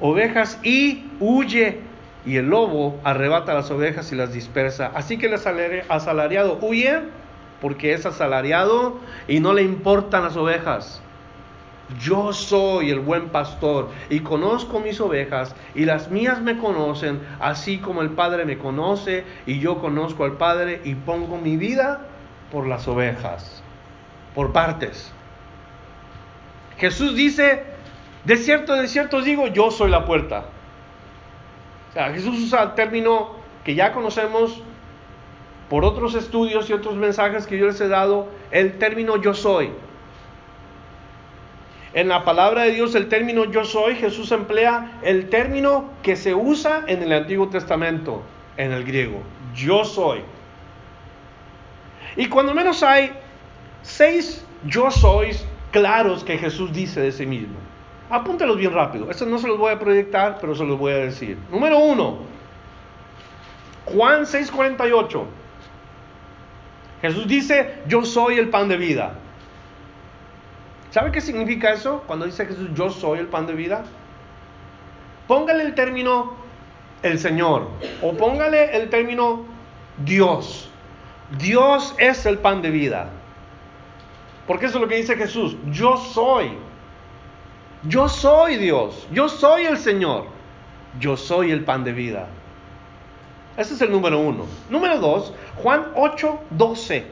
ovejas 0.01 0.59
y 0.65 1.05
huye. 1.21 1.81
Y 2.27 2.37
el 2.37 2.47
lobo 2.47 3.01
arrebata 3.05 3.55
las 3.55 3.71
ovejas 3.71 4.11
y 4.11 4.17
las 4.17 4.33
dispersa. 4.33 4.91
Así 4.95 5.17
que 5.17 5.27
el 5.27 5.35
asalariado 5.35 6.59
huye 6.61 7.03
porque 7.63 7.95
es 7.95 8.05
asalariado 8.05 8.99
y 9.27 9.41
no 9.41 9.55
le 9.55 9.63
importan 9.63 10.25
las 10.25 10.37
ovejas. 10.37 11.01
Yo 11.99 12.35
soy 12.35 12.91
el 12.91 13.01
buen 13.01 13.31
pastor 13.31 13.89
y 14.11 14.21
conozco 14.21 14.81
mis 14.81 15.01
ovejas 15.01 15.55
y 15.75 15.87
las 15.87 16.11
mías 16.11 16.43
me 16.43 16.59
conocen, 16.59 17.21
así 17.41 17.79
como 17.79 18.03
el 18.03 18.11
Padre 18.11 18.45
me 18.45 18.59
conoce 18.59 19.25
y 19.47 19.61
yo 19.61 19.79
conozco 19.79 20.25
al 20.25 20.33
Padre 20.33 20.83
y 20.85 20.95
pongo 20.95 21.39
mi 21.39 21.57
vida 21.57 22.07
por 22.51 22.67
las 22.67 22.87
ovejas 22.87 23.63
por 24.35 24.53
partes. 24.53 25.13
Jesús 26.79 27.15
dice, 27.15 27.63
de 28.25 28.37
cierto, 28.37 28.75
de 28.75 28.89
cierto 28.89 29.21
digo, 29.21 29.47
yo 29.49 29.71
soy 29.71 29.91
la 29.91 30.05
puerta. 30.05 30.45
O 31.91 31.93
sea, 31.93 32.13
Jesús 32.13 32.39
usa 32.39 32.63
el 32.63 32.75
término 32.75 33.37
que 33.65 33.75
ya 33.75 33.93
conocemos 33.93 34.63
por 35.73 35.87
otros 35.87 36.15
estudios 36.15 36.69
y 36.69 36.75
otros 36.75 36.97
mensajes 36.97 37.47
que 37.47 37.57
yo 37.57 37.65
les 37.65 37.81
he 37.81 37.89
dado, 37.89 38.29
el 38.51 38.77
término 38.77 39.17
yo 39.17 39.33
soy. 39.33 39.71
En 41.95 42.09
la 42.09 42.27
palabra 42.27 42.65
de 42.65 42.73
Dios, 42.73 42.95
el 42.95 43.09
término 43.09 43.47
yo 43.47 43.65
soy, 43.65 43.95
Jesús 43.95 44.33
emplea 44.33 45.01
el 45.01 45.31
término 45.31 45.89
que 46.03 46.15
se 46.15 46.35
usa 46.35 46.85
en 46.89 47.03
el 47.03 47.11
Antiguo 47.15 47.49
Testamento, 47.49 48.21
en 48.59 48.71
el 48.73 48.85
griego. 48.85 49.23
Yo 49.55 49.87
soy. 49.87 50.21
Y 52.17 52.27
cuando 52.27 52.53
menos 52.53 52.83
hay 52.83 53.11
seis 53.81 54.45
yo 54.67 54.91
sois 54.91 55.43
claros 55.71 56.23
que 56.23 56.37
Jesús 56.37 56.71
dice 56.75 57.01
de 57.01 57.13
sí 57.13 57.25
mismo. 57.25 57.57
Apúntelos 58.11 58.59
bien 58.59 58.75
rápido. 58.75 59.11
Estos 59.11 59.27
no 59.27 59.39
se 59.39 59.49
los 59.49 59.57
voy 59.57 59.73
a 59.73 59.79
proyectar, 59.79 60.37
pero 60.39 60.55
se 60.55 60.67
los 60.67 60.79
voy 60.79 60.93
a 60.93 60.97
decir. 60.97 61.39
Número 61.51 61.79
uno, 61.79 62.19
Juan 63.87 64.27
6:48. 64.27 65.41
Jesús 67.03 67.27
dice, 67.27 67.75
yo 67.89 68.05
soy 68.05 68.39
el 68.39 68.49
pan 68.49 68.69
de 68.69 68.77
vida. 68.77 69.15
¿Sabe 70.91 71.11
qué 71.11 71.21
significa 71.21 71.73
eso 71.73 72.05
cuando 72.07 72.27
dice 72.27 72.47
Jesús, 72.47 72.69
yo 72.75 72.91
soy 72.91 73.19
el 73.19 73.27
pan 73.27 73.47
de 73.47 73.55
vida? 73.55 73.85
Póngale 75.27 75.65
el 75.65 75.75
término 75.75 76.35
el 77.03 77.19
Señor. 77.19 77.69
O 78.03 78.13
póngale 78.15 78.77
el 78.77 78.89
término 78.89 79.45
Dios. 80.05 80.71
Dios 81.39 81.95
es 81.99 82.25
el 82.27 82.39
pan 82.39 82.63
de 82.63 82.71
vida. 82.71 83.11
Porque 84.47 84.67
eso 84.67 84.77
es 84.77 84.83
lo 84.83 84.89
que 84.89 84.97
dice 84.97 85.17
Jesús. 85.17 85.57
Yo 85.71 85.97
soy. 85.97 86.53
Yo 87.85 88.09
soy 88.09 88.57
Dios. 88.59 89.09
Yo 89.13 89.29
soy 89.29 89.65
el 89.65 89.79
Señor. 89.79 90.27
Yo 91.01 91.17
soy 91.17 91.51
el 91.51 91.65
pan 91.65 91.85
de 91.85 91.93
vida. 91.93 92.29
Ese 93.57 93.75
es 93.75 93.83
el 93.83 93.91
número 93.91 94.19
uno. 94.19 94.47
Número 94.71 94.99
dos, 94.99 95.35
Juan 95.63 95.89
8, 95.95 96.41
12. 96.51 97.07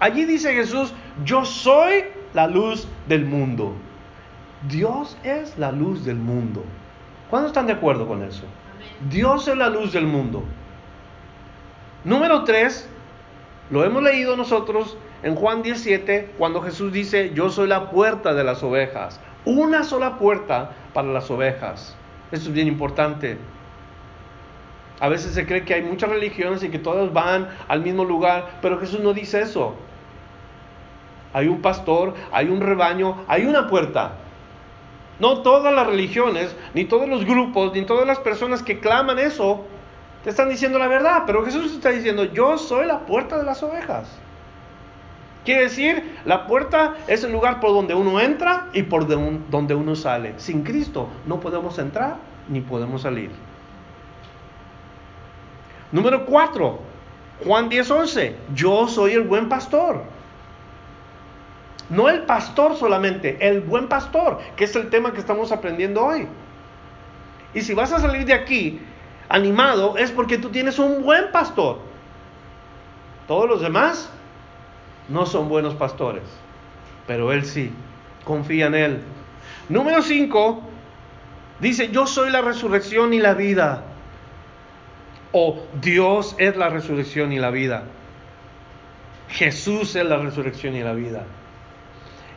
Allí 0.00 0.24
dice 0.24 0.54
Jesús, 0.54 0.94
yo 1.24 1.44
soy 1.44 2.04
la 2.32 2.46
luz 2.46 2.88
del 3.06 3.26
mundo. 3.26 3.74
Dios 4.68 5.16
es 5.22 5.56
la 5.58 5.72
luz 5.72 6.04
del 6.04 6.16
mundo. 6.16 6.64
¿Cuándo 7.28 7.48
están 7.48 7.66
de 7.66 7.74
acuerdo 7.74 8.08
con 8.08 8.22
eso? 8.22 8.44
Dios 9.10 9.46
es 9.48 9.56
la 9.56 9.68
luz 9.68 9.92
del 9.92 10.06
mundo. 10.06 10.42
Número 12.04 12.44
3, 12.44 12.88
lo 13.70 13.84
hemos 13.84 14.02
leído 14.02 14.36
nosotros 14.36 14.96
en 15.22 15.34
Juan 15.34 15.62
17, 15.62 16.34
cuando 16.38 16.62
Jesús 16.62 16.92
dice, 16.92 17.32
yo 17.34 17.50
soy 17.50 17.68
la 17.68 17.90
puerta 17.90 18.32
de 18.32 18.42
las 18.42 18.62
ovejas. 18.62 19.20
Una 19.44 19.84
sola 19.84 20.18
puerta 20.18 20.72
para 20.94 21.08
las 21.08 21.30
ovejas. 21.30 21.96
Esto 22.32 22.48
es 22.48 22.54
bien 22.54 22.68
importante. 22.68 23.36
A 25.00 25.08
veces 25.08 25.32
se 25.32 25.46
cree 25.46 25.64
que 25.64 25.74
hay 25.74 25.82
muchas 25.82 26.10
religiones 26.10 26.62
y 26.62 26.68
que 26.68 26.78
todas 26.78 27.12
van 27.12 27.48
al 27.68 27.80
mismo 27.80 28.04
lugar, 28.04 28.58
pero 28.60 28.78
Jesús 28.78 29.00
no 29.00 29.14
dice 29.14 29.40
eso. 29.40 29.74
Hay 31.32 31.48
un 31.48 31.62
pastor, 31.62 32.14
hay 32.32 32.48
un 32.48 32.60
rebaño, 32.60 33.24
hay 33.26 33.46
una 33.46 33.66
puerta. 33.68 34.12
No 35.18 35.42
todas 35.42 35.74
las 35.74 35.86
religiones, 35.86 36.54
ni 36.74 36.84
todos 36.84 37.08
los 37.08 37.24
grupos, 37.24 37.72
ni 37.72 37.82
todas 37.82 38.06
las 38.06 38.18
personas 38.18 38.62
que 38.62 38.80
claman 38.80 39.18
eso, 39.18 39.64
te 40.22 40.30
están 40.30 40.50
diciendo 40.50 40.78
la 40.78 40.86
verdad, 40.86 41.22
pero 41.26 41.44
Jesús 41.44 41.72
está 41.72 41.90
diciendo, 41.90 42.24
yo 42.24 42.58
soy 42.58 42.86
la 42.86 43.00
puerta 43.00 43.38
de 43.38 43.44
las 43.44 43.62
ovejas. 43.62 44.08
Quiere 45.44 45.62
decir, 45.62 46.18
la 46.26 46.46
puerta 46.46 46.94
es 47.06 47.24
el 47.24 47.32
lugar 47.32 47.60
por 47.60 47.70
donde 47.70 47.94
uno 47.94 48.20
entra 48.20 48.68
y 48.74 48.82
por 48.82 49.06
donde 49.06 49.74
uno 49.74 49.96
sale. 49.96 50.34
Sin 50.36 50.62
Cristo 50.62 51.08
no 51.26 51.40
podemos 51.40 51.78
entrar 51.78 52.16
ni 52.48 52.60
podemos 52.60 53.02
salir. 53.02 53.30
Número 55.92 56.24
4, 56.24 56.78
Juan 57.44 57.68
10:11, 57.68 58.34
yo 58.54 58.86
soy 58.86 59.12
el 59.12 59.22
buen 59.22 59.48
pastor. 59.48 60.04
No 61.88 62.08
el 62.08 62.22
pastor 62.22 62.76
solamente, 62.76 63.36
el 63.40 63.60
buen 63.60 63.88
pastor, 63.88 64.38
que 64.56 64.64
es 64.64 64.76
el 64.76 64.90
tema 64.90 65.12
que 65.12 65.18
estamos 65.18 65.50
aprendiendo 65.50 66.04
hoy. 66.04 66.28
Y 67.52 67.62
si 67.62 67.74
vas 67.74 67.92
a 67.92 67.98
salir 67.98 68.24
de 68.24 68.34
aquí 68.34 68.80
animado, 69.28 69.96
es 69.96 70.12
porque 70.12 70.38
tú 70.38 70.50
tienes 70.50 70.78
un 70.78 71.02
buen 71.02 71.32
pastor. 71.32 71.78
Todos 73.26 73.48
los 73.48 73.60
demás 73.60 74.08
no 75.08 75.26
son 75.26 75.48
buenos 75.48 75.74
pastores, 75.74 76.22
pero 77.08 77.32
él 77.32 77.44
sí, 77.44 77.72
confía 78.24 78.66
en 78.66 78.74
él. 78.74 79.02
Número 79.68 80.02
5, 80.02 80.62
dice, 81.58 81.90
yo 81.90 82.06
soy 82.06 82.30
la 82.30 82.40
resurrección 82.40 83.14
y 83.14 83.18
la 83.18 83.34
vida. 83.34 83.84
O 85.32 85.62
Dios 85.80 86.34
es 86.38 86.56
la 86.56 86.68
resurrección 86.68 87.32
y 87.32 87.38
la 87.38 87.50
vida. 87.50 87.84
Jesús 89.28 89.94
es 89.94 90.04
la 90.04 90.16
resurrección 90.18 90.74
y 90.74 90.82
la 90.82 90.92
vida. 90.92 91.24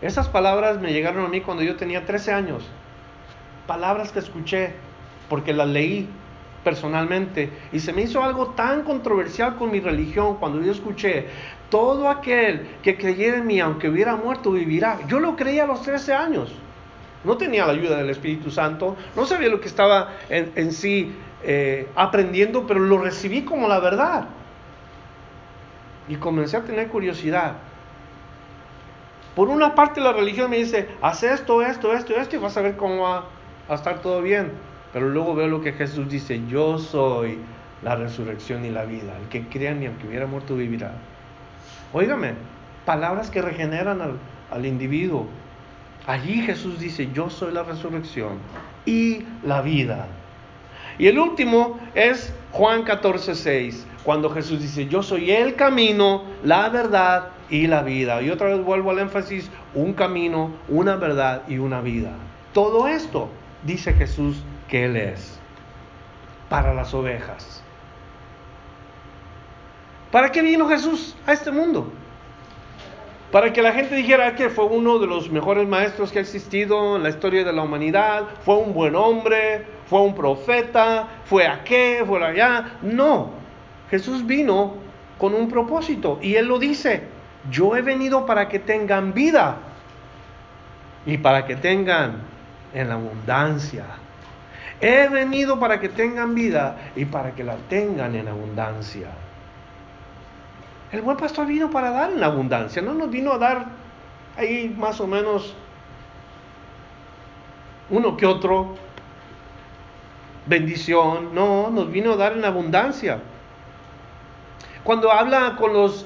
Esas 0.01 0.27
palabras 0.27 0.79
me 0.79 0.93
llegaron 0.93 1.25
a 1.25 1.29
mí 1.29 1.41
cuando 1.41 1.63
yo 1.63 1.75
tenía 1.75 2.05
13 2.05 2.33
años. 2.33 2.63
Palabras 3.65 4.11
que 4.11 4.19
escuché 4.19 4.73
porque 5.29 5.53
las 5.53 5.67
leí 5.67 6.07
personalmente 6.63 7.49
y 7.71 7.79
se 7.79 7.93
me 7.93 8.03
hizo 8.03 8.23
algo 8.23 8.47
tan 8.47 8.83
controversial 8.83 9.55
con 9.55 9.71
mi 9.71 9.79
religión 9.79 10.37
cuando 10.37 10.61
yo 10.61 10.71
escuché 10.71 11.27
todo 11.69 12.09
aquel 12.09 12.67
que 12.81 12.97
creyera 12.97 13.37
en 13.37 13.47
mí 13.47 13.59
aunque 13.59 13.89
hubiera 13.89 14.15
muerto 14.15 14.51
vivirá. 14.51 14.99
Yo 15.07 15.19
lo 15.19 15.35
creía 15.35 15.63
a 15.63 15.67
los 15.67 15.81
13 15.81 16.13
años. 16.13 16.53
No 17.23 17.37
tenía 17.37 17.65
la 17.65 17.71
ayuda 17.71 17.97
del 17.97 18.09
Espíritu 18.09 18.51
Santo, 18.51 18.97
no 19.15 19.25
sabía 19.25 19.47
lo 19.47 19.61
que 19.61 19.69
estaba 19.69 20.11
en, 20.29 20.73
sí 20.73 21.15
eh, 21.43 21.89
aprendiendo, 21.95 22.65
pero 22.65 22.79
lo 22.79 22.97
recibí 22.97 23.43
como 23.43 23.67
la 23.67 23.79
verdad. 23.79 24.27
Y 26.07 26.15
comencé 26.15 26.57
a 26.57 26.63
tener 26.63 26.87
curiosidad. 26.87 27.55
Por 29.35 29.49
una 29.49 29.75
parte 29.75 29.99
la 29.99 30.13
religión 30.13 30.49
me 30.49 30.57
dice, 30.57 30.87
haz 31.01 31.23
esto, 31.23 31.61
esto, 31.61 31.93
esto, 31.93 32.15
esto 32.15 32.35
y 32.35 32.39
vas 32.39 32.55
a 32.55 32.61
ver 32.61 32.77
cómo 32.77 33.03
va 33.03 33.25
a 33.67 33.73
estar 33.73 33.99
todo 33.99 34.21
bien. 34.21 34.51
Pero 34.93 35.09
luego 35.09 35.33
veo 35.33 35.47
lo 35.47 35.61
que 35.61 35.73
Jesús 35.73 36.07
dice, 36.09 36.41
yo 36.47 36.77
soy 36.77 37.39
la 37.81 37.95
resurrección 37.95 38.63
y 38.63 38.69
la 38.69 38.85
vida. 38.85 39.17
El 39.19 39.27
que 39.29 39.47
crea 39.47 39.73
ni 39.73 39.87
aunque 39.87 40.07
hubiera 40.07 40.27
muerto 40.27 40.55
vivirá. 40.55 40.93
Óigame, 41.91 42.35
palabras 42.85 43.29
que 43.29 43.41
regeneran 43.41 44.01
al, 44.01 44.17
al 44.51 44.65
individuo. 44.65 45.27
Allí 46.05 46.41
Jesús 46.41 46.79
dice, 46.79 47.09
yo 47.11 47.29
soy 47.29 47.53
la 47.53 47.63
resurrección 47.63 48.37
y 48.85 49.25
la 49.43 49.61
vida. 49.61 50.07
Y 50.97 51.07
el 51.07 51.19
último 51.19 51.79
es 51.95 52.33
Juan 52.51 52.83
14, 52.83 53.35
6, 53.35 53.85
cuando 54.03 54.29
Jesús 54.29 54.61
dice, 54.61 54.87
yo 54.87 55.01
soy 55.01 55.31
el 55.31 55.55
camino, 55.55 56.23
la 56.43 56.69
verdad 56.69 57.29
y 57.49 57.67
la 57.67 57.81
vida. 57.81 58.21
Y 58.21 58.29
otra 58.29 58.49
vez 58.49 58.63
vuelvo 58.63 58.91
al 58.91 58.99
énfasis, 58.99 59.49
un 59.73 59.93
camino, 59.93 60.51
una 60.67 60.95
verdad 60.95 61.43
y 61.47 61.57
una 61.57 61.81
vida. 61.81 62.11
Todo 62.53 62.87
esto 62.87 63.29
dice 63.63 63.93
Jesús 63.93 64.43
que 64.67 64.85
Él 64.85 64.95
es 64.97 65.39
para 66.49 66.73
las 66.73 66.93
ovejas. 66.93 67.63
¿Para 70.11 70.31
qué 70.31 70.43
vino 70.43 70.67
Jesús 70.67 71.15
a 71.25 71.33
este 71.33 71.49
mundo? 71.49 71.91
Para 73.33 73.51
que 73.51 73.63
la 73.63 73.71
gente 73.71 73.95
dijera 73.95 74.35
que 74.35 74.51
fue 74.51 74.65
uno 74.65 74.99
de 74.99 75.07
los 75.07 75.31
mejores 75.31 75.67
maestros 75.67 76.11
que 76.11 76.19
ha 76.19 76.21
existido 76.21 76.97
en 76.97 77.01
la 77.01 77.09
historia 77.09 77.43
de 77.43 77.51
la 77.51 77.63
humanidad, 77.63 78.25
fue 78.45 78.57
un 78.57 78.75
buen 78.75 78.95
hombre, 78.95 79.65
fue 79.87 80.01
un 80.01 80.13
profeta, 80.13 81.07
fue 81.25 81.47
aquí, 81.47 82.05
fue 82.05 82.23
allá. 82.23 82.77
No, 82.83 83.31
Jesús 83.89 84.23
vino 84.23 84.75
con 85.17 85.33
un 85.33 85.49
propósito 85.49 86.19
y 86.21 86.35
Él 86.35 86.45
lo 86.45 86.59
dice, 86.59 87.05
yo 87.49 87.75
he 87.75 87.81
venido 87.81 88.23
para 88.27 88.47
que 88.47 88.59
tengan 88.59 89.15
vida 89.15 89.57
y 91.07 91.17
para 91.17 91.47
que 91.47 91.55
tengan 91.55 92.17
en 92.71 92.91
abundancia. 92.91 93.85
He 94.79 95.07
venido 95.07 95.59
para 95.59 95.79
que 95.79 95.89
tengan 95.89 96.35
vida 96.35 96.77
y 96.95 97.05
para 97.05 97.31
que 97.31 97.43
la 97.43 97.55
tengan 97.67 98.13
en 98.13 98.27
abundancia. 98.27 99.07
El 100.93 101.01
buen 101.01 101.17
pastor 101.17 101.47
vino 101.47 101.71
para 101.71 101.89
dar 101.89 102.11
en 102.11 102.23
abundancia, 102.23 102.79
no 102.79 102.93
nos 102.93 103.09
vino 103.09 103.33
a 103.33 103.39
dar 103.39 103.65
ahí 104.37 104.71
más 104.77 105.01
o 105.01 105.07
menos 105.07 105.55
uno 107.89 108.15
que 108.15 108.27
otro 108.27 108.75
bendición, 110.45 111.33
no, 111.33 111.71
nos 111.71 111.91
vino 111.91 112.13
a 112.13 112.15
dar 112.15 112.33
en 112.33 112.45
abundancia. 112.45 113.19
Cuando 114.83 115.11
habla 115.11 115.55
con 115.55 115.73
los 115.73 116.05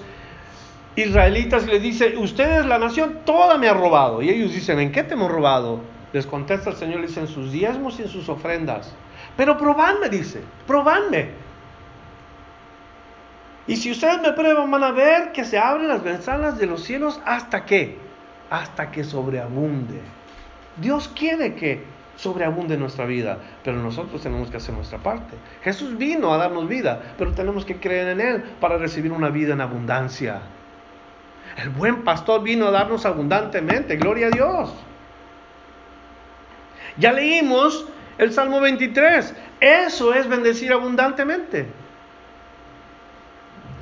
israelitas 0.95 1.67
y 1.67 1.71
les 1.71 1.81
dice, 1.81 2.15
ustedes 2.17 2.65
la 2.65 2.79
nación 2.79 3.19
toda 3.25 3.57
me 3.57 3.67
ha 3.67 3.73
robado. 3.73 4.21
Y 4.21 4.29
ellos 4.29 4.53
dicen, 4.53 4.79
¿en 4.79 4.93
qué 4.93 5.03
te 5.03 5.15
hemos 5.15 5.29
robado? 5.29 5.81
Les 6.13 6.25
contesta 6.25 6.69
el 6.69 6.77
Señor, 6.77 7.01
dice, 7.01 7.19
en 7.19 7.27
sus 7.27 7.51
diezmos 7.51 7.99
y 7.99 8.03
en 8.03 8.07
sus 8.07 8.29
ofrendas. 8.29 8.95
Pero 9.35 9.57
probadme, 9.57 10.07
dice, 10.07 10.41
probadme. 10.65 11.46
Y 13.67 13.75
si 13.75 13.91
ustedes 13.91 14.21
me 14.21 14.31
prueban, 14.31 14.71
van 14.71 14.83
a 14.83 14.91
ver 14.91 15.33
que 15.33 15.43
se 15.43 15.57
abren 15.57 15.89
las 15.89 16.01
ventanas 16.01 16.57
de 16.57 16.65
los 16.65 16.83
cielos 16.83 17.19
hasta 17.25 17.65
que, 17.65 17.97
hasta 18.49 18.91
que 18.91 19.03
sobreabunde. 19.03 19.99
Dios 20.77 21.09
quiere 21.13 21.55
que 21.55 21.83
sobreabunde 22.15 22.77
nuestra 22.77 23.05
vida, 23.05 23.39
pero 23.63 23.77
nosotros 23.77 24.21
tenemos 24.21 24.49
que 24.49 24.57
hacer 24.57 24.73
nuestra 24.73 24.99
parte. 24.99 25.35
Jesús 25.63 25.97
vino 25.97 26.33
a 26.33 26.37
darnos 26.37 26.67
vida, 26.67 27.13
pero 27.17 27.33
tenemos 27.33 27.65
que 27.65 27.77
creer 27.77 28.07
en 28.07 28.21
Él 28.21 28.43
para 28.61 28.77
recibir 28.77 29.11
una 29.11 29.29
vida 29.29 29.53
en 29.53 29.61
abundancia. 29.61 30.41
El 31.57 31.69
buen 31.69 32.03
pastor 32.03 32.43
vino 32.43 32.67
a 32.67 32.71
darnos 32.71 33.05
abundantemente, 33.05 33.97
gloria 33.97 34.27
a 34.27 34.31
Dios. 34.31 34.73
Ya 36.97 37.11
leímos 37.11 37.85
el 38.17 38.31
Salmo 38.31 38.59
23, 38.61 39.35
eso 39.59 40.13
es 40.13 40.27
bendecir 40.27 40.71
abundantemente. 40.71 41.67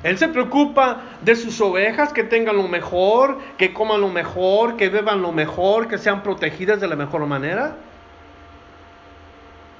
Él 0.06 0.18
se 0.18 0.28
preocupa 0.28 1.00
de 1.20 1.34
sus 1.34 1.60
ovejas, 1.60 2.12
que 2.12 2.22
tengan 2.22 2.56
lo 2.56 2.68
mejor, 2.68 3.38
que 3.58 3.72
coman 3.72 4.00
lo 4.00 4.08
mejor, 4.08 4.76
que 4.76 4.88
beban 4.88 5.20
lo 5.20 5.32
mejor, 5.32 5.88
que 5.88 5.98
sean 5.98 6.22
protegidas 6.22 6.80
de 6.80 6.86
la 6.86 6.94
mejor 6.94 7.26
manera. 7.26 7.74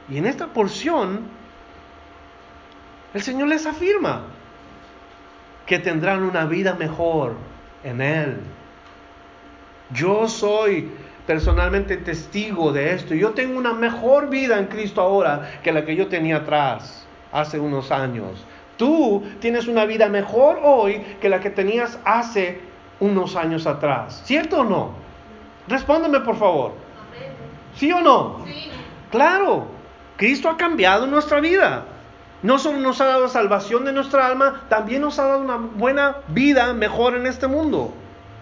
Y 0.09 0.19
en 0.19 0.27
esta 0.27 0.49
porción, 0.49 1.29
el 3.15 3.23
Señor 3.23 3.47
les 3.47 3.67
afirma 3.67 4.23
que 5.65 5.79
tendrán 5.79 6.25
una 6.25 6.45
vida 6.45 6.75
mejor 6.75 7.35
en 7.85 8.01
Él. 8.01 8.41
Yo 9.93 10.27
soy 10.27 10.91
personalmente 11.25 11.99
testigo 11.99 12.73
de 12.73 12.95
esto. 12.95 13.15
Yo 13.15 13.31
tengo 13.31 13.57
una 13.57 13.75
mejor 13.75 14.29
vida 14.29 14.59
en 14.59 14.67
Cristo 14.67 15.01
ahora 15.01 15.61
que 15.63 15.71
la 15.71 15.85
que 15.85 15.95
yo 15.95 16.09
tenía 16.09 16.39
atrás, 16.39 17.07
hace 17.31 17.61
unos 17.61 17.93
años. 17.93 18.45
Tú 18.77 19.25
tienes 19.41 19.69
una 19.69 19.85
vida 19.85 20.09
mejor 20.09 20.61
hoy 20.63 21.01
que 21.21 21.29
la 21.29 21.41
que 21.41 21.51
tenías 21.51 21.99
hace 22.05 22.61
unos 23.01 23.37
años 23.37 23.67
atrás. 23.67 24.23
¿Cierto 24.25 24.61
o 24.61 24.65
no? 24.65 24.91
Respóndeme 25.69 26.21
por 26.21 26.37
favor. 26.37 26.73
¿Sí 27.75 27.91
o 27.93 28.01
no? 28.01 28.43
Sí. 28.47 28.71
Claro, 29.11 29.67
Cristo 30.17 30.49
ha 30.49 30.57
cambiado 30.57 31.07
nuestra 31.07 31.41
vida. 31.41 31.85
No 32.43 32.59
solo 32.59 32.79
nos 32.79 33.01
ha 33.01 33.07
dado 33.07 33.29
salvación 33.29 33.85
de 33.85 33.93
nuestra 33.93 34.27
alma, 34.27 34.65
también 34.69 35.01
nos 35.01 35.19
ha 35.19 35.27
dado 35.27 35.41
una 35.41 35.57
buena 35.57 36.19
vida 36.29 36.73
mejor 36.75 37.15
en 37.17 37.27
este 37.27 37.47
mundo. 37.47 37.93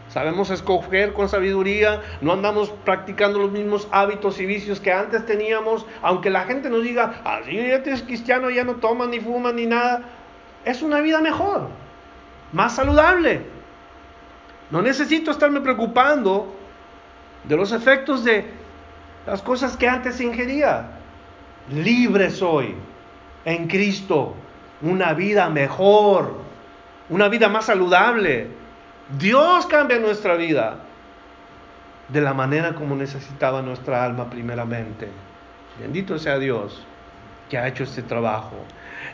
Sabemos 0.08 0.50
escoger 0.50 1.12
con 1.12 1.28
sabiduría, 1.28 2.02
no 2.20 2.32
andamos 2.32 2.70
practicando 2.84 3.38
los 3.38 3.50
mismos 3.50 3.88
hábitos 3.90 4.38
y 4.40 4.46
vicios 4.46 4.78
que 4.78 4.92
antes 4.92 5.24
teníamos, 5.26 5.86
aunque 6.02 6.30
la 6.30 6.44
gente 6.44 6.70
nos 6.70 6.82
diga, 6.82 7.22
ah, 7.24 7.40
si 7.44 7.56
ya 7.56 7.76
eres 7.76 8.02
cristiano, 8.02 8.50
ya 8.50 8.64
no 8.64 8.74
toman 8.74 9.10
ni 9.10 9.20
fuman 9.20 9.56
ni 9.56 9.66
nada. 9.66 10.02
Es 10.64 10.82
una 10.82 11.00
vida 11.00 11.20
mejor, 11.20 11.68
más 12.52 12.74
saludable. 12.76 13.42
No 14.70 14.82
necesito 14.82 15.30
estarme 15.30 15.60
preocupando 15.60 16.54
de 17.44 17.56
los 17.56 17.72
efectos 17.72 18.24
de 18.24 18.46
las 19.26 19.42
cosas 19.42 19.76
que 19.76 19.88
antes 19.88 20.20
ingería. 20.20 20.90
Libre 21.70 22.30
soy 22.30 22.74
en 23.44 23.68
Cristo, 23.68 24.34
una 24.82 25.12
vida 25.12 25.48
mejor, 25.48 26.34
una 27.08 27.28
vida 27.28 27.48
más 27.48 27.66
saludable. 27.66 28.48
Dios 29.18 29.66
cambia 29.66 29.98
nuestra 29.98 30.34
vida 30.34 30.78
de 32.08 32.20
la 32.20 32.34
manera 32.34 32.74
como 32.74 32.94
necesitaba 32.96 33.62
nuestra 33.62 34.04
alma 34.04 34.28
primeramente. 34.28 35.08
Bendito 35.80 36.18
sea 36.18 36.38
Dios 36.38 36.86
que 37.48 37.58
ha 37.58 37.66
hecho 37.66 37.84
este 37.84 38.02
trabajo. 38.02 38.56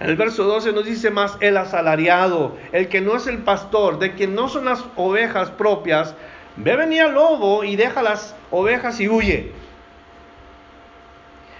El 0.00 0.16
verso 0.16 0.44
12 0.44 0.72
nos 0.72 0.86
dice 0.86 1.10
más 1.10 1.36
el 1.40 1.58
asalariado, 1.58 2.56
el 2.72 2.88
que 2.88 3.02
no 3.02 3.16
es 3.16 3.26
el 3.26 3.38
pastor, 3.38 3.98
de 3.98 4.14
quien 4.14 4.34
no 4.34 4.48
son 4.48 4.64
las 4.64 4.82
ovejas 4.96 5.50
propias, 5.50 6.14
ve 6.56 6.74
venir 6.74 7.02
al 7.02 7.14
lobo 7.14 7.64
y 7.64 7.76
deja 7.76 8.02
las 8.02 8.34
ovejas 8.50 8.98
y 9.00 9.08
huye. 9.08 9.52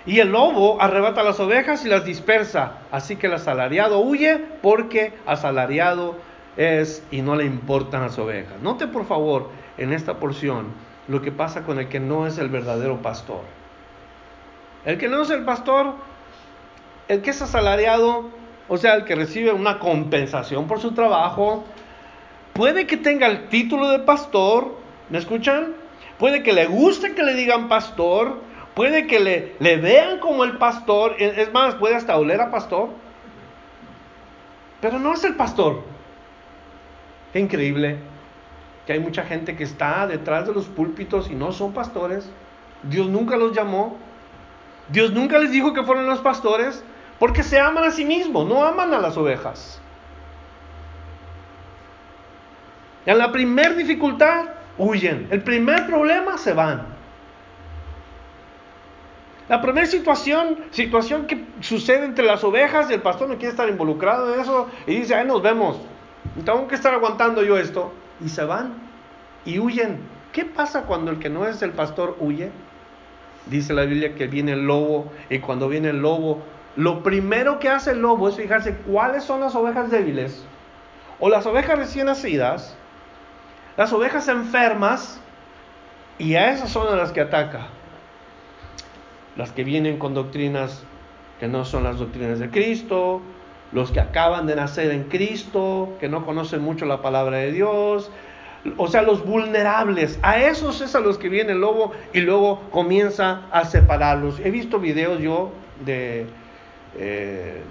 Y 0.07 0.21
el 0.21 0.33
lobo 0.33 0.81
arrebata 0.81 1.23
las 1.23 1.39
ovejas 1.39 1.85
y 1.85 1.91
las 1.91 2.07
dispersa. 2.07 2.79
Así 2.91 3.17
que 3.17 3.27
el 3.27 3.35
asalariado 3.35 3.99
huye 3.99 4.39
porque 4.63 5.13
asalariado 5.27 6.17
es 6.57 7.05
y 7.11 7.21
no 7.21 7.37
le 7.37 7.45
importan 7.45 8.01
las 8.03 8.19
ovejas. 8.19 8.61
Note 8.63 8.87
por 8.87 9.05
favor 9.05 9.51
en 9.77 9.93
esta 9.93 10.15
porción 10.15 10.69
lo 11.09 11.21
que 11.21 11.31
pasa 11.31 11.63
con 11.63 11.79
el 11.79 11.89
que 11.89 12.01
no 12.01 12.27
es 12.27 12.39
el 12.39 12.49
verdadero 12.49 13.03
pastor. 13.03 13.43
El 14.87 14.97
que 14.97 15.09
no 15.09 15.21
es 15.21 15.31
el 15.31 15.45
pastor, 15.45 15.95
el 17.11 17.23
que 17.23 17.31
es 17.31 17.43
asalariado, 17.43 18.31
o 18.69 18.77
sea, 18.77 18.95
el 18.95 19.05
que 19.05 19.17
recibe 19.17 19.53
una 19.53 19.81
compensación 19.81 20.69
por 20.69 20.81
su 20.81 20.93
trabajo, 20.93 21.65
puede 22.53 22.87
que 22.87 22.97
tenga 22.97 23.27
el 23.27 23.49
título 23.49 23.89
de 23.89 23.99
pastor, 23.99 24.77
¿me 25.09 25.19
escuchan? 25.19 25.75
Puede 26.19 26.43
que 26.43 26.53
le 26.53 26.67
guste 26.67 27.15
que 27.15 27.23
le 27.23 27.35
digan 27.35 27.69
pastor, 27.69 28.39
Puede 28.75 29.07
que 29.07 29.19
le, 29.19 29.57
le 29.59 29.77
vean 29.77 30.21
como 30.21 30.45
el 30.45 30.57
pastor, 30.57 31.17
es 31.19 31.53
más, 31.53 31.75
puede 31.75 31.97
hasta 31.97 32.17
oler 32.17 32.41
a 32.41 32.51
pastor, 32.51 32.89
pero 34.81 34.99
no 34.99 35.13
es 35.13 35.25
el 35.25 35.35
pastor. 35.35 35.83
Qué 37.33 37.41
increíble 37.41 37.99
que 38.87 38.93
hay 38.93 39.01
mucha 39.01 39.25
gente 39.25 39.57
que 39.57 39.65
está 39.65 40.07
detrás 40.07 40.47
de 40.47 40.55
los 40.55 40.67
púlpitos 40.67 41.31
y 41.31 41.35
no 41.35 41.53
son 41.53 41.73
pastores. 41.73 42.31
Dios 42.85 43.09
nunca 43.09 43.37
los 43.37 43.53
llamó. 43.53 43.97
Dios 44.89 45.13
nunca 45.13 45.39
les 45.39 45.51
dijo 45.51 45.75
que 45.75 45.83
fueron 45.83 46.07
los 46.07 46.21
pastores 46.21 46.83
porque 47.21 47.43
se 47.43 47.61
aman 47.61 47.85
a 47.85 47.91
sí 47.91 48.05
mismos, 48.05 48.49
no 48.49 48.65
aman 48.65 48.93
a 48.95 48.99
las 48.99 49.17
ovejas. 49.17 49.79
En 53.05 53.19
la 53.19 53.31
primera 53.31 53.75
dificultad 53.75 54.47
huyen, 54.79 55.29
el 55.31 55.43
primer 55.43 55.87
problema 55.87 56.39
se 56.39 56.55
van. 56.55 56.87
La 59.51 59.61
primera 59.61 59.87
situación, 59.87 60.65
situación 60.71 61.27
que 61.27 61.45
sucede 61.61 62.07
entre 62.07 62.25
las 62.25 62.43
ovejas 62.43 62.89
el 62.91 63.03
pastor 63.03 63.29
no 63.29 63.35
quiere 63.35 63.51
estar 63.51 63.69
involucrado 63.69 64.33
en 64.33 64.41
eso 64.41 64.69
y 64.87 65.01
dice, 65.01 65.15
ahí 65.15 65.27
nos 65.27 65.43
vemos. 65.43 65.77
Tengo 66.45 66.69
que 66.69 66.77
estar 66.77 66.95
aguantando 66.95 67.43
yo 67.43 67.59
esto. 67.59 67.93
Y 68.25 68.29
se 68.29 68.45
van 68.45 68.75
y 69.45 69.59
huyen. 69.59 69.99
¿Qué 70.33 70.45
pasa 70.45 70.83
cuando 70.83 71.11
el 71.11 71.19
que 71.19 71.29
no 71.29 71.47
es 71.47 71.61
el 71.63 71.73
pastor 71.73 72.17
huye? 72.21 72.51
Dice 73.47 73.75
la 73.75 73.83
Biblia 73.83 74.15
que 74.15 74.27
viene 74.27 74.53
el 74.53 74.67
lobo 74.67 75.11
y 75.29 75.41
cuando 75.41 75.69
viene 75.69 75.91
el 75.91 76.01
lobo, 76.01 76.43
lo 76.77 77.03
primero 77.03 77.59
que 77.59 77.69
hace 77.69 77.93
el 77.93 78.01
lobo 78.01 78.29
es 78.29 78.37
fijarse 78.37 78.77
cuáles 78.77 79.25
son 79.25 79.41
las 79.41 79.55
ovejas 79.55 79.91
débiles 79.91 80.45
o 81.19 81.29
las 81.29 81.47
ovejas 81.47 81.79
recién 81.79 82.07
nacidas, 82.07 82.77
las 83.77 83.93
ovejas 83.93 84.29
enfermas 84.29 85.21
y 86.19 86.35
a 86.35 86.53
esas 86.53 86.71
son 86.71 86.97
las 86.97 87.13
que 87.13 87.21
ataca 87.21 87.69
las 89.37 89.53
que 89.53 89.65
vienen 89.65 89.99
con 89.99 90.15
doctrinas 90.15 90.83
que 91.39 91.49
no 91.49 91.65
son 91.65 91.85
las 91.85 91.99
doctrinas 91.99 92.39
de 92.39 92.51
Cristo, 92.51 93.23
los 93.73 93.91
que 93.91 94.01
acaban 94.01 94.47
de 94.47 94.57
nacer 94.57 94.91
en 94.91 95.05
Cristo, 95.05 95.97
que 95.99 96.09
no 96.09 96.27
conocen 96.27 96.61
mucho 96.61 96.85
la 96.85 97.01
palabra 97.01 97.39
de 97.39 97.53
Dios, 97.53 98.11
o 98.77 98.89
sea, 98.89 99.01
los 99.01 99.25
vulnerables, 99.25 100.19
a 100.21 100.39
esos 100.39 100.83
es 100.83 100.95
a 100.95 101.01
los 101.01 101.17
que 101.17 101.31
viene 101.31 101.53
el 101.53 101.61
lobo 101.61 101.93
y 102.13 102.21
luego 102.21 102.61
comienza 102.71 103.47
a 103.51 103.65
separarlos. 103.65 104.39
He 104.41 104.51
visto 104.51 104.79
videos 104.79 105.19
yo 105.23 105.51
de, 105.87 106.27
eh, 106.97 107.63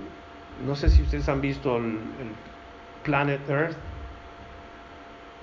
no 0.66 0.76
sé 0.76 0.90
si 0.90 1.02
ustedes 1.02 1.28
han 1.30 1.42
visto 1.42 1.78
el 1.78 2.00
Planet 3.04 3.50
Earth, 3.50 3.78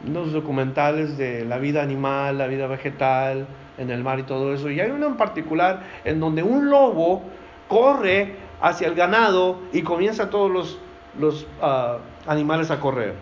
unos 0.07 0.33
documentales 0.33 1.17
de 1.17 1.45
la 1.45 1.59
vida 1.59 1.83
animal, 1.83 2.39
la 2.39 2.47
vida 2.47 2.67
vegetal 2.67 3.47
en 3.79 3.91
el 3.91 4.03
mar 4.03 4.19
y 4.19 4.25
todo 4.25 4.53
eso. 4.53 4.71
Y 4.71 4.81
hay 4.81 4.91
uno 4.91 5.07
en 5.07 5.17
particular 5.17 5.83
en 6.05 6.21
donde 6.21 6.43
un 6.43 6.71
lobo 6.71 7.23
corre 7.69 8.37
hacia 8.61 8.89
el 8.89 8.95
ganado 8.95 9.61
y 9.73 9.83
comienza 9.83 10.31
todos 10.31 10.51
los, 10.51 10.79
los 11.19 11.47
ah, 11.63 11.99
animales 12.27 12.71
a 12.71 12.81
correr. 12.81 13.15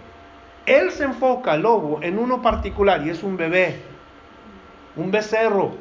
Él 0.66 0.90
se 0.90 1.04
enfoca, 1.04 1.54
el 1.54 1.62
lobo, 1.62 2.00
en 2.02 2.18
uno 2.18 2.40
particular 2.40 3.06
y 3.06 3.10
es 3.10 3.22
un 3.22 3.36
bebé, 3.36 3.80
un 4.96 5.10
becerro. 5.10 5.72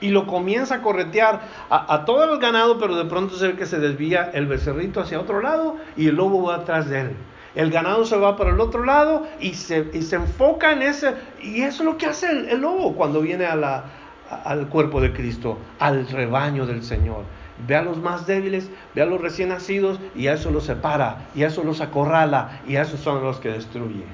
Y 0.00 0.08
lo 0.08 0.26
comienza 0.26 0.76
a 0.76 0.82
corretear 0.82 1.40
a, 1.68 2.04
todo 2.04 2.32
el 2.32 2.40
ganado, 2.40 2.78
pero 2.78 2.96
de 2.96 3.04
pronto 3.04 3.36
se 3.36 3.48
ve 3.48 3.56
que 3.56 3.66
se 3.66 3.78
desvía 3.78 4.30
el 4.32 4.46
becerrito 4.46 5.00
hacia 5.00 5.20
otro 5.20 5.40
lado 5.42 5.76
y 5.96 6.08
el 6.08 6.16
lobo 6.16 6.42
va 6.44 6.56
atrás 6.56 6.88
de 6.88 7.00
él. 7.00 7.16
El 7.54 7.70
ganado 7.70 8.04
se 8.04 8.16
va 8.16 8.36
para 8.36 8.50
el 8.50 8.60
otro 8.60 8.84
lado 8.84 9.26
y 9.40 9.54
se, 9.54 9.90
y 9.92 10.02
se 10.02 10.16
enfoca 10.16 10.72
en 10.72 10.82
ese. 10.82 11.14
Y 11.42 11.62
eso 11.62 11.82
es 11.82 11.86
lo 11.86 11.98
que 11.98 12.06
hace 12.06 12.30
el, 12.30 12.60
lobo 12.60 12.94
cuando 12.94 13.20
viene 13.20 13.44
al 13.44 14.68
cuerpo 14.68 15.00
de 15.00 15.12
Cristo, 15.12 15.58
al 15.78 16.06
rebaño 16.08 16.66
del 16.66 16.82
Señor. 16.82 17.24
Ve 17.66 17.76
a 17.76 17.82
los 17.82 17.98
más 17.98 18.26
débiles, 18.26 18.70
ve 18.94 19.02
a 19.02 19.06
los 19.06 19.20
recién 19.20 19.50
nacidos 19.50 20.00
y 20.14 20.28
a 20.28 20.34
eso 20.34 20.50
los 20.50 20.64
separa, 20.64 21.28
y 21.34 21.42
a 21.42 21.48
eso 21.48 21.62
los 21.62 21.80
acorrala, 21.80 22.62
y 22.66 22.76
a 22.76 22.82
esos 22.82 23.00
son 23.00 23.22
los 23.22 23.38
que 23.38 23.50
destruye. 23.50 24.04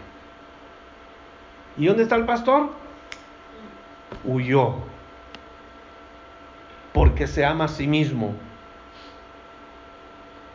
¿Y 1.78 1.86
dónde 1.86 2.02
está 2.02 2.16
el 2.16 2.24
pastor? 2.24 2.70
Huyó. 4.24 4.76
Porque 6.96 7.26
se 7.26 7.44
ama 7.44 7.66
a 7.66 7.68
sí 7.68 7.86
mismo 7.86 8.34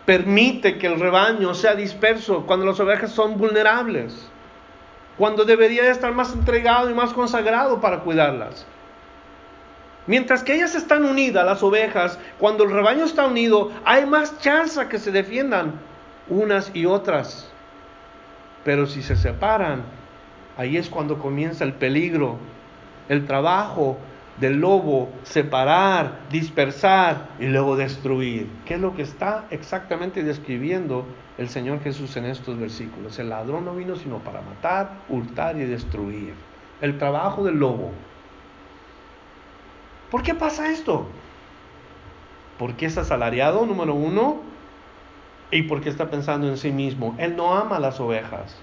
permite 0.06 0.78
que 0.78 0.88
el 0.88 1.00
rebaño 1.00 1.54
sea 1.54 1.76
disperso 1.76 2.46
cuando 2.46 2.66
las 2.66 2.80
ovejas 2.82 3.12
son 3.12 3.38
vulnerables, 3.38 4.28
cuando 5.18 5.46
debería 5.46 5.90
estar 5.90 6.14
más 6.14 6.34
entregado 6.34 6.90
y 6.90 6.94
más 6.94 7.14
consagrado 7.14 7.80
para 7.80 8.00
cuidarlas. 8.00 8.66
Mientras 10.08 10.44
que 10.44 10.56
ellas 10.56 10.76
están 10.76 11.06
unidas, 11.06 11.46
las 11.46 11.64
ovejas, 11.64 12.20
cuando 12.40 12.64
el 12.64 12.72
rebaño 12.72 13.06
está 13.06 13.26
unido, 13.28 13.72
hay 13.86 14.06
más 14.06 14.38
chance 14.40 14.86
que 14.90 15.00
se 15.00 15.12
defiendan 15.14 15.80
unas 16.28 16.72
y 16.74 16.86
otras. 16.86 17.50
Pero 18.66 18.88
si 18.88 19.04
se 19.04 19.16
separan, 19.16 19.84
ahí 20.58 20.76
es 20.76 20.90
cuando 20.90 21.20
comienza 21.20 21.64
el 21.64 21.74
peligro, 21.74 22.38
el 23.08 23.26
trabajo, 23.28 23.98
del 24.42 24.60
lobo, 24.60 25.10
separar, 25.22 26.22
dispersar 26.32 27.30
y 27.40 27.46
luego 27.46 27.78
destruir. 27.78 28.50
¿Qué 28.66 28.74
es 28.74 28.82
lo 28.82 28.96
que 28.96 29.04
está 29.04 29.46
exactamente 29.52 30.24
describiendo 30.24 31.06
el 31.38 31.48
Señor 31.48 31.80
Jesús 31.82 32.18
en 32.18 32.26
estos 32.26 32.60
versículos? 32.60 33.20
El 33.20 33.30
ladrón 33.30 33.66
no 33.66 33.76
vino 33.76 33.96
sino 33.96 34.18
para 34.18 34.42
matar, 34.42 35.04
hurtar 35.10 35.58
y 35.58 35.66
destruir. 35.66 36.34
El 36.82 36.98
trabajo 36.98 37.44
del 37.44 37.60
lobo. 37.60 37.92
¿Por 40.10 40.24
qué 40.24 40.34
pasa 40.34 40.72
esto? 40.72 41.06
Porque 42.58 42.88
es 42.88 42.98
asalariado, 42.98 43.68
número 43.68 43.94
uno, 43.94 44.42
y 45.52 45.62
porque 45.64 45.90
está 45.90 46.10
pensando 46.10 46.48
en 46.48 46.58
sí 46.58 46.72
mismo. 46.72 47.16
Él 47.20 47.36
no 47.36 47.54
ama 47.54 47.80
las 47.80 48.00
ovejas. 48.00 48.58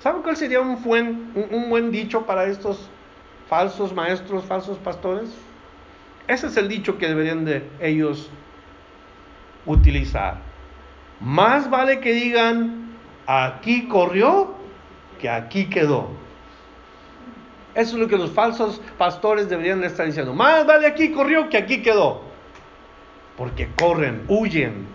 ¿Saben 0.00 0.22
cuál 0.22 0.36
sería 0.36 0.60
un 0.60 0.82
buen, 0.82 1.32
un 1.52 1.70
buen 1.70 1.92
dicho 1.92 2.26
para 2.26 2.46
estos 2.46 2.90
falsos 3.48 3.92
maestros, 3.92 4.44
falsos 4.44 4.78
pastores? 4.78 5.30
Ese 6.28 6.48
es 6.48 6.56
el 6.56 6.68
dicho 6.68 6.98
que 6.98 7.08
deberían 7.08 7.44
de 7.44 7.68
ellos 7.80 8.30
utilizar. 9.64 10.38
Más 11.20 11.70
vale 11.70 12.00
que 12.00 12.12
digan, 12.12 12.96
aquí 13.26 13.88
corrió, 13.88 14.54
que 15.20 15.28
aquí 15.28 15.66
quedó. 15.66 16.08
Eso 17.74 17.96
es 17.96 18.02
lo 18.02 18.08
que 18.08 18.16
los 18.16 18.30
falsos 18.30 18.80
pastores 18.96 19.48
deberían 19.48 19.80
de 19.80 19.88
estar 19.88 20.06
diciendo. 20.06 20.32
Más 20.32 20.66
vale 20.66 20.86
aquí 20.86 21.12
corrió 21.12 21.48
que 21.48 21.58
aquí 21.58 21.82
quedó. 21.82 22.22
Porque 23.36 23.68
corren, 23.78 24.24
huyen, 24.28 24.86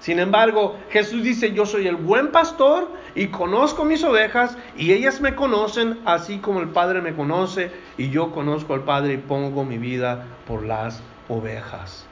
sin 0.00 0.18
embargo, 0.18 0.76
Jesús 0.90 1.22
dice, 1.22 1.52
yo 1.52 1.66
soy 1.66 1.88
el 1.88 1.96
buen 1.96 2.30
pastor 2.30 2.90
y 3.14 3.28
conozco 3.28 3.84
mis 3.84 4.04
ovejas 4.04 4.56
y 4.76 4.92
ellas 4.92 5.20
me 5.20 5.34
conocen 5.34 5.98
así 6.04 6.38
como 6.38 6.60
el 6.60 6.68
Padre 6.68 7.00
me 7.00 7.14
conoce 7.14 7.72
y 7.96 8.10
yo 8.10 8.30
conozco 8.30 8.74
al 8.74 8.84
Padre 8.84 9.14
y 9.14 9.18
pongo 9.18 9.64
mi 9.64 9.78
vida 9.78 10.26
por 10.46 10.64
las 10.64 11.02
ovejas. 11.28 12.06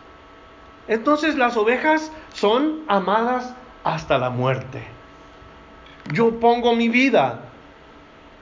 Entonces 0.88 1.36
las 1.36 1.56
ovejas 1.56 2.10
son 2.32 2.80
amadas 2.88 3.54
hasta 3.84 4.18
la 4.18 4.30
muerte. 4.30 4.82
Yo 6.12 6.40
pongo 6.40 6.74
mi 6.74 6.88
vida 6.88 7.40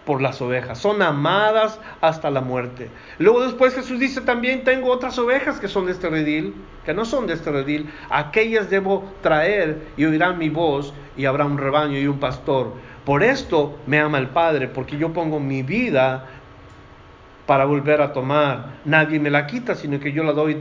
por 0.05 0.21
las 0.21 0.41
ovejas, 0.43 0.79
son 0.79 1.01
amadas 1.01 1.79
hasta 2.01 2.31
la 2.31 2.41
muerte. 2.41 2.89
Luego 3.19 3.43
después 3.45 3.75
Jesús 3.75 4.01
dice 4.01 4.21
también, 4.21 4.65
tengo 4.65 4.91
otras 4.91 5.19
ovejas 5.19 5.61
que 5.61 5.69
son 5.69 5.87
de 5.87 5.93
este 5.93 6.11
redil, 6.11 6.55
que 6.85 6.93
no 6.93 7.05
son 7.05 7.27
de 7.27 7.35
este 7.35 7.51
redil, 7.51 7.89
aquellas 8.11 8.69
debo 8.69 9.05
traer 9.23 9.79
y 9.97 10.05
oirán 10.05 10.39
mi 10.39 10.49
voz 10.49 10.93
y 11.17 11.27
habrá 11.27 11.45
un 11.45 11.59
rebaño 11.59 11.99
y 11.99 12.07
un 12.07 12.19
pastor. 12.19 12.73
Por 13.05 13.23
esto 13.23 13.79
me 13.87 14.01
ama 14.01 14.19
el 14.19 14.29
Padre, 14.29 14.69
porque 14.69 14.97
yo 14.97 15.13
pongo 15.13 15.39
mi 15.41 15.63
vida 15.63 16.27
para 17.47 17.65
volver 17.65 18.01
a 18.01 18.13
tomar. 18.13 18.81
Nadie 18.85 19.19
me 19.19 19.31
la 19.31 19.47
quita, 19.47 19.75
sino 19.75 19.99
que 19.99 20.13
yo 20.13 20.23
la 20.23 20.33
doy 20.33 20.59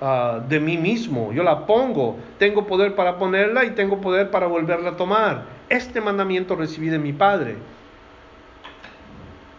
ah, 0.00 0.40
de 0.46 0.58
mí 0.58 0.76
mismo, 0.78 1.32
yo 1.32 1.42
la 1.42 1.66
pongo. 1.66 2.16
Tengo 2.38 2.66
poder 2.66 2.94
para 2.94 3.18
ponerla 3.18 3.64
y 3.64 3.70
tengo 3.70 4.00
poder 4.00 4.30
para 4.30 4.46
volverla 4.46 4.90
a 4.90 4.96
tomar. 4.96 5.44
Este 5.68 6.00
mandamiento 6.00 6.56
recibí 6.56 6.88
de 6.88 6.98
mi 6.98 7.12
Padre 7.12 7.56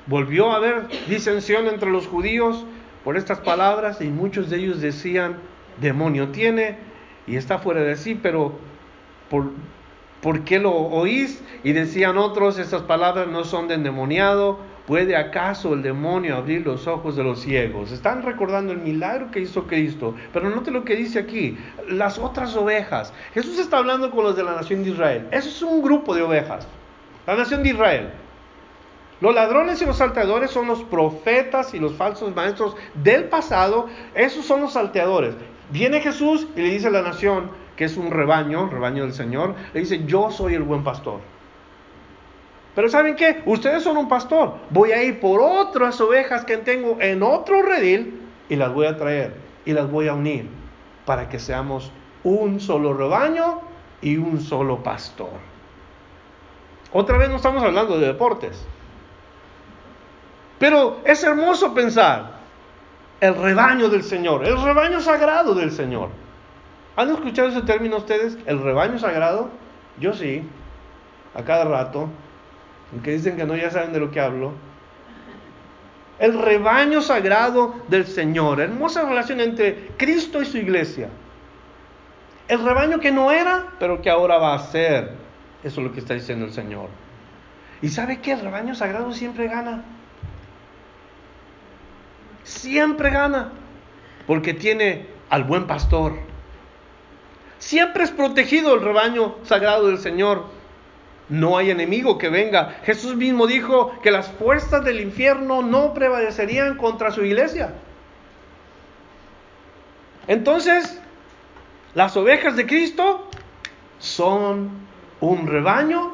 volvió 0.07 0.51
a 0.51 0.57
haber 0.57 0.87
disensión 1.07 1.67
entre 1.67 1.91
los 1.91 2.07
judíos 2.07 2.65
por 3.03 3.17
estas 3.17 3.39
palabras 3.39 4.01
y 4.01 4.05
muchos 4.05 4.49
de 4.49 4.57
ellos 4.57 4.81
decían, 4.81 5.37
demonio 5.79 6.29
tiene 6.29 6.77
y 7.27 7.35
está 7.35 7.59
fuera 7.59 7.81
de 7.81 7.95
sí, 7.95 8.19
pero 8.21 8.53
¿por, 9.29 9.51
¿por 10.21 10.43
qué 10.43 10.59
lo 10.59 10.71
oís? 10.71 11.43
Y 11.63 11.73
decían 11.73 12.17
otros, 12.17 12.57
estas 12.57 12.81
palabras 12.83 13.27
no 13.27 13.43
son 13.43 13.67
de 13.67 13.75
endemoniado, 13.75 14.59
¿puede 14.87 15.17
acaso 15.17 15.73
el 15.73 15.83
demonio 15.83 16.37
abrir 16.37 16.65
los 16.65 16.87
ojos 16.87 17.15
de 17.15 17.23
los 17.23 17.41
ciegos? 17.41 17.91
Están 17.91 18.23
recordando 18.23 18.71
el 18.71 18.79
milagro 18.79 19.29
que 19.31 19.41
hizo 19.41 19.67
Cristo, 19.67 20.15
pero 20.31 20.49
note 20.49 20.71
lo 20.71 20.85
que 20.85 20.95
dice 20.95 21.19
aquí, 21.19 21.57
las 21.89 22.17
otras 22.17 22.55
ovejas. 22.55 23.13
Jesús 23.33 23.59
está 23.59 23.77
hablando 23.77 24.09
con 24.09 24.23
los 24.23 24.35
de 24.35 24.43
la 24.43 24.55
nación 24.55 24.83
de 24.83 24.91
Israel, 24.91 25.27
eso 25.31 25.49
es 25.49 25.61
un 25.61 25.81
grupo 25.81 26.15
de 26.15 26.21
ovejas, 26.21 26.67
la 27.25 27.35
nación 27.35 27.63
de 27.63 27.69
Israel. 27.69 28.09
Los 29.19 29.33
ladrones 29.33 29.81
y 29.81 29.85
los 29.85 29.97
salteadores 29.97 30.51
son 30.51 30.67
los 30.67 30.83
profetas 30.83 31.73
y 31.73 31.79
los 31.79 31.93
falsos 31.93 32.35
maestros 32.35 32.75
del 32.93 33.25
pasado. 33.25 33.87
Esos 34.13 34.45
son 34.45 34.61
los 34.61 34.73
salteadores. 34.73 35.35
Viene 35.71 36.01
Jesús 36.01 36.47
y 36.55 36.61
le 36.61 36.69
dice 36.69 36.87
a 36.87 36.91
la 36.91 37.01
nación, 37.01 37.49
que 37.75 37.85
es 37.85 37.97
un 37.97 38.11
rebaño, 38.11 38.69
rebaño 38.69 39.03
del 39.03 39.13
Señor, 39.13 39.55
le 39.73 39.79
dice, 39.79 40.03
yo 40.05 40.29
soy 40.29 40.53
el 40.53 40.63
buen 40.63 40.83
pastor. 40.83 41.19
Pero 42.75 42.89
¿saben 42.89 43.15
qué? 43.15 43.41
Ustedes 43.45 43.83
son 43.83 43.97
un 43.97 44.07
pastor. 44.07 44.55
Voy 44.69 44.91
a 44.91 45.01
ir 45.01 45.19
por 45.19 45.41
otras 45.41 45.99
ovejas 45.99 46.45
que 46.45 46.57
tengo 46.57 46.97
en 47.01 47.23
otro 47.23 47.63
redil 47.63 48.21
y 48.49 48.55
las 48.55 48.71
voy 48.71 48.85
a 48.85 48.97
traer 48.97 49.35
y 49.65 49.73
las 49.73 49.89
voy 49.89 50.07
a 50.07 50.13
unir 50.13 50.47
para 51.05 51.27
que 51.27 51.39
seamos 51.39 51.91
un 52.23 52.59
solo 52.59 52.93
rebaño 52.93 53.61
y 54.01 54.17
un 54.17 54.39
solo 54.41 54.83
pastor. 54.83 55.31
Otra 56.93 57.17
vez 57.17 57.29
no 57.29 57.37
estamos 57.37 57.63
hablando 57.63 57.99
de 57.99 58.07
deportes. 58.07 58.63
Pero 60.59 61.01
es 61.05 61.23
hermoso 61.23 61.73
pensar 61.73 62.37
el 63.19 63.35
rebaño 63.35 63.89
del 63.89 64.03
Señor, 64.03 64.45
el 64.45 64.61
rebaño 64.61 65.01
sagrado 65.01 65.53
del 65.53 65.71
Señor. 65.71 66.09
¿Han 66.95 67.09
escuchado 67.09 67.49
ese 67.49 67.61
término 67.61 67.97
ustedes? 67.97 68.37
¿El 68.45 68.61
rebaño 68.61 68.97
sagrado? 68.97 69.49
Yo 69.99 70.13
sí, 70.13 70.43
a 71.35 71.43
cada 71.43 71.65
rato. 71.65 72.09
Aunque 72.91 73.11
dicen 73.11 73.37
que 73.37 73.45
no, 73.45 73.55
ya 73.55 73.69
saben 73.69 73.93
de 73.93 73.99
lo 73.99 74.11
que 74.11 74.19
hablo. 74.19 74.53
El 76.19 76.39
rebaño 76.39 77.01
sagrado 77.01 77.75
del 77.87 78.07
Señor. 78.07 78.59
Hermosa 78.59 79.03
relación 79.03 79.39
entre 79.39 79.89
Cristo 79.97 80.41
y 80.41 80.45
su 80.45 80.57
iglesia. 80.57 81.09
El 82.47 82.63
rebaño 82.63 82.99
que 82.99 83.11
no 83.11 83.31
era, 83.31 83.73
pero 83.79 84.01
que 84.01 84.09
ahora 84.09 84.37
va 84.37 84.55
a 84.55 84.59
ser. 84.59 85.11
Eso 85.63 85.81
es 85.81 85.87
lo 85.87 85.93
que 85.93 85.99
está 85.99 86.15
diciendo 86.15 86.45
el 86.45 86.53
Señor. 86.53 86.89
¿Y 87.81 87.89
sabe 87.89 88.21
qué? 88.21 88.31
El 88.31 88.41
rebaño 88.41 88.73
sagrado 88.73 89.11
siempre 89.11 89.47
gana 89.47 89.83
siempre 92.47 93.09
gana, 93.09 93.51
porque 94.25 94.53
tiene 94.53 95.07
al 95.29 95.43
buen 95.43 95.67
pastor. 95.67 96.13
Siempre 97.59 98.03
es 98.03 98.11
protegido 98.11 98.73
el 98.73 98.81
rebaño 98.81 99.35
sagrado 99.43 99.87
del 99.87 99.97
Señor. 99.97 100.45
No 101.27 101.57
hay 101.57 101.71
enemigo 101.71 102.17
que 102.17 102.29
venga. 102.29 102.77
Jesús 102.83 103.15
mismo 103.15 103.47
dijo 103.47 103.99
que 104.01 104.11
las 104.11 104.29
fuerzas 104.29 104.85
del 104.85 105.01
infierno 105.01 105.61
no 105.61 105.93
prevalecerían 105.93 106.77
contra 106.77 107.11
su 107.11 107.25
iglesia. 107.25 107.73
Entonces, 110.27 111.01
las 111.95 112.15
ovejas 112.15 112.55
de 112.55 112.65
Cristo 112.65 113.29
son 113.99 114.69
un 115.19 115.47
rebaño 115.47 116.13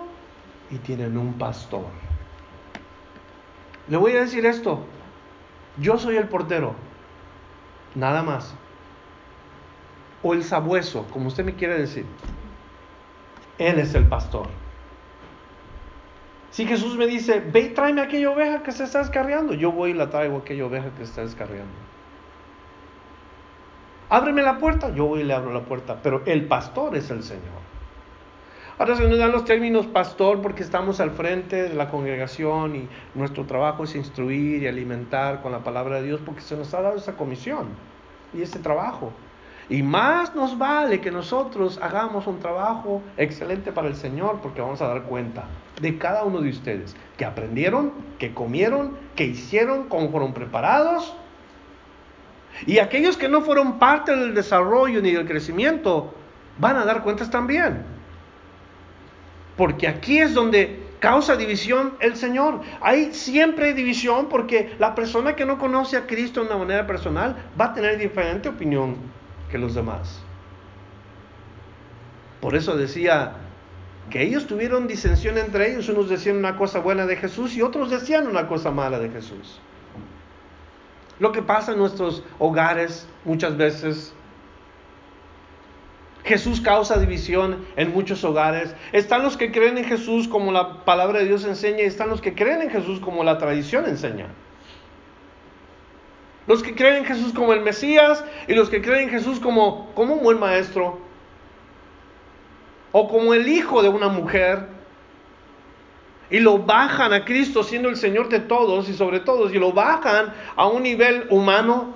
y 0.71 0.77
tienen 0.77 1.17
un 1.17 1.33
pastor. 1.33 1.85
Le 3.87 3.97
voy 3.97 4.13
a 4.13 4.21
decir 4.21 4.45
esto, 4.45 4.85
yo 5.77 5.97
soy 5.97 6.17
el 6.17 6.27
portero, 6.27 6.75
nada 7.95 8.23
más. 8.23 8.55
O 10.21 10.33
el 10.33 10.43
sabueso, 10.43 11.05
como 11.11 11.27
usted 11.27 11.43
me 11.43 11.55
quiere 11.55 11.77
decir. 11.77 12.05
Él 13.57 13.79
es 13.79 13.93
el 13.93 14.07
pastor. 14.07 14.47
Si 16.51 16.67
Jesús 16.67 16.95
me 16.97 17.07
dice, 17.07 17.39
ve 17.39 17.61
y 17.61 17.69
tráeme 17.69 18.01
aquella 18.01 18.29
oveja 18.29 18.61
que 18.61 18.71
se 18.71 18.83
está 18.83 18.99
descarriando, 18.99 19.53
yo 19.53 19.71
voy 19.71 19.91
y 19.91 19.93
la 19.93 20.09
traigo 20.09 20.37
aquella 20.37 20.65
oveja 20.65 20.91
que 20.91 20.97
se 20.97 21.03
está 21.05 21.21
descarriando. 21.21 21.73
Ábreme 24.09 24.43
la 24.43 24.59
puerta, 24.59 24.93
yo 24.93 25.07
voy 25.07 25.21
y 25.21 25.23
le 25.23 25.33
abro 25.33 25.51
la 25.51 25.61
puerta, 25.61 25.99
pero 26.03 26.21
el 26.27 26.45
pastor 26.45 26.95
es 26.95 27.09
el 27.09 27.23
Señor. 27.23 27.62
Ahora 28.79 28.95
se 28.95 29.07
nos 29.07 29.19
dan 29.19 29.31
los 29.31 29.45
términos 29.45 29.85
pastor 29.85 30.41
porque 30.41 30.63
estamos 30.63 30.99
al 30.99 31.11
frente 31.11 31.69
de 31.69 31.75
la 31.75 31.91
congregación 31.91 32.75
y 32.75 32.89
nuestro 33.13 33.45
trabajo 33.45 33.83
es 33.83 33.95
instruir 33.95 34.63
y 34.63 34.67
alimentar 34.67 35.43
con 35.43 35.51
la 35.51 35.59
palabra 35.59 35.97
de 35.97 36.07
Dios 36.07 36.21
porque 36.25 36.41
se 36.41 36.57
nos 36.57 36.73
ha 36.73 36.81
dado 36.81 36.97
esa 36.97 37.15
comisión 37.15 37.67
y 38.33 38.41
ese 38.41 38.57
trabajo. 38.57 39.13
Y 39.69 39.83
más 39.83 40.33
nos 40.33 40.57
vale 40.57 41.01
que 41.01 41.11
nosotros 41.11 41.79
hagamos 41.83 42.25
un 42.25 42.39
trabajo 42.39 43.03
excelente 43.15 43.71
para 43.71 43.87
el 43.87 43.95
Señor 43.95 44.39
porque 44.41 44.61
vamos 44.61 44.81
a 44.81 44.87
dar 44.87 45.03
cuenta 45.03 45.43
de 45.79 45.99
cada 45.99 46.23
uno 46.23 46.41
de 46.41 46.49
ustedes 46.49 46.95
que 47.15 47.25
aprendieron, 47.25 47.93
que 48.17 48.33
comieron, 48.33 48.97
que 49.15 49.25
hicieron, 49.25 49.87
cómo 49.87 50.09
fueron 50.09 50.33
preparados. 50.33 51.15
Y 52.65 52.79
aquellos 52.79 53.17
que 53.17 53.29
no 53.29 53.41
fueron 53.41 53.77
parte 53.77 54.15
del 54.15 54.33
desarrollo 54.33 54.99
ni 54.99 55.11
del 55.11 55.27
crecimiento 55.27 56.11
van 56.57 56.77
a 56.77 56.85
dar 56.85 57.03
cuentas 57.03 57.29
también. 57.29 57.92
Porque 59.57 59.87
aquí 59.87 60.19
es 60.19 60.33
donde 60.33 60.83
causa 60.99 61.35
división 61.35 61.95
el 61.99 62.15
Señor. 62.15 62.61
Hay 62.81 63.13
siempre 63.13 63.73
división 63.73 64.29
porque 64.29 64.73
la 64.79 64.95
persona 64.95 65.35
que 65.35 65.45
no 65.45 65.57
conoce 65.57 65.97
a 65.97 66.07
Cristo 66.07 66.41
de 66.41 66.47
una 66.47 66.57
manera 66.57 66.87
personal 66.87 67.35
va 67.59 67.65
a 67.65 67.73
tener 67.73 67.97
diferente 67.97 68.49
opinión 68.49 68.95
que 69.51 69.57
los 69.57 69.75
demás. 69.75 70.21
Por 72.39 72.55
eso 72.55 72.75
decía 72.75 73.33
que 74.09 74.21
ellos 74.21 74.47
tuvieron 74.47 74.87
disensión 74.87 75.37
entre 75.37 75.71
ellos. 75.71 75.89
Unos 75.89 76.09
decían 76.09 76.37
una 76.37 76.57
cosa 76.57 76.79
buena 76.79 77.05
de 77.05 77.15
Jesús 77.15 77.55
y 77.55 77.61
otros 77.61 77.89
decían 77.89 78.27
una 78.27 78.47
cosa 78.47 78.71
mala 78.71 78.99
de 78.99 79.09
Jesús. 79.09 79.59
Lo 81.19 81.31
que 81.31 81.41
pasa 81.41 81.73
en 81.73 81.79
nuestros 81.79 82.23
hogares 82.39 83.07
muchas 83.23 83.55
veces 83.55 84.13
Jesús 86.23 86.61
causa 86.61 86.99
división 86.99 87.65
en 87.75 87.93
muchos 87.93 88.23
hogares. 88.23 88.75
Están 88.91 89.23
los 89.23 89.35
que 89.35 89.51
creen 89.51 89.77
en 89.77 89.85
Jesús 89.85 90.27
como 90.27 90.51
la 90.51 90.85
palabra 90.85 91.19
de 91.19 91.25
Dios 91.25 91.43
enseña 91.43 91.81
y 91.81 91.85
están 91.85 92.09
los 92.09 92.21
que 92.21 92.33
creen 92.33 92.61
en 92.61 92.69
Jesús 92.69 92.99
como 92.99 93.23
la 93.23 93.37
tradición 93.37 93.85
enseña. 93.85 94.27
Los 96.47 96.63
que 96.63 96.75
creen 96.75 96.97
en 96.97 97.05
Jesús 97.05 97.33
como 97.33 97.53
el 97.53 97.61
Mesías 97.61 98.23
y 98.47 98.53
los 98.53 98.69
que 98.69 98.81
creen 98.81 99.03
en 99.03 99.09
Jesús 99.09 99.39
como, 99.39 99.91
como 99.95 100.15
un 100.15 100.23
buen 100.23 100.39
maestro 100.39 100.99
o 102.91 103.07
como 103.07 103.33
el 103.33 103.47
hijo 103.47 103.81
de 103.81 103.89
una 103.89 104.07
mujer 104.07 104.67
y 106.29 106.39
lo 106.39 106.59
bajan 106.59 107.11
a 107.13 107.25
Cristo 107.25 107.63
siendo 107.63 107.89
el 107.89 107.97
Señor 107.97 108.29
de 108.29 108.39
todos 108.39 108.87
y 108.87 108.93
sobre 108.93 109.19
todos 109.19 109.53
y 109.53 109.59
lo 109.59 109.73
bajan 109.73 110.33
a 110.55 110.67
un 110.67 110.83
nivel 110.83 111.27
humano 111.29 111.93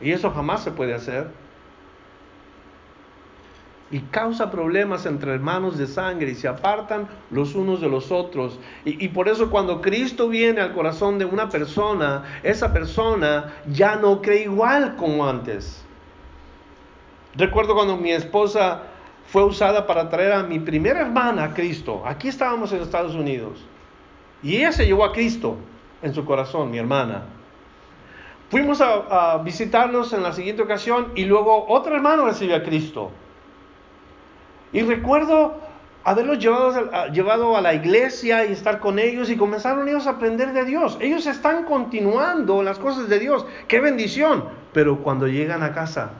y 0.00 0.12
eso 0.12 0.30
jamás 0.30 0.62
se 0.62 0.70
puede 0.70 0.94
hacer 0.94 1.28
y 3.90 4.00
causa 4.00 4.50
problemas 4.50 5.06
entre 5.06 5.32
hermanos 5.32 5.78
de 5.78 5.86
sangre 5.86 6.30
y 6.30 6.34
se 6.34 6.48
apartan 6.48 7.08
los 7.30 7.54
unos 7.54 7.80
de 7.80 7.88
los 7.88 8.10
otros. 8.10 8.58
Y, 8.84 9.08
por 9.08 9.28
eso 9.28 9.48
cuando 9.50 9.80
Cristo 9.80 10.28
viene 10.28 10.60
al 10.60 10.72
corazón 10.72 11.18
de 11.18 11.24
una 11.24 11.48
persona, 11.48 12.24
esa 12.42 12.72
persona 12.72 13.54
ya 13.70 13.96
no 13.96 14.20
cree 14.20 14.44
igual 14.44 14.96
como 14.96 15.26
antes. 15.26 15.84
Recuerdo 17.36 17.74
cuando 17.74 17.96
mi 17.96 18.10
esposa 18.10 18.82
fue 19.28 19.44
usada 19.44 19.86
para 19.86 20.08
traer 20.08 20.32
a 20.32 20.42
mi 20.42 20.58
primera 20.58 21.00
hermana 21.00 21.44
a 21.44 21.54
Cristo. 21.54 22.02
Aquí 22.04 22.28
estábamos 22.28 22.72
en 22.72 22.82
Estados 22.82 23.14
Unidos. 23.14 23.64
Y 24.42 24.56
ella 24.56 24.72
se 24.72 24.86
llevó 24.86 25.04
a 25.04 25.12
Cristo 25.12 25.56
en 26.02 26.12
su 26.12 26.24
corazón, 26.24 26.70
mi 26.70 26.78
hermana. 26.78 27.24
Fuimos 28.50 28.80
a, 28.80 29.34
a 29.34 29.38
visitarlos 29.38 30.12
en 30.12 30.22
la 30.22 30.32
siguiente 30.32 30.62
ocasión 30.62 31.12
y 31.14 31.24
luego 31.24 31.66
otro 31.68 31.94
hermano 31.94 32.26
recibió 32.26 32.56
a 32.56 32.62
Cristo. 32.62 33.10
Y 34.72 34.82
recuerdo 34.82 35.60
haberlos 36.04 36.38
llevado 36.38 36.94
a, 36.94 37.08
llevado 37.08 37.56
a 37.56 37.60
la 37.60 37.74
iglesia 37.74 38.46
y 38.46 38.52
estar 38.52 38.78
con 38.78 38.98
ellos 38.98 39.28
y 39.28 39.36
comenzaron 39.36 39.88
ellos 39.88 40.06
a 40.06 40.10
aprender 40.10 40.52
de 40.52 40.64
Dios. 40.64 40.98
Ellos 41.00 41.26
están 41.26 41.64
continuando 41.64 42.62
las 42.62 42.78
cosas 42.78 43.08
de 43.08 43.18
Dios. 43.18 43.44
¡Qué 43.66 43.80
bendición! 43.80 44.44
Pero 44.72 45.02
cuando 45.02 45.26
llegan 45.26 45.62
a 45.62 45.72
casa, 45.72 46.10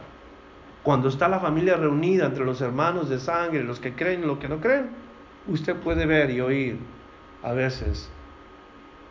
cuando 0.83 1.09
está 1.09 1.29
la 1.29 1.41
familia 1.41 1.77
reunida 1.77 2.27
entre 2.27 2.45
los 2.45 2.61
hermanos 2.61 3.09
de 3.09 3.19
sangre, 3.19 3.63
los 3.63 3.81
que 3.81 3.95
creen 3.95 4.23
y 4.23 4.27
los 4.27 4.39
que 4.39 4.49
no 4.49 4.61
creen, 4.61 4.91
usted 5.49 5.77
puede 5.77 6.07
ver 6.07 6.31
y 6.31 6.41
oír 6.41 6.79
a 7.43 7.53
veces 7.53 8.11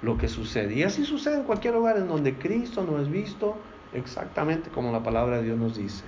lo 0.02 0.18
que 0.18 0.28
sucede. 0.28 0.74
Y 0.74 0.84
así 0.84 1.06
sucede 1.06 1.36
en 1.36 1.44
cualquier 1.44 1.74
lugar 1.74 1.98
en 1.98 2.08
donde 2.08 2.36
Cristo 2.36 2.86
no 2.90 3.00
es 3.00 3.10
visto 3.10 3.58
exactamente 3.94 4.70
como 4.70 4.92
la 4.92 5.04
palabra 5.04 5.38
de 5.38 5.44
Dios 5.44 5.58
nos 5.58 5.78
dice. 5.78 6.04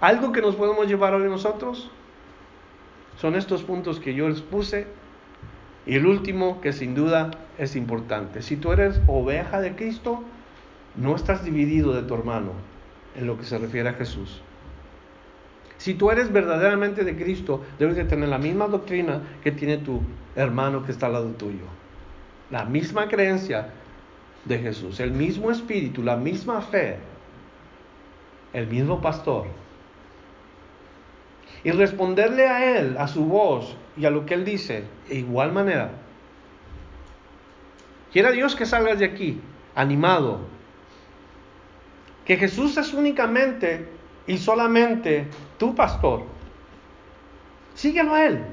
Algo 0.00 0.32
que 0.32 0.40
nos 0.40 0.56
podemos 0.56 0.86
llevar 0.86 1.14
hoy 1.14 1.28
nosotros 1.28 1.90
son 3.16 3.34
estos 3.34 3.62
puntos 3.62 4.00
que 4.00 4.14
yo 4.14 4.28
les 4.28 4.40
puse. 4.40 4.86
Y 5.86 5.96
el 5.96 6.06
último, 6.06 6.60
que 6.60 6.72
sin 6.72 6.94
duda 6.94 7.30
es 7.58 7.76
importante. 7.76 8.42
Si 8.42 8.56
tú 8.56 8.72
eres 8.72 9.00
oveja 9.06 9.60
de 9.60 9.74
Cristo, 9.74 10.22
no 10.96 11.14
estás 11.16 11.44
dividido 11.44 11.92
de 11.92 12.02
tu 12.02 12.14
hermano 12.14 12.52
en 13.14 13.26
lo 13.26 13.36
que 13.36 13.44
se 13.44 13.58
refiere 13.58 13.90
a 13.90 13.94
Jesús. 13.94 14.40
Si 15.76 15.94
tú 15.94 16.10
eres 16.10 16.32
verdaderamente 16.32 17.04
de 17.04 17.16
Cristo, 17.16 17.62
debes 17.78 17.96
de 17.96 18.04
tener 18.04 18.28
la 18.28 18.38
misma 18.38 18.68
doctrina 18.68 19.22
que 19.42 19.50
tiene 19.50 19.78
tu 19.78 20.00
hermano 20.36 20.84
que 20.84 20.92
está 20.92 21.06
al 21.06 21.14
lado 21.14 21.30
tuyo. 21.30 21.64
La 22.50 22.64
misma 22.64 23.08
creencia 23.08 23.70
de 24.44 24.58
Jesús, 24.58 25.00
el 25.00 25.12
mismo 25.12 25.50
espíritu, 25.50 26.02
la 26.02 26.16
misma 26.16 26.60
fe, 26.60 26.98
el 28.52 28.66
mismo 28.66 29.00
pastor, 29.00 29.46
y 31.62 31.70
responderle 31.70 32.48
a 32.48 32.78
Él, 32.78 32.96
a 32.98 33.08
su 33.08 33.24
voz 33.24 33.76
y 33.96 34.06
a 34.06 34.10
lo 34.10 34.24
que 34.24 34.34
Él 34.34 34.44
dice, 34.44 34.84
de 35.08 35.16
igual 35.16 35.52
manera. 35.52 35.90
Quiera 38.12 38.32
Dios 38.32 38.56
que 38.56 38.66
salgas 38.66 38.98
de 38.98 39.04
aquí 39.04 39.40
animado, 39.74 40.40
que 42.24 42.36
Jesús 42.36 42.76
es 42.76 42.92
únicamente 42.92 43.88
y 44.26 44.38
solamente 44.38 45.26
tu 45.58 45.74
pastor. 45.74 46.22
Síguelo 47.74 48.14
a 48.14 48.24
Él. 48.26 48.44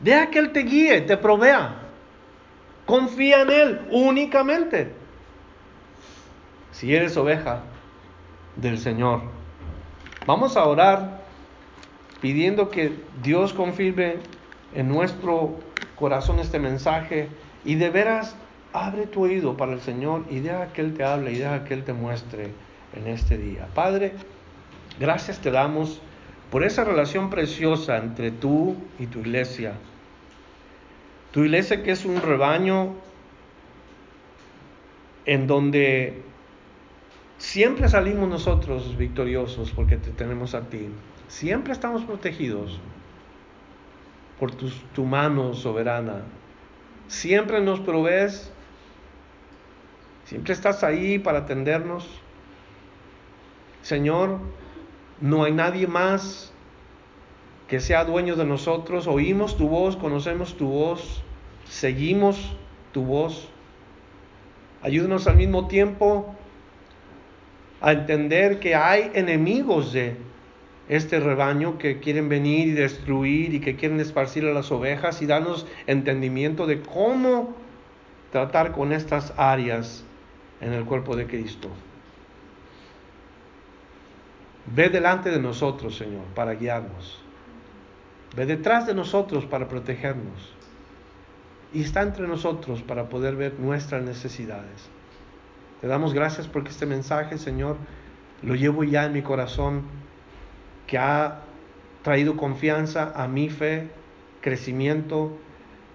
Deja 0.00 0.30
que 0.30 0.38
Él 0.38 0.52
te 0.52 0.60
guíe, 0.60 1.00
te 1.02 1.16
provea. 1.16 1.76
Confía 2.86 3.42
en 3.42 3.50
Él 3.50 3.80
únicamente. 3.90 4.92
Si 6.72 6.94
eres 6.94 7.16
oveja 7.16 7.62
del 8.56 8.78
Señor. 8.78 9.22
Vamos 10.26 10.56
a 10.56 10.64
orar 10.64 11.21
pidiendo 12.22 12.70
que 12.70 13.04
Dios 13.20 13.52
confirme 13.52 14.20
en 14.72 14.88
nuestro 14.88 15.58
corazón 15.96 16.38
este 16.38 16.60
mensaje 16.60 17.28
y 17.64 17.74
de 17.74 17.90
veras 17.90 18.36
abre 18.72 19.08
tu 19.08 19.24
oído 19.24 19.56
para 19.56 19.72
el 19.72 19.80
Señor 19.80 20.24
y 20.30 20.38
deja 20.38 20.72
que 20.72 20.82
Él 20.82 20.94
te 20.94 21.02
hable 21.02 21.32
y 21.32 21.38
deja 21.38 21.64
que 21.64 21.74
Él 21.74 21.82
te 21.82 21.92
muestre 21.92 22.50
en 22.94 23.08
este 23.08 23.36
día. 23.36 23.66
Padre, 23.74 24.12
gracias 25.00 25.40
te 25.40 25.50
damos 25.50 26.00
por 26.48 26.62
esa 26.62 26.84
relación 26.84 27.28
preciosa 27.28 27.98
entre 27.98 28.30
tú 28.30 28.76
y 29.00 29.06
tu 29.08 29.18
iglesia. 29.18 29.72
Tu 31.32 31.40
iglesia 31.40 31.82
que 31.82 31.90
es 31.90 32.04
un 32.04 32.22
rebaño 32.22 32.94
en 35.24 35.48
donde 35.48 36.22
siempre 37.38 37.88
salimos 37.88 38.28
nosotros 38.28 38.96
victoriosos 38.96 39.72
porque 39.72 39.96
te 39.96 40.10
tenemos 40.12 40.54
a 40.54 40.68
ti. 40.68 40.88
Siempre 41.32 41.72
estamos 41.72 42.04
protegidos 42.04 42.78
por 44.38 44.52
tu, 44.52 45.04
mano 45.06 45.54
soberana. 45.54 46.24
Siempre 47.08 47.62
nos 47.62 47.80
provees. 47.80 48.52
Siempre 50.26 50.52
estás 50.52 50.84
ahí 50.84 51.18
para 51.18 51.38
atendernos. 51.38 52.06
Señor, 53.80 54.40
no 55.22 55.44
hay 55.44 55.52
nadie 55.52 55.86
más 55.86 56.52
que 57.66 57.80
sea 57.80 58.04
dueño 58.04 58.36
de 58.36 58.44
nosotros. 58.44 59.06
Oímos 59.06 59.56
tu 59.56 59.70
voz, 59.70 59.96
conocemos 59.96 60.54
tu 60.54 60.68
voz, 60.68 61.24
seguimos 61.64 62.54
tu 62.92 63.04
voz. 63.04 63.48
Ayúdanos 64.82 65.26
al 65.26 65.36
mismo 65.36 65.66
tiempo 65.66 66.36
a 67.80 67.92
entender 67.92 68.60
que 68.60 68.74
hay 68.74 69.10
enemigos 69.14 69.94
de 69.94 70.30
este 70.88 71.20
rebaño 71.20 71.78
que 71.78 72.00
quieren 72.00 72.28
venir 72.28 72.68
y 72.68 72.72
destruir 72.72 73.54
y 73.54 73.60
que 73.60 73.76
quieren 73.76 74.00
esparcir 74.00 74.44
a 74.46 74.52
las 74.52 74.72
ovejas 74.72 75.22
y 75.22 75.26
darnos 75.26 75.66
entendimiento 75.86 76.66
de 76.66 76.80
cómo 76.82 77.54
tratar 78.30 78.72
con 78.72 78.92
estas 78.92 79.32
áreas 79.36 80.04
en 80.60 80.72
el 80.72 80.84
cuerpo 80.84 81.16
de 81.16 81.26
Cristo. 81.26 81.68
Ve 84.66 84.88
delante 84.88 85.30
de 85.30 85.40
nosotros, 85.40 85.96
Señor, 85.96 86.24
para 86.34 86.54
guiarnos. 86.54 87.20
Ve 88.36 88.46
detrás 88.46 88.86
de 88.86 88.94
nosotros 88.94 89.44
para 89.44 89.68
protegernos. 89.68 90.54
Y 91.74 91.82
está 91.82 92.02
entre 92.02 92.26
nosotros 92.26 92.82
para 92.82 93.08
poder 93.08 93.36
ver 93.36 93.58
nuestras 93.58 94.02
necesidades. 94.02 94.88
Te 95.80 95.86
damos 95.88 96.14
gracias 96.14 96.46
porque 96.46 96.70
este 96.70 96.86
mensaje, 96.86 97.38
Señor, 97.38 97.76
lo 98.42 98.54
llevo 98.54 98.84
ya 98.84 99.04
en 99.04 99.12
mi 99.12 99.22
corazón 99.22 99.82
que 100.86 100.98
ha 100.98 101.42
traído 102.02 102.36
confianza 102.36 103.12
a 103.14 103.28
mi 103.28 103.48
fe, 103.48 103.88
crecimiento, 104.40 105.38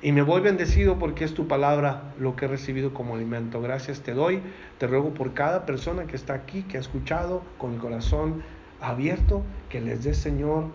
y 0.01 0.11
me 0.11 0.21
voy 0.21 0.41
bendecido 0.41 0.99
porque 0.99 1.23
es 1.23 1.33
tu 1.33 1.47
palabra 1.47 2.13
lo 2.19 2.35
que 2.35 2.45
he 2.45 2.47
recibido 2.47 2.93
como 2.93 3.15
alimento. 3.15 3.61
Gracias 3.61 4.01
te 4.01 4.13
doy. 4.13 4.41
Te 4.77 4.85
ruego 4.85 5.13
por 5.13 5.33
cada 5.33 5.65
persona 5.65 6.05
que 6.05 6.15
está 6.15 6.35
aquí, 6.35 6.61
que 6.63 6.77
ha 6.77 6.79
escuchado 6.79 7.41
con 7.57 7.73
el 7.73 7.79
corazón 7.79 8.43
abierto, 8.79 9.41
que 9.69 9.81
les 9.81 10.03
dé, 10.03 10.13
Señor, 10.13 10.65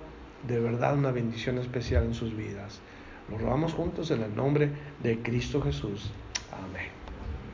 de 0.46 0.58
verdad 0.58 0.98
una 0.98 1.12
bendición 1.12 1.58
especial 1.58 2.04
en 2.04 2.14
sus 2.14 2.36
vidas. 2.36 2.80
Lo 3.30 3.38
rogamos 3.38 3.74
juntos 3.74 4.10
en 4.10 4.22
el 4.22 4.34
nombre 4.34 4.70
de 5.02 5.20
Cristo 5.20 5.62
Jesús. 5.62 6.10
Amén. 6.52 7.01